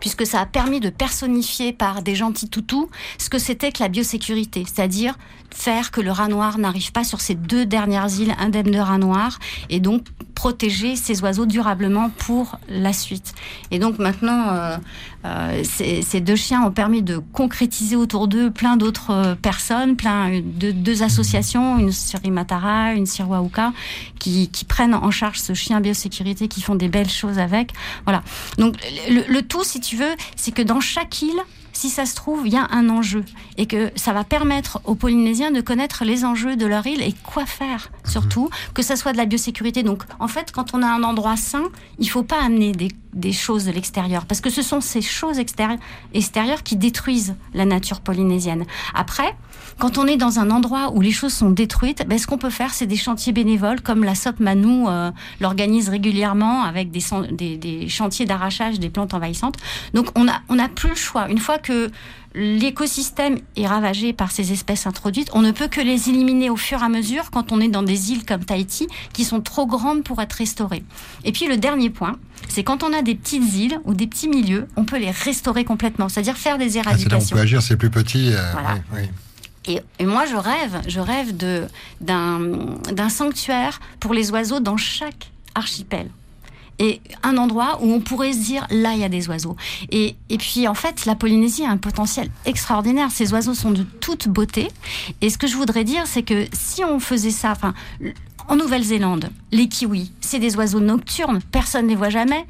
Puisque 0.00 0.26
ça 0.26 0.40
a 0.40 0.46
permis 0.46 0.80
de 0.80 0.90
personnifier 0.90 1.72
par 1.72 2.02
des 2.02 2.14
gentils 2.14 2.48
toutous 2.48 2.88
ce 3.18 3.28
que 3.28 3.38
c'était 3.38 3.72
que 3.72 3.82
la 3.82 3.88
biosécurité, 3.88 4.64
c'est-à-dire 4.64 5.18
faire 5.50 5.90
que 5.90 6.00
le 6.00 6.10
rat 6.10 6.28
noir 6.28 6.58
n'arrive 6.58 6.92
pas 6.92 7.04
sur 7.04 7.20
ces 7.20 7.34
deux 7.34 7.66
dernières 7.66 8.08
îles 8.20 8.34
indemnes 8.38 8.70
de 8.70 8.78
rat 8.78 8.98
noir 8.98 9.38
et 9.70 9.80
donc 9.80 10.04
protéger 10.34 10.94
ces 10.94 11.22
oiseaux 11.22 11.46
durablement 11.46 12.10
pour 12.10 12.58
la 12.68 12.92
suite. 12.92 13.34
Et 13.70 13.78
donc 13.78 13.98
maintenant, 13.98 14.48
euh, 14.50 14.76
euh, 15.28 15.62
ces, 15.64 16.20
deux 16.20 16.36
chiens 16.36 16.62
ont 16.62 16.70
permis 16.70 17.02
de 17.02 17.18
concrétiser 17.18 17.96
autour 17.96 18.28
d'eux 18.28 18.50
plein 18.50 18.76
d'autres 18.76 19.10
euh, 19.10 19.34
personnes, 19.34 19.96
plein 19.96 20.40
de 20.40 20.70
deux 20.70 21.02
associations, 21.02 21.78
une 21.78 22.32
Matara, 22.32 22.94
une 22.94 23.06
Sirwauka, 23.06 23.72
qui, 24.18 24.48
qui 24.48 24.64
prennent 24.64 24.94
en 24.94 25.10
charge 25.10 25.38
ce 25.38 25.54
chien 25.54 25.80
biosécurité, 25.80 26.48
qui 26.48 26.62
font 26.62 26.74
des 26.74 26.88
belles 26.88 27.10
choses 27.10 27.38
avec. 27.38 27.72
Voilà. 28.04 28.22
Donc 28.56 28.76
le 29.08 29.40
tout, 29.40 29.64
si 29.64 29.80
tu 29.80 29.96
veux, 29.96 30.14
c'est 30.36 30.52
que 30.52 30.62
dans 30.62 30.80
chaque 30.80 31.22
île, 31.22 31.40
si 31.78 31.90
ça 31.90 32.06
se 32.06 32.16
trouve, 32.16 32.44
il 32.44 32.52
y 32.52 32.56
a 32.56 32.66
un 32.72 32.88
enjeu 32.90 33.24
et 33.56 33.66
que 33.66 33.92
ça 33.94 34.12
va 34.12 34.24
permettre 34.24 34.80
aux 34.84 34.96
Polynésiens 34.96 35.52
de 35.52 35.60
connaître 35.60 36.04
les 36.04 36.24
enjeux 36.24 36.56
de 36.56 36.66
leur 36.66 36.84
île 36.88 37.02
et 37.02 37.14
quoi 37.22 37.46
faire, 37.46 37.90
surtout, 38.08 38.44
mhm. 38.44 38.72
que 38.74 38.82
ça 38.82 38.96
soit 38.96 39.12
de 39.12 39.16
la 39.16 39.26
biosécurité. 39.26 39.82
Donc, 39.82 40.04
en 40.18 40.28
fait, 40.28 40.52
quand 40.52 40.74
on 40.74 40.82
a 40.82 40.86
un 40.86 41.02
endroit 41.02 41.36
sain, 41.36 41.64
il 41.98 42.08
faut 42.08 42.22
pas 42.22 42.42
amener 42.42 42.72
des, 42.72 42.88
des 43.12 43.32
choses 43.32 43.64
de 43.64 43.72
l'extérieur 43.72 44.26
parce 44.26 44.40
que 44.40 44.50
ce 44.50 44.62
sont 44.62 44.80
ces 44.80 45.02
choses 45.02 45.38
extérieures, 45.38 45.78
extérieures 46.14 46.62
qui 46.62 46.76
détruisent 46.76 47.34
la 47.54 47.64
nature 47.64 48.00
polynésienne. 48.00 48.64
Après, 48.94 49.36
quand 49.78 49.98
on 49.98 50.06
est 50.06 50.16
dans 50.16 50.38
un 50.38 50.50
endroit 50.50 50.92
où 50.92 51.00
les 51.00 51.12
choses 51.12 51.32
sont 51.32 51.50
détruites, 51.50 52.04
ben, 52.06 52.18
ce 52.18 52.26
qu'on 52.26 52.38
peut 52.38 52.50
faire, 52.50 52.74
c'est 52.74 52.86
des 52.86 52.96
chantiers 52.96 53.32
bénévoles, 53.32 53.80
comme 53.80 54.04
la 54.04 54.14
SOP 54.14 54.40
Manou 54.40 54.88
euh, 54.88 55.10
l'organise 55.40 55.88
régulièrement 55.88 56.62
avec 56.62 56.90
des, 56.90 57.00
des, 57.30 57.56
des 57.56 57.88
chantiers 57.88 58.26
d'arrachage 58.26 58.78
des 58.78 58.90
plantes 58.90 59.14
envahissantes. 59.14 59.56
Donc 59.94 60.08
on 60.16 60.24
n'a 60.24 60.42
on 60.48 60.58
a 60.58 60.68
plus 60.68 60.90
le 60.90 60.94
choix. 60.94 61.28
Une 61.28 61.38
fois 61.38 61.58
que 61.58 61.90
l'écosystème 62.38 63.40
est 63.56 63.66
ravagé 63.66 64.12
par 64.12 64.30
ces 64.30 64.52
espèces 64.52 64.86
introduites, 64.86 65.28
on 65.32 65.42
ne 65.42 65.50
peut 65.50 65.66
que 65.66 65.80
les 65.80 66.08
éliminer 66.08 66.50
au 66.50 66.56
fur 66.56 66.80
et 66.80 66.84
à 66.84 66.88
mesure 66.88 67.30
quand 67.32 67.50
on 67.50 67.60
est 67.60 67.68
dans 67.68 67.82
des 67.82 68.12
îles 68.12 68.24
comme 68.24 68.44
Tahiti 68.44 68.86
qui 69.12 69.24
sont 69.24 69.40
trop 69.40 69.66
grandes 69.66 70.04
pour 70.04 70.22
être 70.22 70.34
restaurées. 70.34 70.84
Et 71.24 71.32
puis 71.32 71.48
le 71.48 71.56
dernier 71.56 71.90
point, 71.90 72.16
c'est 72.48 72.62
quand 72.62 72.84
on 72.84 72.92
a 72.92 73.02
des 73.02 73.16
petites 73.16 73.54
îles 73.54 73.80
ou 73.84 73.94
des 73.94 74.06
petits 74.06 74.28
milieux, 74.28 74.68
on 74.76 74.84
peut 74.84 74.98
les 74.98 75.10
restaurer 75.10 75.64
complètement, 75.64 76.08
c'est-à-dire 76.08 76.36
faire 76.36 76.58
des 76.58 76.78
éradications. 76.78 77.08
Ah, 77.12 77.20
c'est 77.20 77.30
là 77.30 77.34
on 77.34 77.36
peut 77.38 77.42
agir, 77.42 77.62
c'est 77.62 77.76
plus 77.76 77.90
petit. 77.90 78.32
Euh, 78.32 78.52
oui, 78.92 79.00
oui. 79.66 79.80
Et, 79.98 80.06
moi, 80.06 80.24
je 80.24 80.36
rêve, 80.36 80.80
je 80.86 81.00
rêve 81.00 81.36
d'un 82.00 83.08
sanctuaire 83.10 83.80
pour 84.00 84.14
les 84.14 84.30
oiseaux 84.30 84.60
dans 84.60 84.78
chaque 84.78 85.30
archipel 85.54 86.08
et 86.78 87.00
un 87.22 87.36
endroit 87.36 87.78
où 87.82 87.92
on 87.92 88.00
pourrait 88.00 88.32
se 88.32 88.38
dire 88.38 88.66
là 88.70 88.94
il 88.94 89.00
y 89.00 89.04
a 89.04 89.08
des 89.08 89.28
oiseaux. 89.28 89.56
Et, 89.90 90.16
et 90.28 90.38
puis 90.38 90.68
en 90.68 90.74
fait 90.74 91.06
la 91.06 91.14
Polynésie 91.14 91.64
a 91.64 91.70
un 91.70 91.76
potentiel 91.76 92.30
extraordinaire. 92.44 93.10
Ces 93.10 93.32
oiseaux 93.32 93.54
sont 93.54 93.70
de 93.70 93.82
toute 93.82 94.28
beauté. 94.28 94.68
Et 95.20 95.30
ce 95.30 95.38
que 95.38 95.46
je 95.46 95.56
voudrais 95.56 95.84
dire 95.84 96.06
c'est 96.06 96.22
que 96.22 96.46
si 96.52 96.84
on 96.84 97.00
faisait 97.00 97.30
ça, 97.30 97.52
enfin 97.52 97.74
en 98.48 98.56
Nouvelle-Zélande, 98.56 99.30
les 99.52 99.68
kiwis, 99.68 100.10
c'est 100.20 100.38
des 100.38 100.56
oiseaux 100.56 100.80
nocturnes, 100.80 101.40
personne 101.52 101.84
ne 101.84 101.90
les 101.90 101.96
voit 101.96 102.08
jamais. 102.08 102.46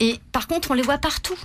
Et 0.00 0.18
par 0.32 0.46
contre 0.46 0.70
on 0.70 0.74
les 0.74 0.82
voit 0.82 0.98
partout. 0.98 1.36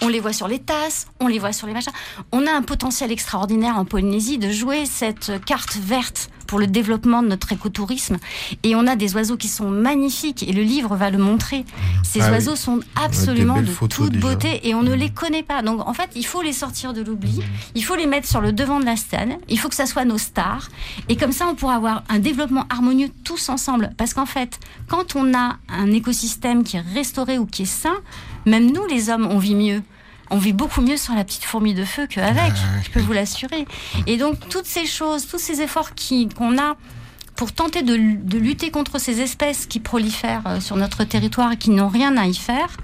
On 0.00 0.06
les 0.06 0.20
voit 0.20 0.32
sur 0.32 0.46
les 0.46 0.60
tasses, 0.60 1.08
on 1.18 1.26
les 1.26 1.40
voit 1.40 1.52
sur 1.52 1.66
les 1.66 1.72
machins. 1.72 1.92
On 2.30 2.46
a 2.46 2.52
un 2.52 2.62
potentiel 2.62 3.10
extraordinaire 3.10 3.76
en 3.76 3.84
Polynésie 3.84 4.38
de 4.38 4.48
jouer 4.48 4.86
cette 4.86 5.44
carte 5.44 5.74
verte 5.76 6.30
pour 6.48 6.58
le 6.58 6.66
développement 6.66 7.22
de 7.22 7.28
notre 7.28 7.52
écotourisme. 7.52 8.16
Et 8.64 8.74
on 8.74 8.88
a 8.88 8.96
des 8.96 9.14
oiseaux 9.14 9.36
qui 9.36 9.46
sont 9.46 9.68
magnifiques 9.70 10.42
et 10.42 10.52
le 10.52 10.62
livre 10.62 10.96
va 10.96 11.10
le 11.10 11.18
montrer. 11.18 11.64
Ces 12.02 12.22
ah 12.22 12.30
oiseaux 12.32 12.56
sont 12.56 12.80
absolument 12.96 13.60
de 13.62 13.86
toute 13.86 14.16
beauté 14.16 14.66
et 14.66 14.74
on 14.74 14.82
ne 14.82 14.96
mm. 14.96 14.98
les 14.98 15.10
connaît 15.10 15.42
pas. 15.44 15.62
Donc 15.62 15.86
en 15.86 15.92
fait, 15.92 16.10
il 16.16 16.26
faut 16.26 16.42
les 16.42 16.54
sortir 16.54 16.94
de 16.94 17.02
l'oubli, 17.02 17.42
il 17.74 17.84
faut 17.84 17.94
les 17.94 18.06
mettre 18.06 18.26
sur 18.26 18.40
le 18.40 18.52
devant 18.52 18.80
de 18.80 18.86
la 18.86 18.96
scène, 18.96 19.36
il 19.48 19.58
faut 19.58 19.68
que 19.68 19.74
ça 19.74 19.86
soit 19.86 20.04
nos 20.04 20.18
stars. 20.18 20.68
Et 21.08 21.16
comme 21.16 21.32
ça, 21.32 21.46
on 21.46 21.54
pourra 21.54 21.74
avoir 21.74 22.02
un 22.08 22.18
développement 22.18 22.64
harmonieux 22.70 23.10
tous 23.24 23.50
ensemble. 23.50 23.92
Parce 23.98 24.14
qu'en 24.14 24.26
fait, 24.26 24.58
quand 24.88 25.14
on 25.14 25.34
a 25.34 25.58
un 25.68 25.92
écosystème 25.92 26.64
qui 26.64 26.78
est 26.78 26.84
restauré 26.94 27.38
ou 27.38 27.44
qui 27.44 27.62
est 27.62 27.66
sain, 27.66 27.96
même 28.46 28.72
nous, 28.72 28.86
les 28.86 29.10
hommes, 29.10 29.28
on 29.30 29.38
vit 29.38 29.54
mieux 29.54 29.82
on 30.30 30.38
vit 30.38 30.52
beaucoup 30.52 30.80
mieux 30.80 30.96
sur 30.96 31.14
la 31.14 31.24
petite 31.24 31.44
fourmi 31.44 31.74
de 31.74 31.84
feu 31.84 32.06
qu'avec, 32.06 32.52
je 32.84 32.90
peux 32.90 33.00
vous 33.00 33.12
l'assurer. 33.12 33.66
Et 34.06 34.16
donc, 34.16 34.48
toutes 34.48 34.66
ces 34.66 34.86
choses, 34.86 35.26
tous 35.26 35.38
ces 35.38 35.60
efforts 35.60 35.90
qu'on 36.36 36.58
a 36.58 36.76
pour 37.38 37.52
tenter 37.52 37.82
de, 37.82 37.94
lutter 37.94 38.70
contre 38.72 38.98
ces 38.98 39.20
espèces 39.20 39.66
qui 39.66 39.78
prolifèrent 39.78 40.42
euh, 40.46 40.60
sur 40.60 40.74
notre 40.74 41.04
territoire 41.04 41.52
et 41.52 41.56
qui 41.56 41.70
n'ont 41.70 41.88
rien 41.88 42.16
à 42.16 42.26
y 42.26 42.34
faire, 42.34 42.76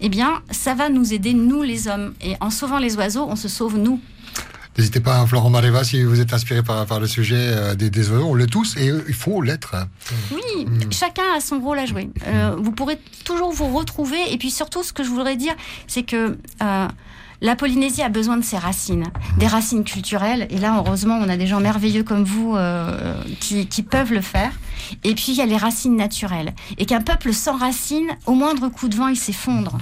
eh 0.00 0.08
bien, 0.08 0.42
ça 0.50 0.74
va 0.74 0.88
nous 0.88 1.14
aider, 1.14 1.32
nous 1.32 1.62
les 1.62 1.86
hommes. 1.86 2.14
Et 2.20 2.34
en 2.40 2.50
sauvant 2.50 2.78
les 2.78 2.96
oiseaux, 2.96 3.26
on 3.28 3.36
se 3.36 3.46
sauve 3.46 3.78
nous. 3.78 4.00
N'hésitez 4.78 5.00
pas, 5.00 5.26
Florent 5.26 5.50
Mareva, 5.50 5.82
si 5.84 6.02
vous 6.04 6.20
êtes 6.20 6.32
inspiré 6.32 6.62
par, 6.62 6.86
par 6.86 7.00
le 7.00 7.06
sujet 7.06 7.36
euh, 7.36 7.74
des, 7.74 7.90
des, 7.90 8.10
oiseaux. 8.10 8.26
On 8.26 8.34
l'est 8.34 8.46
tous 8.46 8.76
et 8.76 8.86
il 8.86 9.14
faut 9.14 9.42
l'être. 9.42 9.74
Oui, 10.30 10.64
mm. 10.64 10.92
chacun 10.92 11.24
a 11.36 11.40
son 11.40 11.58
rôle 11.60 11.78
à 11.78 11.86
jouer. 11.86 12.08
Euh, 12.26 12.56
vous 12.58 12.70
pourrez 12.70 12.98
toujours 13.24 13.52
vous 13.52 13.76
retrouver. 13.76 14.18
Et 14.32 14.38
puis 14.38 14.50
surtout, 14.50 14.82
ce 14.82 14.92
que 14.92 15.02
je 15.02 15.08
voudrais 15.08 15.36
dire, 15.36 15.54
c'est 15.88 16.04
que 16.04 16.38
euh, 16.62 16.88
la 17.40 17.56
Polynésie 17.56 18.02
a 18.02 18.08
besoin 18.08 18.36
de 18.36 18.44
ses 18.44 18.58
racines, 18.58 19.06
des 19.38 19.48
racines 19.48 19.82
culturelles. 19.82 20.46
Et 20.50 20.58
là, 20.58 20.76
heureusement, 20.78 21.18
on 21.20 21.28
a 21.28 21.36
des 21.36 21.46
gens 21.46 21.60
merveilleux 21.60 22.04
comme 22.04 22.22
vous 22.22 22.56
qui, 23.40 23.66
qui, 23.66 23.82
peuvent 23.82 24.12
le 24.12 24.20
faire. 24.20 24.52
Et 25.04 25.14
puis, 25.14 25.26
il 25.30 25.34
y 25.34 25.40
a 25.40 25.46
les 25.46 25.56
racines 25.56 25.96
naturelles. 25.96 26.54
Et 26.78 26.86
qu'un 26.86 27.00
peuple 27.00 27.32
sans 27.32 27.56
racines, 27.56 28.10
au 28.26 28.34
moindre 28.34 28.68
coup 28.68 28.88
de 28.88 28.96
vent, 28.96 29.08
il 29.08 29.16
s'effondre. 29.16 29.78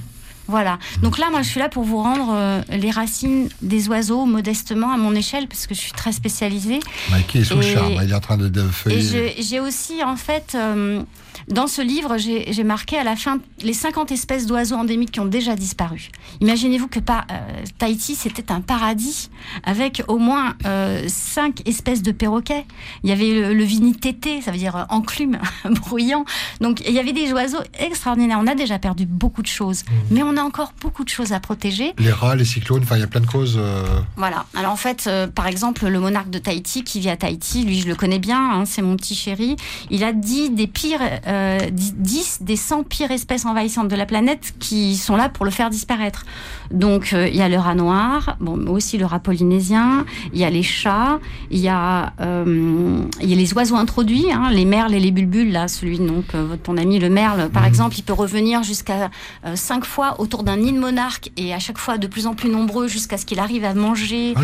Voilà. 0.49 0.79
Donc 1.03 1.19
là, 1.19 1.27
moi, 1.31 1.43
je 1.43 1.49
suis 1.49 1.61
là 1.61 1.69
pour 1.69 1.85
vous 1.85 1.99
rendre 2.03 2.33
euh, 2.33 2.63
les 2.71 2.91
racines 2.91 3.49
des 3.63 3.89
oiseaux 3.89 4.25
modestement 4.25 4.91
à 4.93 4.97
mon 4.97 5.15
échelle, 5.15 5.47
parce 5.47 5.67
que 5.67 5.75
je 5.75 5.81
suis 5.81 5.93
très 5.93 6.13
spécialisée. 6.13 6.81
Mikey 7.11 7.41
est 7.41 7.45
sous 7.45 7.57
le 7.57 7.63
charme, 7.63 8.01
il 8.03 8.11
est 8.11 8.15
en 8.15 8.21
train 8.21 8.39
de, 8.39 8.49
de 8.49 8.63
feuiller. 8.63 9.39
Et 9.39 9.43
j'ai 9.43 9.61
aussi, 9.61 10.03
en 10.03 10.17
fait, 10.17 10.53
euh, 10.55 11.03
dans 11.46 11.66
ce 11.66 11.83
livre, 11.83 12.16
j'ai 12.18 12.64
marqué 12.64 12.98
à 12.98 13.05
la 13.05 13.16
fin 13.16 13.38
les 13.62 13.72
50 13.72 14.12
espèces 14.12 14.46
d'oiseaux 14.46 14.77
endémiques 14.77 15.12
qui 15.12 15.20
ont 15.20 15.27
déjà 15.27 15.55
disparu. 15.55 16.11
Imaginez-vous 16.40 16.88
que 16.88 17.01
pas, 17.01 17.24
euh, 17.31 17.64
Tahiti, 17.79 18.14
c'était 18.14 18.51
un 18.53 18.61
paradis 18.61 19.31
avec 19.64 20.03
au 20.09 20.18
moins 20.18 20.55
euh, 20.66 21.05
5 21.07 21.66
espèces 21.66 22.03
de 22.03 22.12
perroquets. 22.12 22.64
Il 23.03 23.11
y 23.11 23.12
avait 23.12 23.33
le, 23.33 23.55
le 23.55 23.66
tété, 23.94 24.40
ça 24.40 24.51
veut 24.51 24.59
dire 24.59 24.87
enclume, 24.90 25.38
bruyant. 25.64 26.24
Donc 26.61 26.83
il 26.87 26.92
y 26.92 26.98
avait 26.98 27.12
des 27.12 27.33
oiseaux 27.33 27.62
extraordinaires. 27.79 28.38
On 28.40 28.46
a 28.46 28.55
déjà 28.55 28.79
perdu 28.79 29.07
beaucoup 29.07 29.42
de 29.42 29.46
choses, 29.46 29.85
mmh. 29.85 29.92
mais 30.11 30.22
on 30.22 30.37
a 30.37 30.42
encore 30.42 30.72
beaucoup 30.81 31.05
de 31.05 31.09
choses 31.09 31.33
à 31.33 31.40
protéger. 31.40 31.94
Les 31.98 32.12
rats, 32.12 32.37
les 32.37 32.44
cyclones, 32.44 32.83
enfin 32.83 32.96
il 32.96 33.01
y 33.01 33.05
a 33.05 33.07
plein 33.07 33.20
de 33.20 33.27
causes. 33.27 33.57
Euh. 33.59 33.85
Voilà. 34.16 34.46
Alors 34.55 34.72
en 34.72 34.77
fait, 34.77 35.05
euh, 35.07 35.27
par 35.27 35.46
exemple, 35.46 35.87
le 35.87 36.01
monarque 36.01 36.31
de 36.31 36.38
Tahiti 36.38 36.85
qui 36.85 37.01
vit 37.01 37.11
à 37.11 37.16
Tahiti, 37.16 37.64
lui 37.64 37.81
je 37.81 37.88
le 37.88 37.94
connais 37.94 38.18
bien, 38.18 38.38
hein, 38.38 38.64
c'est 38.64 38.83
mon 38.83 38.96
petit 38.96 39.14
chéri. 39.14 39.57
Il 39.90 40.05
a 40.05 40.12
dit 40.12 40.51
des 40.51 40.66
pires 40.66 41.01
10 41.29 42.38
euh, 42.41 42.45
des 42.45 42.57
100 42.57 42.85
pires 42.85 43.11
espèces 43.11 43.45
envahissantes 43.45 43.88
de 43.88 43.97
la 43.97 44.07
planète 44.07 44.55
qui 44.59 44.97
sont 44.97 45.17
là 45.17 45.29
pour 45.29 45.45
le 45.45 45.51
faire 45.51 45.69
disparaître. 45.69 46.25
Donc 46.71 47.12
euh, 47.12 47.29
il 47.29 47.37
y 47.37 47.43
a 47.43 47.49
le 47.49 47.59
rat 47.59 47.75
noir, 47.75 48.37
bon, 48.41 48.67
aussi 48.69 48.99
le 48.99 49.07
rat 49.07 49.19
polynésien, 49.19 50.07
il 50.33 50.38
y 50.38 50.45
a 50.45 50.51
les 50.51 50.62
chats, 50.62 51.19
il 51.51 51.59
y 51.59 51.69
a, 51.69 52.12
euh, 52.21 53.03
y 53.21 53.33
a 53.33 53.37
les 53.37 53.55
oiseaux 53.55 53.77
introduits, 53.77 54.27
hein, 54.33 54.51
les 54.51 54.64
merles 54.64 54.95
et 54.95 55.01
les 55.01 55.11
bulbules, 55.11 55.53
là, 55.53 55.69
celui 55.69 55.99
donc 55.99 56.27
ton 56.62 56.77
ami 56.77 56.99
le 56.99 57.11
merle, 57.11 57.49
par 57.51 57.62
mmh. 57.62 57.67
exemple, 57.67 57.99
il 57.99 58.03
peut 58.03 58.12
revenir 58.12 58.62
jusqu'à 58.62 59.11
5 59.55 59.85
fois 59.85 60.21
autour 60.21 60.43
d'un 60.43 60.57
nid 60.57 60.73
de 60.73 60.79
monarque 60.79 61.31
et 61.37 61.53
à 61.53 61.59
chaque 61.59 61.79
fois 61.79 61.99
de 61.99 62.07
plus 62.07 62.27
en 62.27 62.35
plus 62.35 62.49
nombreux 62.49 62.88
jusqu'à 62.88 63.19
ce 63.19 63.27
qu'il 63.27 63.38
arrive 63.38 63.64
à 63.64 63.75
manger 63.75 64.35
ah, 64.37 64.41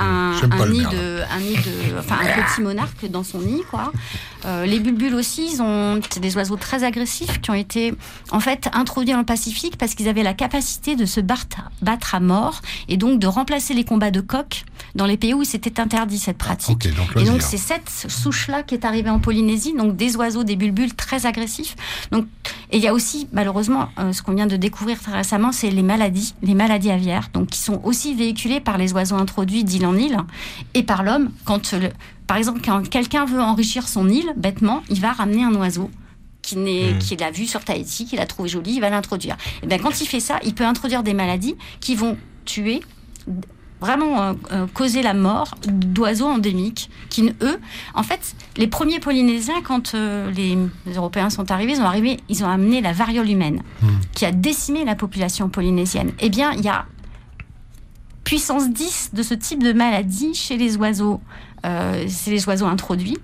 un, 0.00 0.68
nid 0.68 0.80
de, 0.80 1.20
un 1.30 1.40
nid 1.40 1.56
de, 1.56 1.98
enfin 1.98 2.16
un 2.20 2.42
petit 2.42 2.62
monarque 2.62 3.08
dans 3.10 3.22
son 3.22 3.40
nid, 3.40 3.62
quoi. 3.70 3.92
les 4.44 4.80
bulbules 4.80 5.14
aussi, 5.14 5.48
ils 5.52 5.62
ont 5.62 6.00
des 6.20 6.36
oiseaux 6.36 6.56
très 6.56 6.84
agressifs 6.84 7.40
qui 7.40 7.50
ont 7.50 7.54
été 7.54 7.94
en 8.30 8.40
fait 8.40 8.68
introduits 8.72 9.12
dans 9.12 9.18
le 9.18 9.24
Pacifique 9.24 9.76
parce 9.76 9.94
qu'ils 9.94 10.08
avaient 10.08 10.22
la 10.22 10.34
capacité 10.34 10.96
de 10.96 11.04
se 11.04 11.20
battre, 11.20 11.70
à 12.12 12.20
mort 12.20 12.60
et 12.88 12.96
donc 12.96 13.18
de 13.18 13.26
remplacer 13.26 13.74
les 13.74 13.84
combats 13.84 14.10
de 14.10 14.20
coqs 14.20 14.64
dans 14.94 15.06
les 15.06 15.16
pays 15.16 15.34
où 15.34 15.44
c'était 15.44 15.80
interdit 15.80 16.18
cette 16.18 16.38
pratique. 16.38 16.86
et 17.16 17.24
donc 17.24 17.42
c'est 17.42 17.58
cette 17.58 17.88
souche-là 17.88 18.62
qui 18.62 18.74
est 18.74 18.84
arrivée 18.84 19.10
en 19.10 19.18
Polynésie, 19.18 19.74
donc 19.74 19.96
des 19.96 20.16
oiseaux, 20.16 20.44
des 20.44 20.56
bulbules 20.56 20.94
très 20.94 21.26
agressifs. 21.26 21.76
Donc 22.10 22.26
et 22.70 22.76
il 22.76 22.82
y 22.82 22.88
a 22.88 22.92
aussi 22.92 23.28
malheureusement 23.32 23.88
euh, 23.98 24.12
ce 24.12 24.22
qu'on 24.22 24.34
vient 24.34 24.46
de 24.46 24.56
découvrir 24.56 25.00
très 25.00 25.12
récemment, 25.12 25.52
c'est 25.52 25.70
les 25.70 25.82
maladies, 25.82 26.34
les 26.42 26.54
maladies 26.54 26.90
aviaires, 26.90 27.30
donc 27.32 27.48
qui 27.48 27.58
sont 27.58 27.80
aussi 27.84 28.14
véhiculées 28.14 28.60
par 28.60 28.78
les 28.78 28.92
oiseaux 28.92 29.16
introduits 29.16 29.64
d'île 29.64 29.86
en 29.86 29.96
île 29.96 30.18
et 30.74 30.82
par 30.82 31.02
l'homme 31.02 31.30
quand 31.44 31.72
le, 31.72 31.90
par 32.28 32.36
exemple, 32.36 32.60
quand 32.62 32.88
quelqu'un 32.88 33.24
veut 33.24 33.40
enrichir 33.40 33.88
son 33.88 34.08
île, 34.08 34.32
bêtement, 34.36 34.82
il 34.90 35.00
va 35.00 35.12
ramener 35.12 35.42
un 35.42 35.54
oiseau 35.54 35.90
qu'il 36.42 36.58
hmm. 36.60 37.22
a 37.22 37.30
vu 37.30 37.46
sur 37.46 37.64
Tahiti, 37.64 38.04
qu'il 38.04 38.20
a 38.20 38.26
trouvé 38.26 38.48
joli, 38.48 38.74
il 38.74 38.80
va 38.80 38.90
l'introduire. 38.90 39.36
Et 39.62 39.66
bien 39.66 39.78
quand 39.78 40.00
il 40.00 40.06
fait 40.06 40.20
ça, 40.20 40.38
il 40.44 40.54
peut 40.54 40.64
introduire 40.64 41.02
des 41.02 41.14
maladies 41.14 41.56
qui 41.80 41.94
vont 41.94 42.16
tuer 42.44 42.82
vraiment 43.80 44.34
causé 44.74 45.02
la 45.02 45.14
mort 45.14 45.54
d'oiseaux 45.68 46.26
endémiques 46.26 46.90
qui, 47.10 47.32
eux, 47.42 47.60
en 47.94 48.02
fait, 48.02 48.34
les 48.56 48.66
premiers 48.66 48.98
Polynésiens, 48.98 49.62
quand 49.62 49.94
les 49.94 50.58
Européens 50.94 51.30
sont 51.30 51.50
arrivés, 51.50 51.72
ils 51.72 51.80
ont, 51.80 51.86
arrivé, 51.86 52.18
ils 52.28 52.44
ont 52.44 52.48
amené 52.48 52.80
la 52.80 52.92
variole 52.92 53.30
humaine, 53.30 53.62
hmm. 53.82 53.88
qui 54.14 54.26
a 54.26 54.32
décimé 54.32 54.84
la 54.84 54.94
population 54.94 55.48
polynésienne. 55.48 56.12
Eh 56.18 56.28
bien, 56.28 56.52
il 56.52 56.62
y 56.62 56.68
a 56.68 56.86
puissance 58.28 58.70
10 58.70 59.10
de 59.14 59.22
ce 59.22 59.32
type 59.32 59.62
de 59.62 59.72
maladie 59.72 60.34
chez 60.34 60.58
les 60.58 60.76
oiseaux. 60.76 61.20
c'est 61.62 62.30
les 62.30 62.46
oiseaux 62.46 62.66
introduits 62.66 63.16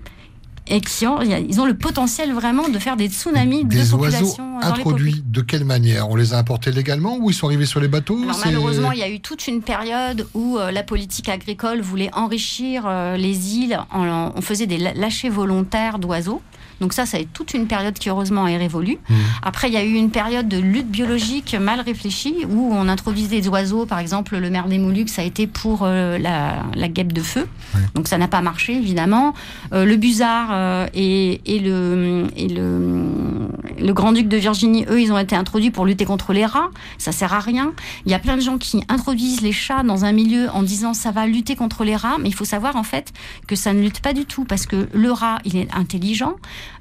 et 0.67 0.81
qui 0.81 1.05
ont, 1.05 1.21
ils 1.21 1.61
ont 1.61 1.65
le 1.65 1.77
potentiel 1.77 2.33
vraiment 2.33 2.69
de 2.69 2.79
faire 2.79 2.97
des 2.97 3.07
tsunamis 3.07 3.65
des 3.65 3.83
de 3.83 3.93
oiseaux 3.93 4.35
introduits 4.63 5.23
de 5.25 5.41
quelle 5.41 5.63
manière? 5.63 6.09
On 6.09 6.15
les 6.15 6.33
a 6.33 6.37
importés 6.37 6.71
légalement 6.71 7.17
ou 7.17 7.29
ils 7.29 7.33
sont 7.33 7.47
arrivés 7.47 7.67
sur 7.67 7.79
les 7.79 7.87
bateaux? 7.87 8.17
Malheureusement, 8.43 8.91
il 8.91 8.99
y 8.99 9.03
a 9.03 9.09
eu 9.09 9.19
toute 9.19 9.47
une 9.47 9.61
période 9.61 10.27
où 10.33 10.57
euh, 10.57 10.71
la 10.71 10.81
politique 10.81 11.29
agricole 11.29 11.81
voulait 11.81 12.09
enrichir 12.13 12.85
euh, 12.87 13.15
les 13.15 13.57
îles. 13.57 13.79
En, 13.91 14.31
on 14.35 14.41
faisait 14.41 14.65
des 14.65 14.77
lâchers 14.77 15.29
volontaires 15.29 15.99
d'oiseaux. 15.99 16.41
Donc 16.81 16.93
ça, 16.93 17.05
ça 17.05 17.17
a 17.17 17.19
été 17.19 17.29
toute 17.33 17.53
une 17.53 17.67
période 17.67 17.93
qui 17.93 18.09
heureusement 18.09 18.47
est 18.47 18.57
révolue. 18.57 18.97
Mmh. 19.09 19.13
Après, 19.43 19.67
il 19.67 19.73
y 19.73 19.77
a 19.77 19.83
eu 19.83 19.93
une 19.93 20.11
période 20.11 20.47
de 20.47 20.57
lutte 20.57 20.89
biologique 20.89 21.55
mal 21.59 21.81
réfléchie 21.81 22.45
où 22.49 22.71
on 22.73 22.87
introduisait 22.87 23.41
des 23.41 23.47
oiseaux, 23.47 23.85
par 23.85 23.99
exemple 23.99 24.37
le 24.37 24.49
merle 24.49 24.69
des 24.69 24.77
Moluques, 24.77 25.09
ça 25.09 25.21
a 25.21 25.25
été 25.25 25.47
pour 25.47 25.81
euh, 25.83 26.17
la, 26.17 26.63
la, 26.75 26.87
guêpe 26.87 27.13
de 27.13 27.21
feu. 27.21 27.47
Donc 27.93 28.07
ça 28.07 28.17
n'a 28.17 28.27
pas 28.27 28.41
marché 28.41 28.75
évidemment. 28.75 29.33
Euh, 29.73 29.85
le 29.85 29.95
busard 29.95 30.49
euh, 30.51 30.87
et, 30.93 31.41
et, 31.45 31.59
le, 31.59 32.27
et 32.35 32.47
le, 32.47 33.49
le 33.79 33.93
grand-duc 33.93 34.27
de 34.27 34.37
Virginie, 34.37 34.85
eux, 34.89 35.01
ils 35.01 35.11
ont 35.11 35.17
été 35.17 35.35
introduits 35.35 35.71
pour 35.71 35.85
lutter 35.85 36.05
contre 36.05 36.33
les 36.33 36.45
rats. 36.45 36.69
Ça 36.97 37.11
sert 37.11 37.33
à 37.33 37.39
rien. 37.39 37.73
Il 38.05 38.11
y 38.11 38.15
a 38.15 38.19
plein 38.19 38.35
de 38.35 38.41
gens 38.41 38.57
qui 38.57 38.83
introduisent 38.87 39.41
les 39.41 39.51
chats 39.51 39.83
dans 39.83 40.05
un 40.05 40.11
milieu 40.11 40.49
en 40.51 40.63
disant 40.63 40.93
ça 40.93 41.11
va 41.11 41.27
lutter 41.27 41.55
contre 41.55 41.83
les 41.83 41.95
rats, 41.95 42.17
mais 42.19 42.29
il 42.29 42.35
faut 42.35 42.45
savoir 42.45 42.75
en 42.75 42.83
fait 42.83 43.13
que 43.47 43.55
ça 43.55 43.73
ne 43.73 43.81
lutte 43.81 43.99
pas 43.99 44.13
du 44.13 44.25
tout 44.25 44.45
parce 44.45 44.65
que 44.65 44.87
le 44.93 45.11
rat, 45.11 45.39
il 45.45 45.57
est 45.57 45.67
intelligent. 45.73 46.35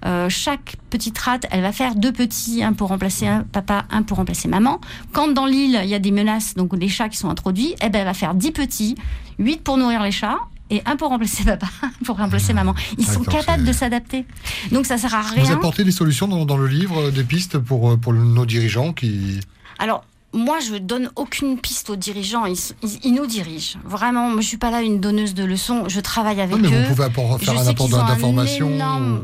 Euh, 0.04 0.28
chaque 0.28 0.76
petite 0.90 1.18
rate, 1.18 1.46
elle 1.50 1.62
va 1.62 1.72
faire 1.72 1.94
deux 1.94 2.12
petits, 2.12 2.62
un 2.62 2.72
pour 2.72 2.88
remplacer 2.88 3.26
un 3.26 3.42
papa, 3.42 3.84
un 3.90 4.02
pour 4.02 4.18
remplacer 4.18 4.48
maman. 4.48 4.80
Quand 5.12 5.28
dans 5.28 5.46
l'île, 5.46 5.80
il 5.82 5.88
y 5.88 5.94
a 5.94 5.98
des 5.98 6.10
menaces, 6.10 6.54
donc 6.54 6.76
les 6.76 6.88
chats 6.88 7.08
qui 7.08 7.16
sont 7.16 7.30
introduits, 7.30 7.74
eh 7.82 7.88
ben, 7.88 8.00
elle 8.00 8.04
va 8.04 8.14
faire 8.14 8.34
dix 8.34 8.52
petits, 8.52 8.96
huit 9.38 9.62
pour 9.62 9.76
nourrir 9.76 10.02
les 10.02 10.12
chats, 10.12 10.38
et 10.70 10.82
un 10.86 10.96
pour 10.96 11.08
remplacer 11.08 11.44
papa, 11.44 11.66
un 11.82 12.04
pour 12.04 12.16
remplacer 12.16 12.52
maman. 12.52 12.74
Ils 12.98 13.06
sont 13.06 13.22
capables 13.24 13.64
de 13.64 13.72
s'adapter. 13.72 14.26
Donc 14.72 14.86
ça 14.86 14.98
sert 14.98 15.14
à 15.14 15.22
rien. 15.22 15.44
Vous 15.44 15.52
apportez 15.52 15.84
des 15.84 15.92
solutions 15.92 16.28
dans, 16.28 16.44
dans 16.44 16.56
le 16.56 16.66
livre, 16.66 17.10
des 17.10 17.24
pistes 17.24 17.58
pour, 17.58 17.92
euh, 17.92 17.96
pour 17.96 18.12
nos 18.12 18.46
dirigeants 18.46 18.92
qui. 18.92 19.40
Alors, 19.78 20.04
moi, 20.34 20.58
je 20.58 20.74
donne 20.76 21.10
aucune 21.14 21.58
piste 21.58 21.90
aux 21.90 21.96
dirigeants. 21.96 22.44
Ils, 22.46 23.14
nous 23.14 23.26
dirigent. 23.26 23.78
Vraiment, 23.84 24.28
moi, 24.28 24.40
je 24.40 24.48
suis 24.48 24.56
pas 24.56 24.70
là 24.70 24.82
une 24.82 25.00
donneuse 25.00 25.32
de 25.32 25.44
leçons. 25.44 25.88
Je 25.88 26.00
travaille 26.00 26.40
avec 26.40 26.56
mais 26.58 26.68
eux. 26.68 26.82
Vous 26.88 26.94
pouvez 26.94 27.38
faire 27.38 27.58
un 27.58 27.66
apport 27.66 27.88
d'information. 27.88 28.70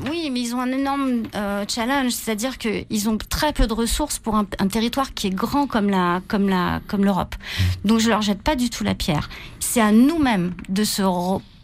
Oui, 0.08 0.30
mais 0.32 0.40
ils 0.40 0.54
ont 0.54 0.60
un 0.60 0.70
énorme 0.70 1.24
euh, 1.34 1.64
challenge, 1.68 2.12
c'est-à-dire 2.12 2.58
qu'ils 2.58 3.08
ont 3.08 3.18
très 3.18 3.52
peu 3.52 3.66
de 3.66 3.72
ressources 3.72 4.18
pour 4.18 4.36
un, 4.36 4.44
territoire 4.44 5.12
qui 5.12 5.26
est 5.26 5.34
grand 5.34 5.66
comme 5.66 5.90
la, 5.90 6.20
comme 6.28 6.48
la, 6.48 6.80
comme 6.86 7.04
l'Europe. 7.04 7.34
Mmh. 7.34 7.88
Donc, 7.88 7.98
je 7.98 8.08
leur 8.08 8.22
jette 8.22 8.42
pas 8.42 8.54
du 8.54 8.70
tout 8.70 8.84
la 8.84 8.94
pierre. 8.94 9.28
C'est 9.58 9.80
à 9.80 9.92
nous-mêmes 9.92 10.54
de 10.68 10.84
se 10.84 11.02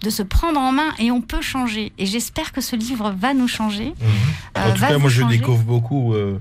de 0.03 0.11
se 0.11 0.23
prendre 0.23 0.61
en 0.61 0.73
main 0.73 0.93
et 0.99 1.11
on 1.11 1.21
peut 1.23 1.41
changer. 1.41 1.93
Et 1.99 2.05
j'espère 2.07 2.53
que 2.53 2.61
ce 2.61 2.77
livre 2.77 3.15
va 3.19 3.33
nous 3.33 3.49
changer. 3.49 3.89
Mmh. 3.89 4.59
en 4.59 4.73
tout 4.73 4.81
cas, 4.81 4.99
moi, 4.99 5.09
je 5.09 5.23
découvre 5.23 5.63
beaucoup. 5.63 6.15
Euh, 6.15 6.41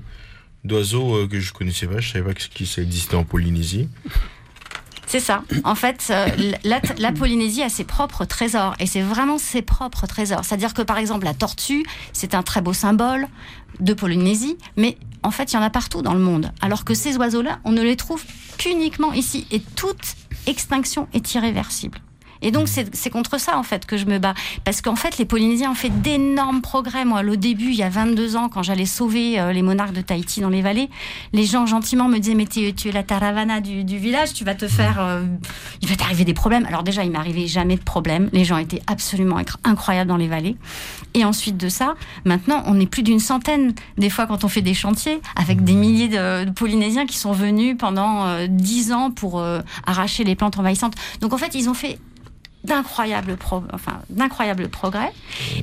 d'oiseaux 0.66 1.16
euh, 1.16 1.28
que 1.28 1.40
je 1.40 1.52
connaissais 1.52 1.86
pas. 1.86 2.00
Je 2.00 2.12
savais 2.12 2.24
pas 2.24 2.34
que 2.34 2.64
ça 2.64 2.82
existait 2.82 3.16
en 3.16 3.24
Polynésie. 3.24 3.88
C'est 5.06 5.20
ça. 5.20 5.44
En 5.62 5.76
fait, 5.76 6.08
euh, 6.10 6.26
la, 6.64 7.12
Polynésie 7.12 7.62
a 7.62 7.68
ses 7.68 7.84
propres 7.84 8.24
trésors 8.24 8.74
et 8.80 8.86
c'est 8.86 9.02
vraiment 9.02 9.38
ses 9.38 9.62
propres 9.62 10.06
trésors. 10.06 10.44
C'est-à-dire 10.44 10.74
que 10.74 10.82
par 10.82 10.98
exemple, 10.98 11.24
la 11.24 11.34
tortue, 11.34 11.84
c'est 12.12 12.34
un 12.34 12.42
très 12.42 12.60
beau 12.60 12.72
symbole 12.72 13.28
de 13.78 13.94
Polynésie, 13.94 14.58
mais 14.76 14.98
en 15.22 15.30
fait, 15.30 15.52
il 15.52 15.54
y 15.54 15.58
en 15.58 15.62
a 15.62 15.70
partout 15.70 16.02
dans 16.02 16.14
le 16.14 16.20
monde. 16.20 16.52
Alors 16.60 16.84
que 16.84 16.94
ces 16.94 17.16
oiseaux-là, 17.16 17.60
on 17.64 17.70
ne 17.70 17.82
les 17.82 17.96
trouve 17.96 18.24
qu'uniquement 18.58 19.12
ici 19.12 19.46
et 19.52 19.60
toute 19.60 20.16
extinction 20.46 21.08
est 21.14 21.34
irréversible. 21.34 22.00
Et 22.42 22.50
donc, 22.50 22.68
c'est 22.68 23.10
contre 23.10 23.38
ça, 23.40 23.58
en 23.58 23.62
fait, 23.62 23.86
que 23.86 23.96
je 23.96 24.06
me 24.06 24.18
bats. 24.18 24.34
Parce 24.64 24.82
qu'en 24.82 24.96
fait, 24.96 25.18
les 25.18 25.24
Polynésiens 25.24 25.70
ont 25.70 25.74
fait 25.74 25.90
d'énormes 25.90 26.60
progrès. 26.60 27.04
Moi, 27.04 27.22
au 27.22 27.36
début, 27.36 27.68
il 27.70 27.74
y 27.74 27.82
a 27.82 27.88
22 27.88 28.36
ans, 28.36 28.48
quand 28.48 28.62
j'allais 28.62 28.86
sauver 28.86 29.40
euh, 29.40 29.52
les 29.52 29.62
monarques 29.62 29.92
de 29.92 30.00
Tahiti 30.00 30.40
dans 30.40 30.48
les 30.48 30.62
vallées, 30.62 30.88
les 31.32 31.44
gens 31.44 31.66
gentiment 31.66 32.08
me 32.08 32.18
disaient, 32.18 32.34
mais 32.34 32.46
tu 32.46 32.60
es 32.66 32.92
la 32.92 33.02
taravana 33.02 33.60
du, 33.60 33.84
village, 33.98 34.32
tu 34.32 34.44
vas 34.44 34.54
te 34.54 34.68
faire... 34.68 35.00
Euh, 35.00 35.24
il 35.82 35.88
va 35.88 35.96
t'arriver 35.96 36.24
des 36.24 36.34
problèmes. 36.34 36.66
Alors 36.66 36.82
déjà, 36.82 37.04
il 37.04 37.10
m'arrivait 37.10 37.46
jamais 37.46 37.76
de 37.76 37.82
problème. 37.82 38.28
Les 38.32 38.44
gens 38.44 38.58
étaient 38.58 38.82
absolument 38.86 39.38
incroyables 39.64 40.08
dans 40.08 40.16
les 40.16 40.28
vallées. 40.28 40.56
Et 41.14 41.24
ensuite 41.24 41.56
de 41.56 41.68
ça, 41.68 41.94
maintenant, 42.24 42.62
on 42.66 42.78
est 42.78 42.86
plus 42.86 43.02
d'une 43.02 43.20
centaine, 43.20 43.74
des 43.98 44.10
fois, 44.10 44.26
quand 44.26 44.44
on 44.44 44.48
fait 44.48 44.62
des 44.62 44.74
chantiers, 44.74 45.20
avec 45.36 45.64
des 45.64 45.74
milliers 45.74 46.08
de, 46.08 46.50
Polynésiens 46.50 47.06
qui 47.06 47.18
sont 47.18 47.32
venus 47.32 47.76
pendant 47.78 48.26
euh, 48.26 48.46
dix 48.48 48.76
10 48.76 48.92
ans 48.92 49.10
pour 49.10 49.42
arracher 49.86 50.22
les 50.22 50.34
plantes 50.34 50.58
envahissantes. 50.58 50.94
Donc 51.20 51.32
en 51.32 51.38
fait, 51.38 51.54
ils 51.54 51.70
ont 51.70 51.74
fait 51.74 51.98
d'incroyables 52.66 53.38
enfin, 53.72 54.00
progrès. 54.68 55.12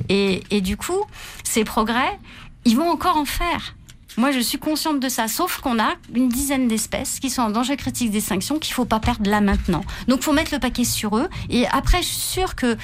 Et, 0.08 0.42
et 0.50 0.60
du 0.60 0.76
coup, 0.76 1.00
ces 1.44 1.64
progrès, 1.64 2.18
ils 2.64 2.76
vont 2.76 2.90
encore 2.90 3.16
en 3.16 3.24
faire. 3.24 3.74
Moi, 4.16 4.30
je 4.30 4.38
suis 4.38 4.58
consciente 4.58 5.00
de 5.00 5.08
ça, 5.08 5.26
sauf 5.26 5.60
qu'on 5.60 5.80
a 5.80 5.94
une 6.14 6.28
dizaine 6.28 6.68
d'espèces 6.68 7.18
qui 7.18 7.30
sont 7.30 7.42
en 7.42 7.50
danger 7.50 7.76
critique 7.76 8.12
d'extinction 8.12 8.58
qu'il 8.58 8.72
faut 8.72 8.84
pas 8.84 9.00
perdre 9.00 9.28
là 9.28 9.40
maintenant. 9.40 9.82
Donc, 10.06 10.22
faut 10.22 10.32
mettre 10.32 10.52
le 10.54 10.60
paquet 10.60 10.84
sur 10.84 11.16
eux. 11.16 11.28
Et 11.50 11.66
après, 11.66 11.98
je 11.98 12.06
suis 12.06 12.20
sûre 12.20 12.54
que 12.54 12.76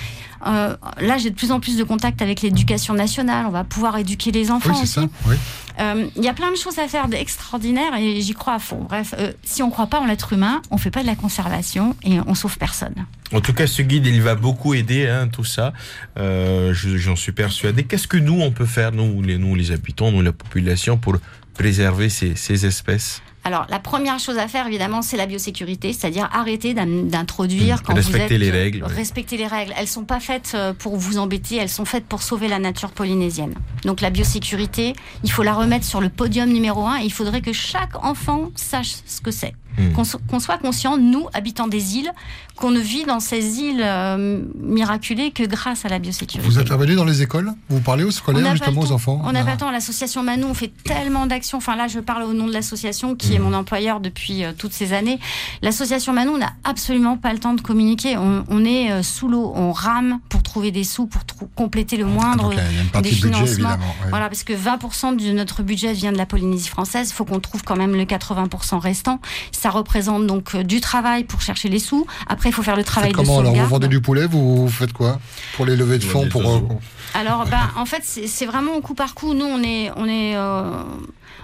euh, 0.46 0.76
là, 0.98 1.18
j'ai 1.18 1.30
de 1.30 1.36
plus 1.36 1.52
en 1.52 1.60
plus 1.60 1.76
de 1.76 1.84
contacts 1.84 2.20
avec 2.20 2.42
l'éducation 2.42 2.94
nationale. 2.94 3.46
On 3.46 3.50
va 3.50 3.62
pouvoir 3.62 3.96
éduquer 3.98 4.32
les 4.32 4.50
enfants 4.50 4.70
oui, 4.74 4.82
aussi. 4.82 4.92
Ça, 4.94 5.02
oui. 5.26 5.36
Euh, 5.78 6.06
il 6.16 6.24
y 6.24 6.28
a 6.28 6.34
plein 6.34 6.50
de 6.50 6.56
choses 6.56 6.78
à 6.78 6.88
faire 6.88 7.08
d'extraordinaire 7.08 7.94
et 7.96 8.20
j'y 8.20 8.32
crois 8.32 8.54
à 8.54 8.58
fond. 8.58 8.86
Bref, 8.88 9.14
euh, 9.18 9.32
si 9.44 9.62
on 9.62 9.70
croit 9.70 9.86
pas 9.86 10.00
en 10.00 10.06
l'être 10.06 10.32
humain, 10.32 10.62
on 10.70 10.78
fait 10.78 10.90
pas 10.90 11.02
de 11.02 11.06
la 11.06 11.16
conservation 11.16 11.96
et 12.02 12.20
on 12.26 12.34
sauve 12.34 12.58
personne. 12.58 13.06
En 13.32 13.40
tout 13.40 13.52
cas, 13.52 13.66
ce 13.66 13.82
guide, 13.82 14.06
il 14.06 14.22
va 14.22 14.34
beaucoup 14.34 14.74
aider 14.74 15.06
hein, 15.06 15.28
tout 15.28 15.44
ça. 15.44 15.72
Euh, 16.18 16.72
J'en 16.74 17.16
suis 17.16 17.32
persuadé. 17.32 17.84
Qu'est-ce 17.84 18.08
que 18.08 18.16
nous, 18.16 18.40
on 18.40 18.50
peut 18.50 18.66
faire, 18.66 18.92
nous 18.92 19.22
les, 19.22 19.38
nous, 19.38 19.54
les 19.54 19.70
habitants, 19.70 20.10
nous, 20.10 20.22
la 20.22 20.32
population, 20.32 20.96
pour 20.96 21.16
préserver 21.54 22.08
ces 22.08 22.66
espèces? 22.66 23.22
Alors, 23.42 23.66
la 23.70 23.78
première 23.78 24.18
chose 24.18 24.36
à 24.36 24.48
faire, 24.48 24.66
évidemment, 24.66 25.00
c'est 25.00 25.16
la 25.16 25.26
biosécurité, 25.26 25.92
c'est-à-dire 25.92 26.28
arrêter 26.32 26.74
d'introduire 26.74 27.76
mmh. 27.76 27.80
quand 27.86 27.94
respecter 27.94 28.26
vous 28.26 28.34
êtes, 28.34 28.40
les 28.40 28.50
règles. 28.50 28.84
Respecter 28.84 29.36
les 29.38 29.46
règles. 29.46 29.72
Elles 29.78 29.88
sont 29.88 30.04
pas 30.04 30.20
faites 30.20 30.52
euh, 30.54 30.74
pour 30.74 30.96
vous 30.96 31.18
embêter, 31.18 31.56
elles 31.56 31.70
sont 31.70 31.86
faites 31.86 32.04
pour 32.04 32.22
sauver 32.22 32.48
la 32.48 32.58
nature 32.58 32.90
polynésienne. 32.90 33.54
Donc, 33.84 34.02
la 34.02 34.10
biosécurité, 34.10 34.92
il 35.24 35.32
faut 35.32 35.42
la 35.42 35.54
remettre 35.54 35.86
sur 35.86 36.00
le 36.00 36.10
podium 36.10 36.50
numéro 36.50 36.86
un 36.86 37.00
et 37.00 37.04
il 37.04 37.12
faudrait 37.12 37.40
que 37.40 37.52
chaque 37.52 38.04
enfant 38.04 38.50
sache 38.56 38.96
ce 39.06 39.20
que 39.22 39.30
c'est. 39.30 39.54
Hmm. 39.80 39.92
Qu'on 40.28 40.40
soit 40.40 40.58
conscient, 40.58 40.96
nous, 40.96 41.26
habitants 41.32 41.68
des 41.68 41.96
îles, 41.96 42.12
qu'on 42.56 42.70
ne 42.70 42.80
vit 42.80 43.04
dans 43.04 43.20
ces 43.20 43.60
îles 43.60 43.82
euh, 43.82 44.42
miraculées 44.60 45.30
que 45.30 45.44
grâce 45.44 45.84
à 45.84 45.88
la 45.88 45.98
biosécurité. 45.98 46.46
Vous 46.46 46.58
intervenez 46.58 46.94
dans 46.94 47.04
les 47.04 47.22
écoles? 47.22 47.52
Vous 47.68 47.80
parlez 47.80 48.04
aux 48.04 48.10
scolaires, 48.10 48.54
justement, 48.54 48.82
aux 48.82 48.92
enfants? 48.92 49.22
On 49.24 49.32
n'a 49.32 49.44
pas 49.44 49.52
le 49.52 49.56
temps. 49.56 49.70
L'association 49.70 50.22
Manou, 50.22 50.48
on 50.48 50.54
fait 50.54 50.72
tellement 50.84 51.26
d'actions. 51.26 51.58
Enfin, 51.58 51.74
là, 51.74 51.88
je 51.88 52.00
parle 52.00 52.24
au 52.24 52.34
nom 52.34 52.46
de 52.46 52.52
l'association 52.52 53.14
qui 53.14 53.34
est 53.34 53.38
hmm. 53.38 53.42
mon 53.42 53.54
employeur 53.54 54.00
depuis 54.00 54.44
euh, 54.44 54.52
toutes 54.56 54.72
ces 54.72 54.92
années. 54.92 55.18
L'association 55.62 56.12
Manou 56.12 56.36
n'a 56.36 56.52
absolument 56.64 57.16
pas 57.16 57.32
le 57.32 57.38
temps 57.38 57.54
de 57.54 57.60
communiquer. 57.60 58.16
On, 58.18 58.64
est 58.64 58.92
euh, 58.92 59.02
sous 59.02 59.28
l'eau, 59.28 59.52
on 59.54 59.72
rame 59.72 60.20
pour 60.28 60.42
trouver 60.42 60.70
des 60.70 60.84
sous, 60.84 61.06
pour 61.06 61.22
compléter 61.54 61.96
le 61.96 62.04
moindre 62.04 62.52
des 63.02 63.10
financements. 63.10 63.76
Voilà, 64.10 64.28
parce 64.28 64.44
que 64.44 64.52
20% 64.52 65.16
de 65.16 65.32
notre 65.32 65.62
budget 65.62 65.92
vient 65.92 66.12
de 66.12 66.18
la 66.18 66.26
Polynésie 66.26 66.68
française. 66.68 67.10
Il 67.10 67.14
faut 67.14 67.24
qu'on 67.24 67.40
trouve 67.40 67.62
quand 67.62 67.76
même 67.76 67.94
le 67.94 68.04
80% 68.04 68.78
restant. 68.78 69.20
Ça 69.52 69.69
représente 69.70 70.26
donc 70.26 70.54
euh, 70.54 70.62
du 70.62 70.80
travail 70.80 71.24
pour 71.24 71.40
chercher 71.40 71.68
les 71.68 71.78
sous. 71.78 72.06
Après, 72.28 72.48
il 72.48 72.52
faut 72.52 72.62
faire 72.62 72.76
le 72.76 72.84
travail 72.84 73.12
de 73.12 73.16
Comment 73.16 73.40
alors 73.40 73.54
Vous 73.54 73.66
vendez 73.66 73.88
du 73.88 74.00
poulet 74.00 74.26
Vous 74.26 74.68
faites 74.68 74.92
quoi 74.92 75.18
Pour 75.56 75.66
les 75.66 75.76
levées 75.76 75.98
de 75.98 76.04
fonds 76.04 76.28
pour... 76.28 76.48
Euh, 76.48 76.60
alors, 77.14 77.44
ben, 77.46 77.70
en 77.76 77.86
fait, 77.86 78.02
c'est 78.04 78.46
vraiment 78.46 78.74
au 78.76 78.80
coup 78.80 78.94
par 78.94 79.14
coup. 79.14 79.34
Nous, 79.34 79.44
on 79.44 79.62
est, 79.62 79.90
on 79.96 80.06
est, 80.06 80.36
euh, 80.36 80.82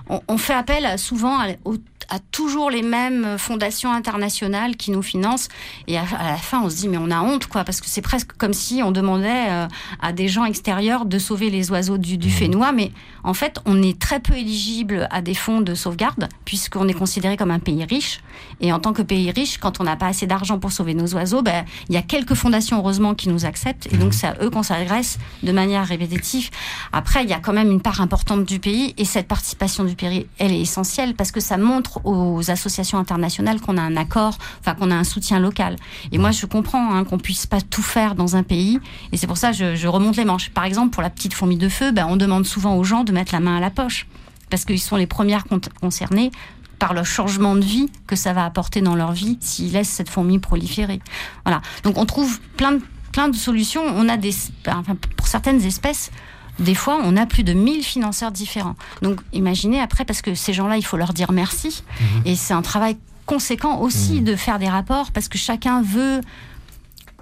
on, 0.09 0.39
fait 0.39 0.55
appel 0.55 0.99
souvent 0.99 1.39
au 1.65 1.77
à 2.09 2.19
toujours 2.19 2.71
les 2.71 2.83
mêmes 2.83 3.39
fondations 3.39 3.93
internationales 3.93 4.77
qui 4.77 4.91
nous 4.91 5.03
financent. 5.03 5.49
Et 5.87 5.99
à, 5.99 6.03
la 6.03 6.37
fin, 6.37 6.63
on 6.63 6.71
se 6.71 6.77
dit, 6.77 6.89
mais 6.89 6.99
on 6.99 7.11
a 7.11 7.21
honte, 7.21 7.47
quoi, 7.47 7.65
parce 7.65 7.81
que 7.81 7.89
c'est 7.89 8.03
presque 8.03 8.33
comme 8.37 8.53
si 8.53 8.83
on 8.83 8.93
demandait 8.93 9.49
euh, 9.49 9.67
à 10.01 10.13
des 10.13 10.29
gens 10.29 10.45
extérieurs 10.45 11.05
de 11.05 11.19
sauver 11.19 11.51
les 11.51 11.71
oiseaux 11.71 11.99
du, 11.99 12.19
du 12.19 12.29
mmh. 12.29 12.33
Fénois. 12.33 12.73
Mais 12.73 12.93
en 13.25 13.35
fait, 13.35 13.59
on 13.67 13.83
est 13.83 13.99
très 13.99 14.21
peu 14.21 14.35
éligible 14.35 15.09
à 15.11 15.21
des 15.21 15.35
fonds 15.35 15.61
de 15.61 15.75
sauvegarde, 15.75 16.29
puisqu'on 16.45 16.89
est 16.89 16.95
considéré 16.95 17.37
comme 17.37 17.51
un 17.51 17.59
pays 17.59 17.85
riche. 17.85 18.21
Et 18.61 18.73
en 18.73 18.79
tant 18.79 18.93
que 18.93 19.03
pays 19.03 19.31
riche, 19.31 19.59
quand 19.59 19.81
on 19.81 19.85
n'a 19.85 19.97
pas 19.97 20.07
assez 20.07 20.27
d'argent 20.27 20.59
pour 20.59 20.73
sauver 20.73 20.95
nos 20.95 21.15
oiseaux, 21.15 21.43
ben, 21.43 21.65
il 21.89 21.95
y 21.95 21.99
a 21.99 22.03
quelques 22.03 22.35
fondations, 22.35 22.79
heureusement, 22.79 23.15
qui 23.15 23.29
nous 23.29 23.45
acceptent. 23.45 23.93
Et 23.93 23.97
donc, 23.97 24.11
mmh. 24.11 24.13
c'est 24.13 24.27
à 24.29 24.37
eux 24.43 24.51
qu'on 24.51 24.63
s'adresse 24.63 25.19
de 25.43 25.53
manière 25.53 25.85
répétitive. 25.85 26.51
Après, 26.93 27.25
il 27.25 27.31
y 27.31 27.33
a 27.33 27.41
quand 27.41 27.53
même 27.53 27.71
une 27.71 27.83
part 27.83 28.01
importante 28.01 28.45
du 28.45 28.61
pays. 28.61 28.95
Et 28.97 29.05
cette 29.05 29.27
participation 29.27 29.85
du 29.85 29.96
Elle 30.03 30.53
est 30.53 30.61
essentielle 30.61 31.15
parce 31.15 31.33
que 31.33 31.41
ça 31.41 31.57
montre 31.57 32.01
aux 32.05 32.51
associations 32.51 32.99
internationales 32.99 33.61
qu'on 33.61 33.77
a 33.77 33.83
un 33.83 33.97
accord, 33.97 34.39
enfin 34.61 34.75
qu'on 34.75 34.91
a 34.91 34.95
un 34.95 35.05
soutien 35.05 35.39
local. 35.39 35.77
Et 36.13 36.19
moi, 36.19 36.31
je 36.31 36.47
comprends 36.47 36.95
hein, 36.95 37.05
qu'on 37.05 37.19
puisse 37.19 37.47
pas 37.47 37.61
tout 37.61 37.83
faire 37.83 38.15
dans 38.15 38.37
un 38.37 38.43
pays, 38.43 38.79
et 39.13 39.17
c'est 39.17 39.27
pour 39.27 39.37
ça 39.37 39.53
que 39.53 39.75
je, 39.75 39.87
remonte 39.87 40.17
les 40.17 40.25
manches. 40.25 40.51
Par 40.51 40.65
exemple, 40.65 40.91
pour 40.91 41.03
la 41.03 41.11
petite 41.11 41.35
fourmi 41.35 41.57
de 41.57 41.69
feu, 41.69 41.93
ben, 41.93 42.07
on 42.09 42.17
demande 42.17 42.45
souvent 42.45 42.77
aux 42.77 42.85
gens 42.85 43.05
de 43.05 43.13
mettre 43.13 43.33
la 43.33 43.41
main 43.41 43.57
à 43.57 43.61
la 43.61 43.71
poche 43.71 44.07
parce 44.51 44.65
qu'ils 44.65 44.81
sont 44.81 44.97
les 44.97 45.07
premières 45.07 45.45
concernées 45.81 46.31
par 46.79 46.95
le 46.95 47.05
changement 47.05 47.55
de 47.55 47.65
vie 47.65 47.91
que 48.07 48.17
ça 48.17 48.33
va 48.33 48.45
apporter 48.45 48.81
dans 48.81 48.95
leur 48.95 49.13
vie 49.13 49.39
s'ils 49.41 49.73
laissent 49.73 49.89
cette 49.89 50.11
fourmi 50.11 50.39
proliférer. 50.39 51.01
Voilà. 51.45 51.63
Donc 51.83 51.99
on 51.99 52.05
trouve 52.05 52.39
plein 52.57 52.73
de, 52.73 52.83
plein 53.13 53.29
de 53.29 53.37
solutions. 53.37 53.83
On 53.83 54.09
a 54.09 54.17
des, 54.17 54.35
enfin, 54.67 54.97
pour 55.17 55.27
certaines 55.27 55.63
espèces, 55.63 56.11
des 56.59 56.75
fois, 56.75 56.99
on 57.03 57.17
a 57.17 57.27
plus 57.27 57.45
de 57.45 57.53
1000 57.53 57.83
financeurs 57.83 58.33
différents. 58.33 58.77
Donc 59.03 59.21
imaginez 59.33 59.81
après, 59.81 60.05
parce 60.05 60.23
que 60.23 60.35
ces 60.35 60.53
gens-là, 60.53 60.77
il 60.77 60.85
faut 60.85 60.97
leur 60.97 61.13
dire 61.13 61.33
merci. 61.33 61.83
Mhm. 62.01 62.23
Et 62.25 62.37
c'est 62.37 62.55
un 62.55 62.63
travail 62.63 62.97
conséquent 63.27 63.81
aussi 63.81 64.21
mhm. 64.21 64.25
de 64.25 64.37
faire 64.37 64.59
des 64.59 64.69
rapports, 64.69 65.11
parce 65.11 65.29
que 65.29 65.39
chacun 65.39 65.83
veut 65.83 66.21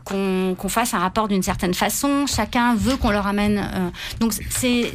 qu'on 0.04 0.68
fasse 0.68 0.92
un 0.92 0.98
rapport 0.98 1.28
d'une 1.28 1.42
certaine 1.42 1.72
façon, 1.72 2.26
chacun 2.26 2.74
veut 2.74 2.96
qu'on 2.96 3.10
leur 3.10 3.26
amène. 3.26 3.58
Euh, 3.58 3.90
donc 4.20 4.34
c'est 4.50 4.92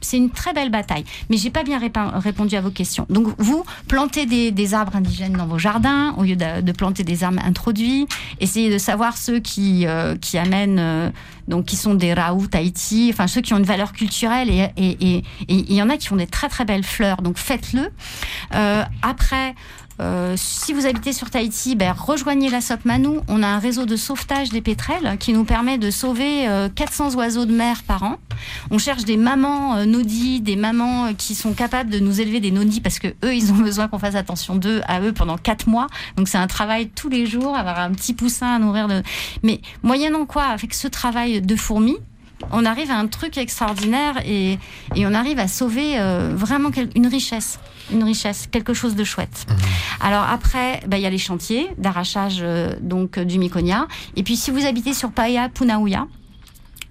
c'est 0.00 0.16
une 0.16 0.30
très 0.30 0.52
belle 0.52 0.70
bataille. 0.70 1.04
Mais 1.30 1.36
j'ai 1.36 1.50
pas 1.50 1.62
bien 1.62 1.78
répondu 1.78 2.56
à 2.56 2.60
vos 2.60 2.70
questions. 2.70 3.06
Donc 3.08 3.28
vous, 3.38 3.64
plantez 3.86 4.26
des, 4.26 4.74
arbres 4.74 4.96
indigènes 4.96 5.32
dans 5.32 5.46
vos 5.46 5.58
jardins 5.58 6.14
au 6.18 6.22
lieu 6.22 6.36
de, 6.36 6.72
planter 6.72 7.04
des 7.04 7.24
arbres 7.24 7.42
introduits. 7.44 8.06
Essayez 8.40 8.70
de 8.70 8.78
savoir 8.78 9.16
ceux 9.16 9.40
qui, 9.40 9.86
euh, 9.86 10.14
amènent, 10.34 10.78
euh, 10.78 11.10
donc 11.48 11.66
qui 11.66 11.76
sont 11.76 11.94
des 11.94 12.12
Raoult 12.12 12.48
Tahiti, 12.48 13.10
enfin 13.12 13.26
ceux 13.26 13.40
qui 13.40 13.54
ont 13.54 13.58
une 13.58 13.64
valeur 13.64 13.92
culturelle 13.92 14.50
et 14.50 15.22
il 15.48 15.72
y 15.72 15.82
en 15.82 15.88
a 15.88 15.96
qui 15.96 16.08
font 16.08 16.16
des 16.16 16.26
très 16.26 16.48
très 16.48 16.64
belles 16.64 16.84
fleurs. 16.84 17.22
Donc 17.22 17.38
faites-le. 17.38 17.88
Euh, 18.54 18.84
après, 19.02 19.54
euh, 20.00 20.34
si 20.36 20.72
vous 20.72 20.86
habitez 20.86 21.12
sur 21.12 21.28
Tahiti, 21.30 21.74
ben, 21.74 21.92
rejoignez 21.92 22.50
la 22.50 22.60
SOP 22.60 22.84
Manou. 22.84 23.20
On 23.28 23.42
a 23.42 23.48
un 23.48 23.58
réseau 23.58 23.84
de 23.84 23.96
sauvetage 23.96 24.50
des 24.50 24.60
pétrels 24.60 25.16
qui 25.18 25.32
nous 25.32 25.44
permet 25.44 25.78
de 25.78 25.90
sauver 25.90 26.48
400 26.74 27.10
euh, 27.12 27.16
oiseaux 27.16 27.46
de 27.46 27.52
mer 27.52 27.82
par 27.82 28.02
an. 28.04 28.16
On 28.70 28.78
cherche 28.78 29.04
des 29.04 29.16
mamans 29.16 29.76
euh, 29.76 29.84
des 30.40 30.56
mamans 30.56 31.12
qui 31.14 31.34
sont 31.34 31.52
capables 31.52 31.90
de 31.90 31.98
nous 31.98 32.20
élever 32.20 32.40
des 32.40 32.50
nodis 32.50 32.80
parce 32.80 32.98
que 32.98 33.08
eux, 33.24 33.34
ils 33.34 33.52
ont 33.52 33.56
besoin 33.62 33.88
qu'on 33.88 33.98
fasse 33.98 34.14
attention 34.14 34.54
d'eux 34.56 34.80
à 34.86 35.00
eux 35.00 35.12
pendant 35.12 35.36
4 35.36 35.68
mois. 35.68 35.88
Donc 36.16 36.28
c'est 36.28 36.38
un 36.38 36.46
travail 36.46 36.88
tous 36.88 37.08
les 37.08 37.26
jours, 37.26 37.56
avoir 37.56 37.80
un 37.80 37.90
petit 37.90 38.14
poussin 38.14 38.54
à 38.54 38.58
nourrir. 38.58 38.88
De... 38.88 39.02
Mais 39.42 39.60
moyennant 39.82 40.26
quoi, 40.26 40.44
avec 40.44 40.74
ce 40.74 40.86
travail 40.86 41.42
de 41.42 41.56
fourmis, 41.56 41.98
on 42.52 42.64
arrive 42.64 42.90
à 42.90 42.96
un 42.96 43.06
truc 43.06 43.36
extraordinaire 43.36 44.14
et, 44.24 44.58
on 44.96 45.14
arrive 45.14 45.38
à 45.38 45.48
sauver 45.48 45.98
euh, 45.98 46.32
vraiment 46.34 46.70
une 46.94 47.06
richesse, 47.06 47.58
une 47.90 48.04
richesse, 48.04 48.48
quelque 48.50 48.74
chose 48.74 48.94
de 48.94 49.04
chouette. 49.04 49.46
Mhm. 49.48 49.56
Alors 50.00 50.24
après, 50.24 50.80
bah, 50.86 50.98
il 50.98 51.02
y 51.02 51.06
a 51.06 51.10
les 51.10 51.18
chantiers 51.18 51.68
d'arrachage 51.78 52.38
euh, 52.40 52.74
donc 52.80 53.18
du 53.18 53.38
Miconia. 53.38 53.88
Et 54.16 54.22
puis 54.22 54.36
si 54.36 54.50
vous 54.50 54.64
habitez 54.66 54.94
sur 54.94 55.10
Paia 55.10 55.48
Punaouia, 55.48 56.06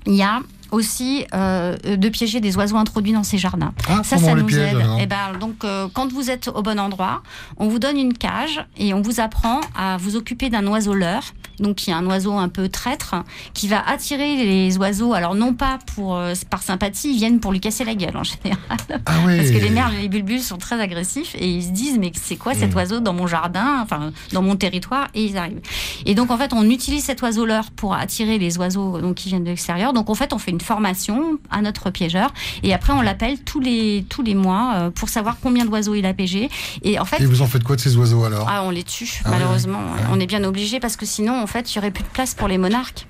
il 0.05 0.15
y 0.15 0.23
a 0.23 0.39
aussi 0.71 1.25
euh, 1.33 1.77
de 1.77 2.09
piéger 2.09 2.39
des 2.39 2.57
oiseaux 2.57 2.77
introduits 2.77 3.13
dans 3.13 3.23
ces 3.23 3.37
jardins. 3.37 3.73
Ah, 3.89 4.01
ça, 4.03 4.17
ça 4.17 4.33
nous 4.35 4.57
aide. 4.57 4.77
Et 4.77 5.03
eh 5.03 5.05
ben, 5.05 5.37
donc, 5.39 5.65
quand 5.93 6.11
vous 6.11 6.29
êtes 6.29 6.47
au 6.47 6.61
bon 6.61 6.79
endroit, 6.79 7.21
on 7.57 7.67
vous 7.67 7.79
donne 7.79 7.97
une 7.97 8.13
cage 8.13 8.65
et 8.77 8.93
on 8.93 9.01
vous 9.01 9.19
apprend 9.19 9.61
à 9.75 9.97
vous 9.97 10.15
occuper 10.15 10.49
d'un 10.49 10.65
oiseau 10.67 10.93
leurre 10.93 11.33
donc 11.59 11.75
qui 11.75 11.89
est 11.89 11.93
un 11.93 12.05
oiseau 12.05 12.33
un 12.33 12.49
peu 12.49 12.69
traître, 12.69 13.15
qui 13.53 13.67
va 13.67 13.87
attirer 13.87 14.35
les 14.35 14.77
oiseaux. 14.77 15.13
Alors 15.13 15.35
non 15.35 15.53
pas 15.53 15.79
pour 15.95 16.15
euh, 16.15 16.33
par 16.49 16.61
sympathie, 16.61 17.11
ils 17.11 17.17
viennent 17.17 17.39
pour 17.39 17.51
lui 17.51 17.59
casser 17.59 17.83
la 17.83 17.95
gueule 17.95 18.15
en 18.15 18.23
général, 18.23 18.57
ah 18.69 18.77
parce 19.05 19.51
que 19.51 19.61
les 19.61 19.69
merles 19.69 19.95
et 19.95 20.01
les 20.03 20.09
bulbules 20.09 20.41
sont 20.41 20.57
très 20.57 20.79
agressifs 20.79 21.35
et 21.37 21.49
ils 21.49 21.63
se 21.63 21.69
disent 21.69 21.97
mais 21.97 22.11
c'est 22.15 22.35
quoi 22.35 22.53
cet 22.53 22.73
hmm. 22.73 22.77
oiseau 22.77 22.99
dans 22.99 23.13
mon 23.13 23.27
jardin, 23.27 23.79
enfin 23.81 24.11
dans 24.33 24.41
mon 24.41 24.55
territoire? 24.55 25.07
Et 25.13 25.25
ils 25.25 25.37
arrivent. 25.37 25.61
Et 26.05 26.15
donc 26.15 26.31
en 26.31 26.37
fait 26.37 26.53
on 26.53 26.69
utilise 26.69 27.03
cet 27.03 27.21
oiseau 27.21 27.45
leurre 27.45 27.71
pour 27.71 27.93
attirer 27.93 28.37
les 28.37 28.57
oiseaux 28.57 28.99
donc 28.99 29.15
qui 29.15 29.29
viennent 29.29 29.43
de 29.43 29.49
l'extérieur. 29.49 29.93
Donc 29.93 30.09
en 30.09 30.15
fait 30.15 30.33
on 30.33 30.37
fait 30.37 30.51
une 30.51 30.56
formation 30.61 31.39
à 31.51 31.61
notre 31.61 31.89
piégeur 31.89 32.33
et 32.63 32.73
après 32.73 32.93
on 32.93 33.01
l'appelle 33.01 33.39
tous 33.43 33.59
les 33.59 34.05
tous 34.09 34.21
les 34.21 34.35
mois 34.35 34.73
euh, 34.75 34.89
pour 34.89 35.09
savoir 35.09 35.37
combien 35.41 35.65
d'oiseaux 35.65 35.95
il 35.95 36.05
a 36.05 36.13
piégé. 36.13 36.49
Et 36.83 36.99
en 36.99 37.05
fait. 37.05 37.21
Et 37.21 37.25
vous 37.25 37.41
en 37.41 37.47
faites 37.47 37.63
quoi 37.63 37.75
de 37.75 37.81
ces 37.81 37.95
oiseaux 37.97 38.23
alors 38.23 38.47
Ah 38.49 38.63
on 38.63 38.69
les 38.69 38.83
tue 38.83 39.21
ah 39.25 39.29
malheureusement. 39.29 39.79
On 40.11 40.19
est 40.19 40.25
bien 40.25 40.43
obligé 40.43 40.79
parce 40.79 40.95
que 40.95 41.05
sinon 41.05 41.41
en 41.41 41.47
fait, 41.47 41.73
il 41.73 41.77
n'y 41.77 41.79
aurait 41.79 41.91
plus 41.91 42.03
de 42.03 42.09
place 42.09 42.33
pour 42.33 42.47
les 42.47 42.57
monarques. 42.57 43.07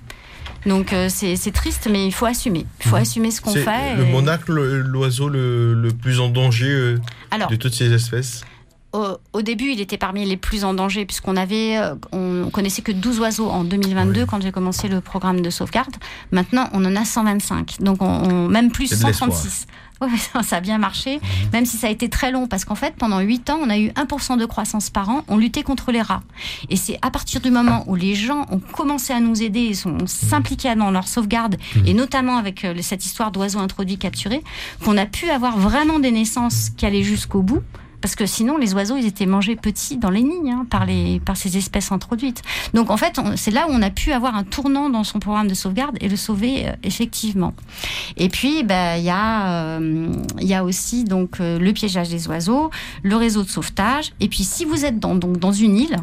Donc 0.65 0.91
euh, 0.91 1.07
c'est 1.09 1.51
triste, 1.51 1.87
mais 1.89 2.05
il 2.05 2.13
faut 2.13 2.25
assumer. 2.25 2.65
Il 2.81 2.89
faut 2.89 2.95
mhm. 2.95 3.01
assumer 3.01 3.31
ce 3.31 3.41
qu'on 3.41 3.53
fait. 3.53 3.95
Le 3.95 4.05
monarque, 4.05 4.47
l'oiseau 4.49 5.29
le, 5.29 5.89
plus 6.01 6.19
en 6.19 6.29
danger 6.29 6.69
euh, 6.69 6.97
de 7.49 7.55
toutes 7.55 7.73
ces 7.73 7.91
espèces 7.93 8.43
au, 8.93 9.41
début, 9.41 9.71
il 9.71 9.81
était 9.81 9.97
parmi 9.97 10.25
les 10.25 10.37
plus 10.37 10.63
en 10.63 10.73
danger, 10.73 11.05
puisqu'on 11.05 11.35
avait, 11.35 11.77
euh, 11.77 11.95
on 12.11 12.49
connaissait 12.49 12.81
que 12.81 12.91
12 12.91 13.19
oiseaux 13.19 13.49
en 13.49 13.63
2022 13.63 14.25
quand 14.25 14.41
j'ai 14.41 14.51
commencé 14.51 14.87
le 14.87 15.01
programme 15.01 15.41
de 15.41 15.49
sauvegarde. 15.49 15.95
Maintenant, 16.31 16.69
on 16.73 16.83
en 16.85 16.95
a 16.95 17.05
125. 17.05 17.77
Donc, 17.81 18.01
on, 18.01 18.47
même 18.47 18.71
plus 18.71 18.87
136. 18.87 19.67
Oui, 19.99 20.09
ça 20.43 20.57
a 20.57 20.59
bien 20.59 20.77
marché, 20.77 21.15
mhm. 21.15 21.49
même 21.53 21.65
si 21.65 21.75
ça 21.75 21.87
a 21.87 21.89
été 21.89 22.07
très 22.07 22.31
long, 22.31 22.47
parce 22.47 22.65
qu'en 22.65 22.75
fait, 22.75 22.93
pendant 22.95 23.19
8 23.19 23.49
ans, 23.49 23.57
on 23.63 23.69
a 23.69 23.79
eu 23.79 23.87
1% 23.89 24.37
de 24.37 24.45
croissance 24.45 24.91
par 24.91 25.09
an, 25.09 25.23
on 25.27 25.37
luttait 25.37 25.63
contre 25.63 25.91
les 25.91 26.03
rats. 26.03 26.21
Et 26.69 26.75
c'est 26.75 26.99
à 27.01 27.09
partir 27.09 27.41
du 27.41 27.49
moment 27.49 27.83
où 27.87 27.95
les 27.95 28.13
gens 28.13 28.45
ont 28.51 28.59
commencé 28.59 29.11
à 29.11 29.19
nous 29.19 29.41
aider, 29.41 29.73
sont 29.73 29.89
mhm. 29.89 30.05
s'impliquer 30.07 30.75
dans 30.75 30.91
leur 30.91 31.07
sauvegarde, 31.07 31.57
mhm. 31.75 31.87
et 31.87 31.93
notamment 31.95 32.37
avec 32.37 32.63
euh, 32.63 32.75
cette 32.81 33.05
histoire 33.05 33.31
d'oiseaux 33.31 33.57
introduits 33.57 33.97
capturés, 33.97 34.43
qu'on 34.85 34.97
a 34.97 35.07
pu 35.07 35.31
avoir 35.31 35.57
vraiment 35.57 35.97
des 35.97 36.11
naissances 36.11 36.69
qui 36.69 36.85
allaient 36.85 37.01
jusqu'au 37.01 37.41
bout. 37.41 37.63
Parce 38.01 38.15
que 38.15 38.25
sinon, 38.25 38.57
les 38.57 38.73
oiseaux, 38.73 38.95
ils 38.97 39.05
étaient 39.05 39.25
mangés 39.25 39.55
petits 39.55 39.97
dans 39.97 40.09
les 40.09 40.21
nids 40.21 40.51
hein, 40.51 40.65
par, 40.69 40.85
les, 40.85 41.19
par 41.19 41.35
ces 41.35 41.57
espèces 41.57 41.91
introduites. 41.91 42.41
Donc 42.73 42.91
en 42.91 42.97
fait, 42.97 43.19
c'est 43.35 43.51
là 43.51 43.67
où 43.67 43.71
on 43.71 43.81
a 43.81 43.89
pu 43.89 44.11
avoir 44.11 44.35
un 44.35 44.43
tournant 44.43 44.89
dans 44.89 45.03
son 45.03 45.19
programme 45.19 45.47
de 45.47 45.53
sauvegarde 45.53 45.97
et 46.01 46.07
le 46.07 46.15
sauver 46.15 46.67
euh, 46.67 46.71
effectivement. 46.83 47.53
Et 48.15 48.29
puis, 48.29 48.63
bah, 48.63 48.97
il 48.97 49.03
y, 49.03 49.09
a, 49.09 49.79
euh, 49.79 50.11
y 50.39 50.53
a 50.53 50.63
aussi 50.63 51.03
donc, 51.03 51.39
euh, 51.39 51.57
le 51.59 51.73
piégeage 51.73 52.09
des 52.09 52.27
oiseaux, 52.27 52.69
le 53.03 53.15
réseau 53.15 53.43
de 53.43 53.49
sauvetage. 53.49 54.13
Et 54.19 54.27
puis, 54.27 54.43
si 54.43 54.65
vous 54.65 54.85
êtes 54.85 54.99
donc, 54.99 55.37
dans 55.39 55.51
une 55.51 55.77
île, 55.77 55.97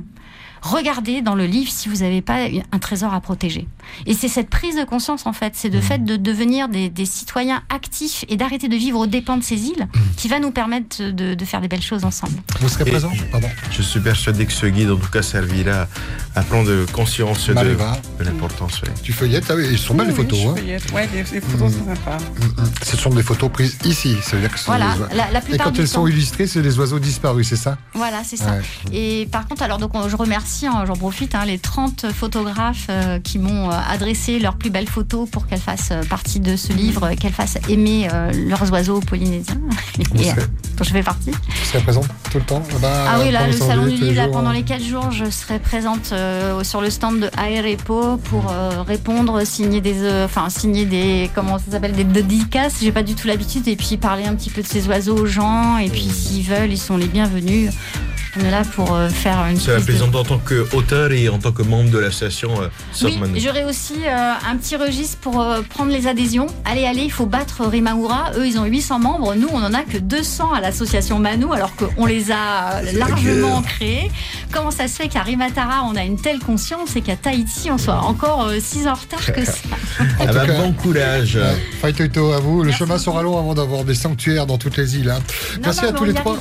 regardez 0.64 1.20
dans 1.20 1.34
le 1.34 1.44
livre 1.44 1.70
si 1.70 1.88
vous 1.88 1.96
n'avez 1.96 2.22
pas 2.22 2.46
un 2.72 2.78
trésor 2.78 3.12
à 3.12 3.20
protéger. 3.20 3.68
Et 4.06 4.14
c'est 4.14 4.28
cette 4.28 4.48
prise 4.48 4.76
de 4.76 4.84
conscience, 4.84 5.26
en 5.26 5.32
fait, 5.32 5.52
c'est 5.54 5.68
le 5.68 5.78
mmh. 5.78 5.82
fait 5.82 6.04
de 6.04 6.16
devenir 6.16 6.68
des, 6.68 6.90
citoyens 7.04 7.62
actifs 7.68 8.24
et 8.28 8.36
d'arrêter 8.36 8.68
de 8.68 8.76
vivre 8.76 8.98
aux 8.98 9.06
dépens 9.06 9.36
de 9.36 9.42
ces 9.42 9.66
îles 9.66 9.84
mmh. 9.84 9.98
qui 10.16 10.28
va 10.28 10.40
nous 10.40 10.50
permettre 10.50 11.10
de, 11.10 11.44
faire 11.44 11.60
des 11.60 11.68
belles 11.68 11.82
choses 11.82 12.04
ensemble. 12.04 12.32
Vous 12.60 12.68
serez 12.68 12.86
présent 12.86 13.12
Pardon. 13.30 13.48
Je 13.70 13.82
suis 13.82 14.00
persuadé 14.00 14.46
que 14.46 14.52
ce 14.52 14.66
guide, 14.66 14.90
en 14.90 14.96
tout 14.96 15.10
cas, 15.10 15.22
servira 15.22 15.86
à 16.34 16.42
prendre 16.42 16.90
conscience 16.92 17.48
de, 17.48 17.76
l'importance. 18.24 18.80
Tu 19.02 19.12
feuillettes 19.12 19.44
Ah 19.50 19.54
oui, 19.56 19.68
ils 19.70 19.78
sont 19.78 19.94
belles 19.94 20.08
les 20.08 20.14
photos. 20.14 20.38
hein. 20.46 20.54
ouais, 20.94 21.08
les, 21.12 21.24
photos 21.24 21.72
sont 21.72 21.84
sympas. 21.84 22.16
Mmh, 22.16 22.64
ce 22.82 22.96
sont 22.96 23.10
des 23.10 23.22
photos 23.22 23.50
prises 23.52 23.78
ici, 23.84 24.16
ça 24.22 24.36
veut 24.36 24.42
dire 24.42 24.50
que 24.50 24.64
voilà, 24.64 24.94
la, 25.12 25.40
Et 25.52 25.58
quand 25.58 25.78
elles 25.78 25.88
sont 25.88 26.06
illustrées, 26.06 26.46
c'est 26.46 26.62
des 26.62 26.78
oiseaux 26.78 26.98
disparus, 26.98 27.48
c'est 27.48 27.56
ça 27.56 27.76
Voilà, 27.92 28.24
c'est 28.24 28.36
ça. 28.36 28.56
Et 28.92 29.28
par 29.30 29.46
contre, 29.46 29.62
alors 29.62 29.78
donc 29.78 29.92
je 30.08 30.16
remercie 30.16 30.53
Hein, 30.62 30.84
j'en 30.86 30.94
profite, 30.94 31.34
hein, 31.34 31.44
les 31.44 31.58
30 31.58 32.06
photographes 32.12 32.86
euh, 32.88 33.18
qui 33.18 33.38
m'ont 33.38 33.70
euh, 33.70 33.74
adressé 33.90 34.38
leurs 34.38 34.56
plus 34.56 34.70
belles 34.70 34.88
photos 34.88 35.28
pour 35.28 35.46
qu'elles 35.48 35.60
fassent 35.60 35.90
euh, 35.90 36.04
partie 36.04 36.38
de 36.38 36.54
ce 36.54 36.72
livre, 36.72 37.10
qu'elles 37.14 37.32
fassent 37.32 37.58
aimer 37.68 38.08
leurs 38.46 38.70
oiseaux 38.70 39.00
polynésiens, 39.00 39.60
et, 39.98 40.04
dont 40.76 40.84
je 40.84 40.90
fais 40.90 41.02
partie. 41.02 41.32
Tu 41.60 41.64
serais 41.64 41.80
présente 41.80 42.06
tout 42.30 42.38
le 42.38 42.44
temps 42.44 42.62
Ah 42.82 43.18
oui, 43.20 43.32
là, 43.32 43.48
le 43.48 43.52
salon 43.52 43.86
du 43.86 43.96
livre, 43.96 44.30
pendant 44.30 44.52
les 44.52 44.62
4 44.62 44.82
jours, 44.82 45.10
je 45.10 45.28
serai 45.28 45.58
présente 45.58 46.14
sur 46.62 46.80
le 46.80 46.90
stand 46.90 47.20
de 47.20 47.30
Aérepo 47.36 48.16
pour 48.18 48.54
répondre, 48.86 49.44
signer 49.44 49.80
des, 49.80 50.24
enfin, 50.24 50.48
signer 50.50 50.84
des, 50.84 51.30
comment 51.34 51.58
ça 51.58 51.72
s'appelle, 51.72 51.92
des 51.92 52.04
dédicaces. 52.04 52.76
J'ai 52.80 52.92
pas 52.92 53.02
du 53.02 53.14
tout 53.14 53.26
l'habitude, 53.26 53.66
et 53.66 53.76
puis 53.76 53.96
parler 53.96 54.24
un 54.24 54.34
petit 54.34 54.50
peu 54.50 54.62
de 54.62 54.68
ces 54.68 54.86
oiseaux 54.86 55.16
aux 55.16 55.26
gens, 55.26 55.78
et 55.78 55.88
puis 55.88 56.08
s'ils 56.08 56.44
veulent, 56.44 56.72
ils 56.72 56.78
sont 56.78 56.96
les 56.96 57.08
bienvenus. 57.08 57.70
On 58.36 58.44
est 58.44 58.50
là 58.50 58.62
pour 58.64 58.94
euh, 58.94 59.08
faire 59.08 59.46
une. 59.46 59.56
C'est 59.56 59.84
plaisant 59.84 60.12
en 60.12 60.24
tant 60.24 60.38
qu'auteur 60.38 61.12
et 61.12 61.28
en 61.28 61.38
tant 61.38 61.52
que 61.52 61.62
membre 61.62 61.90
de 61.90 61.98
l'association 61.98 62.50
euh, 62.60 62.68
Oui, 63.02 63.20
j'aurais 63.36 63.64
aussi 63.64 63.94
euh, 64.04 64.32
un 64.50 64.56
petit 64.56 64.74
registre 64.74 65.18
pour 65.18 65.46
prendre 65.70 65.92
les 65.92 66.08
adhésions. 66.08 66.48
Allez, 66.64 66.84
allez, 66.84 67.02
il 67.02 67.12
faut 67.12 67.26
battre 67.26 67.64
Rimaoura. 67.64 68.32
Eux, 68.36 68.46
ils 68.46 68.58
ont 68.58 68.64
800 68.64 68.98
membres. 68.98 69.34
Nous, 69.36 69.48
on 69.52 69.62
en 69.62 69.72
a 69.72 69.82
que 69.82 69.98
200 69.98 70.52
à 70.52 70.60
l'association 70.60 71.20
Manu, 71.20 71.46
alors 71.52 71.76
qu'on 71.76 72.06
les 72.06 72.32
a 72.32 72.82
largement 72.94 73.62
créés. 73.62 74.10
Comment 74.50 74.72
ça 74.72 74.88
se 74.88 74.94
fait 74.94 75.08
qu'à 75.08 75.22
Rimatara, 75.22 75.84
on 75.84 75.94
a 75.94 76.02
une 76.02 76.16
telle 76.16 76.40
conscience 76.40 76.96
et 76.96 77.02
qu'à 77.02 77.16
Tahiti, 77.16 77.70
on 77.70 77.78
soit 77.78 78.00
encore 78.00 78.50
6 78.58 78.88
ans 78.88 78.92
en 78.92 78.94
retard 78.94 79.32
que 79.32 79.44
ça 79.44 79.52
ah 80.20 80.26
bah, 80.26 80.46
Bon 80.46 80.72
courage. 80.72 81.38
Faitoito 81.80 82.32
à 82.32 82.40
vous. 82.40 82.64
Le 82.64 82.72
chemin 82.72 82.98
sera 82.98 83.22
long 83.22 83.38
avant 83.38 83.54
d'avoir 83.54 83.84
des 83.84 83.94
sanctuaires 83.94 84.46
dans 84.46 84.58
toutes 84.58 84.76
les 84.76 84.96
îles. 84.96 85.10
Hein. 85.10 85.20
Merci 85.62 85.84
à 85.84 85.92
tous 85.92 86.04
les 86.04 86.14
trois. 86.14 86.36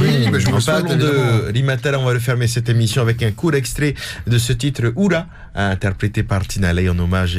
Oui, 0.00 0.28
mais 0.30 0.40
je 0.40 0.48
vous 0.48 0.64
parle 0.64 0.96
de 0.96 1.31
Limatala, 1.52 1.98
on 1.98 2.04
va 2.04 2.18
fermer 2.18 2.46
cette 2.46 2.68
émission 2.68 3.02
avec 3.02 3.22
un 3.22 3.32
court 3.32 3.54
extrait 3.54 3.94
de 4.26 4.38
ce 4.38 4.52
titre 4.52 4.92
Oura, 4.96 5.26
interprété 5.54 6.22
par 6.22 6.46
Tina 6.46 6.72
Ley 6.72 6.88
en 6.88 6.98
hommage 6.98 7.38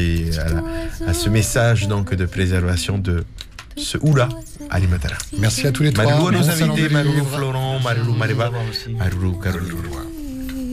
à, 1.07 1.13
ce 1.13 1.29
message 1.29 1.87
donc 1.87 2.13
de 2.13 2.25
préservation 2.25 2.97
de 2.97 3.23
ce 3.75 3.97
oula 4.01 4.29
alimatara. 4.69 5.15
Merci 5.39 5.67
à 5.67 5.71
tous 5.71 5.83
les 5.83 5.91
trois. 5.93 6.05
Marilou 6.05 6.27
à 6.27 6.31
nos 6.31 6.49
invités, 6.49 6.89
livre. 6.89 7.35
Florent, 7.35 7.79
Mariva, 7.79 8.51
aussi. 8.69 8.93
Marilou 8.93 9.33
Caroline. 9.33 10.12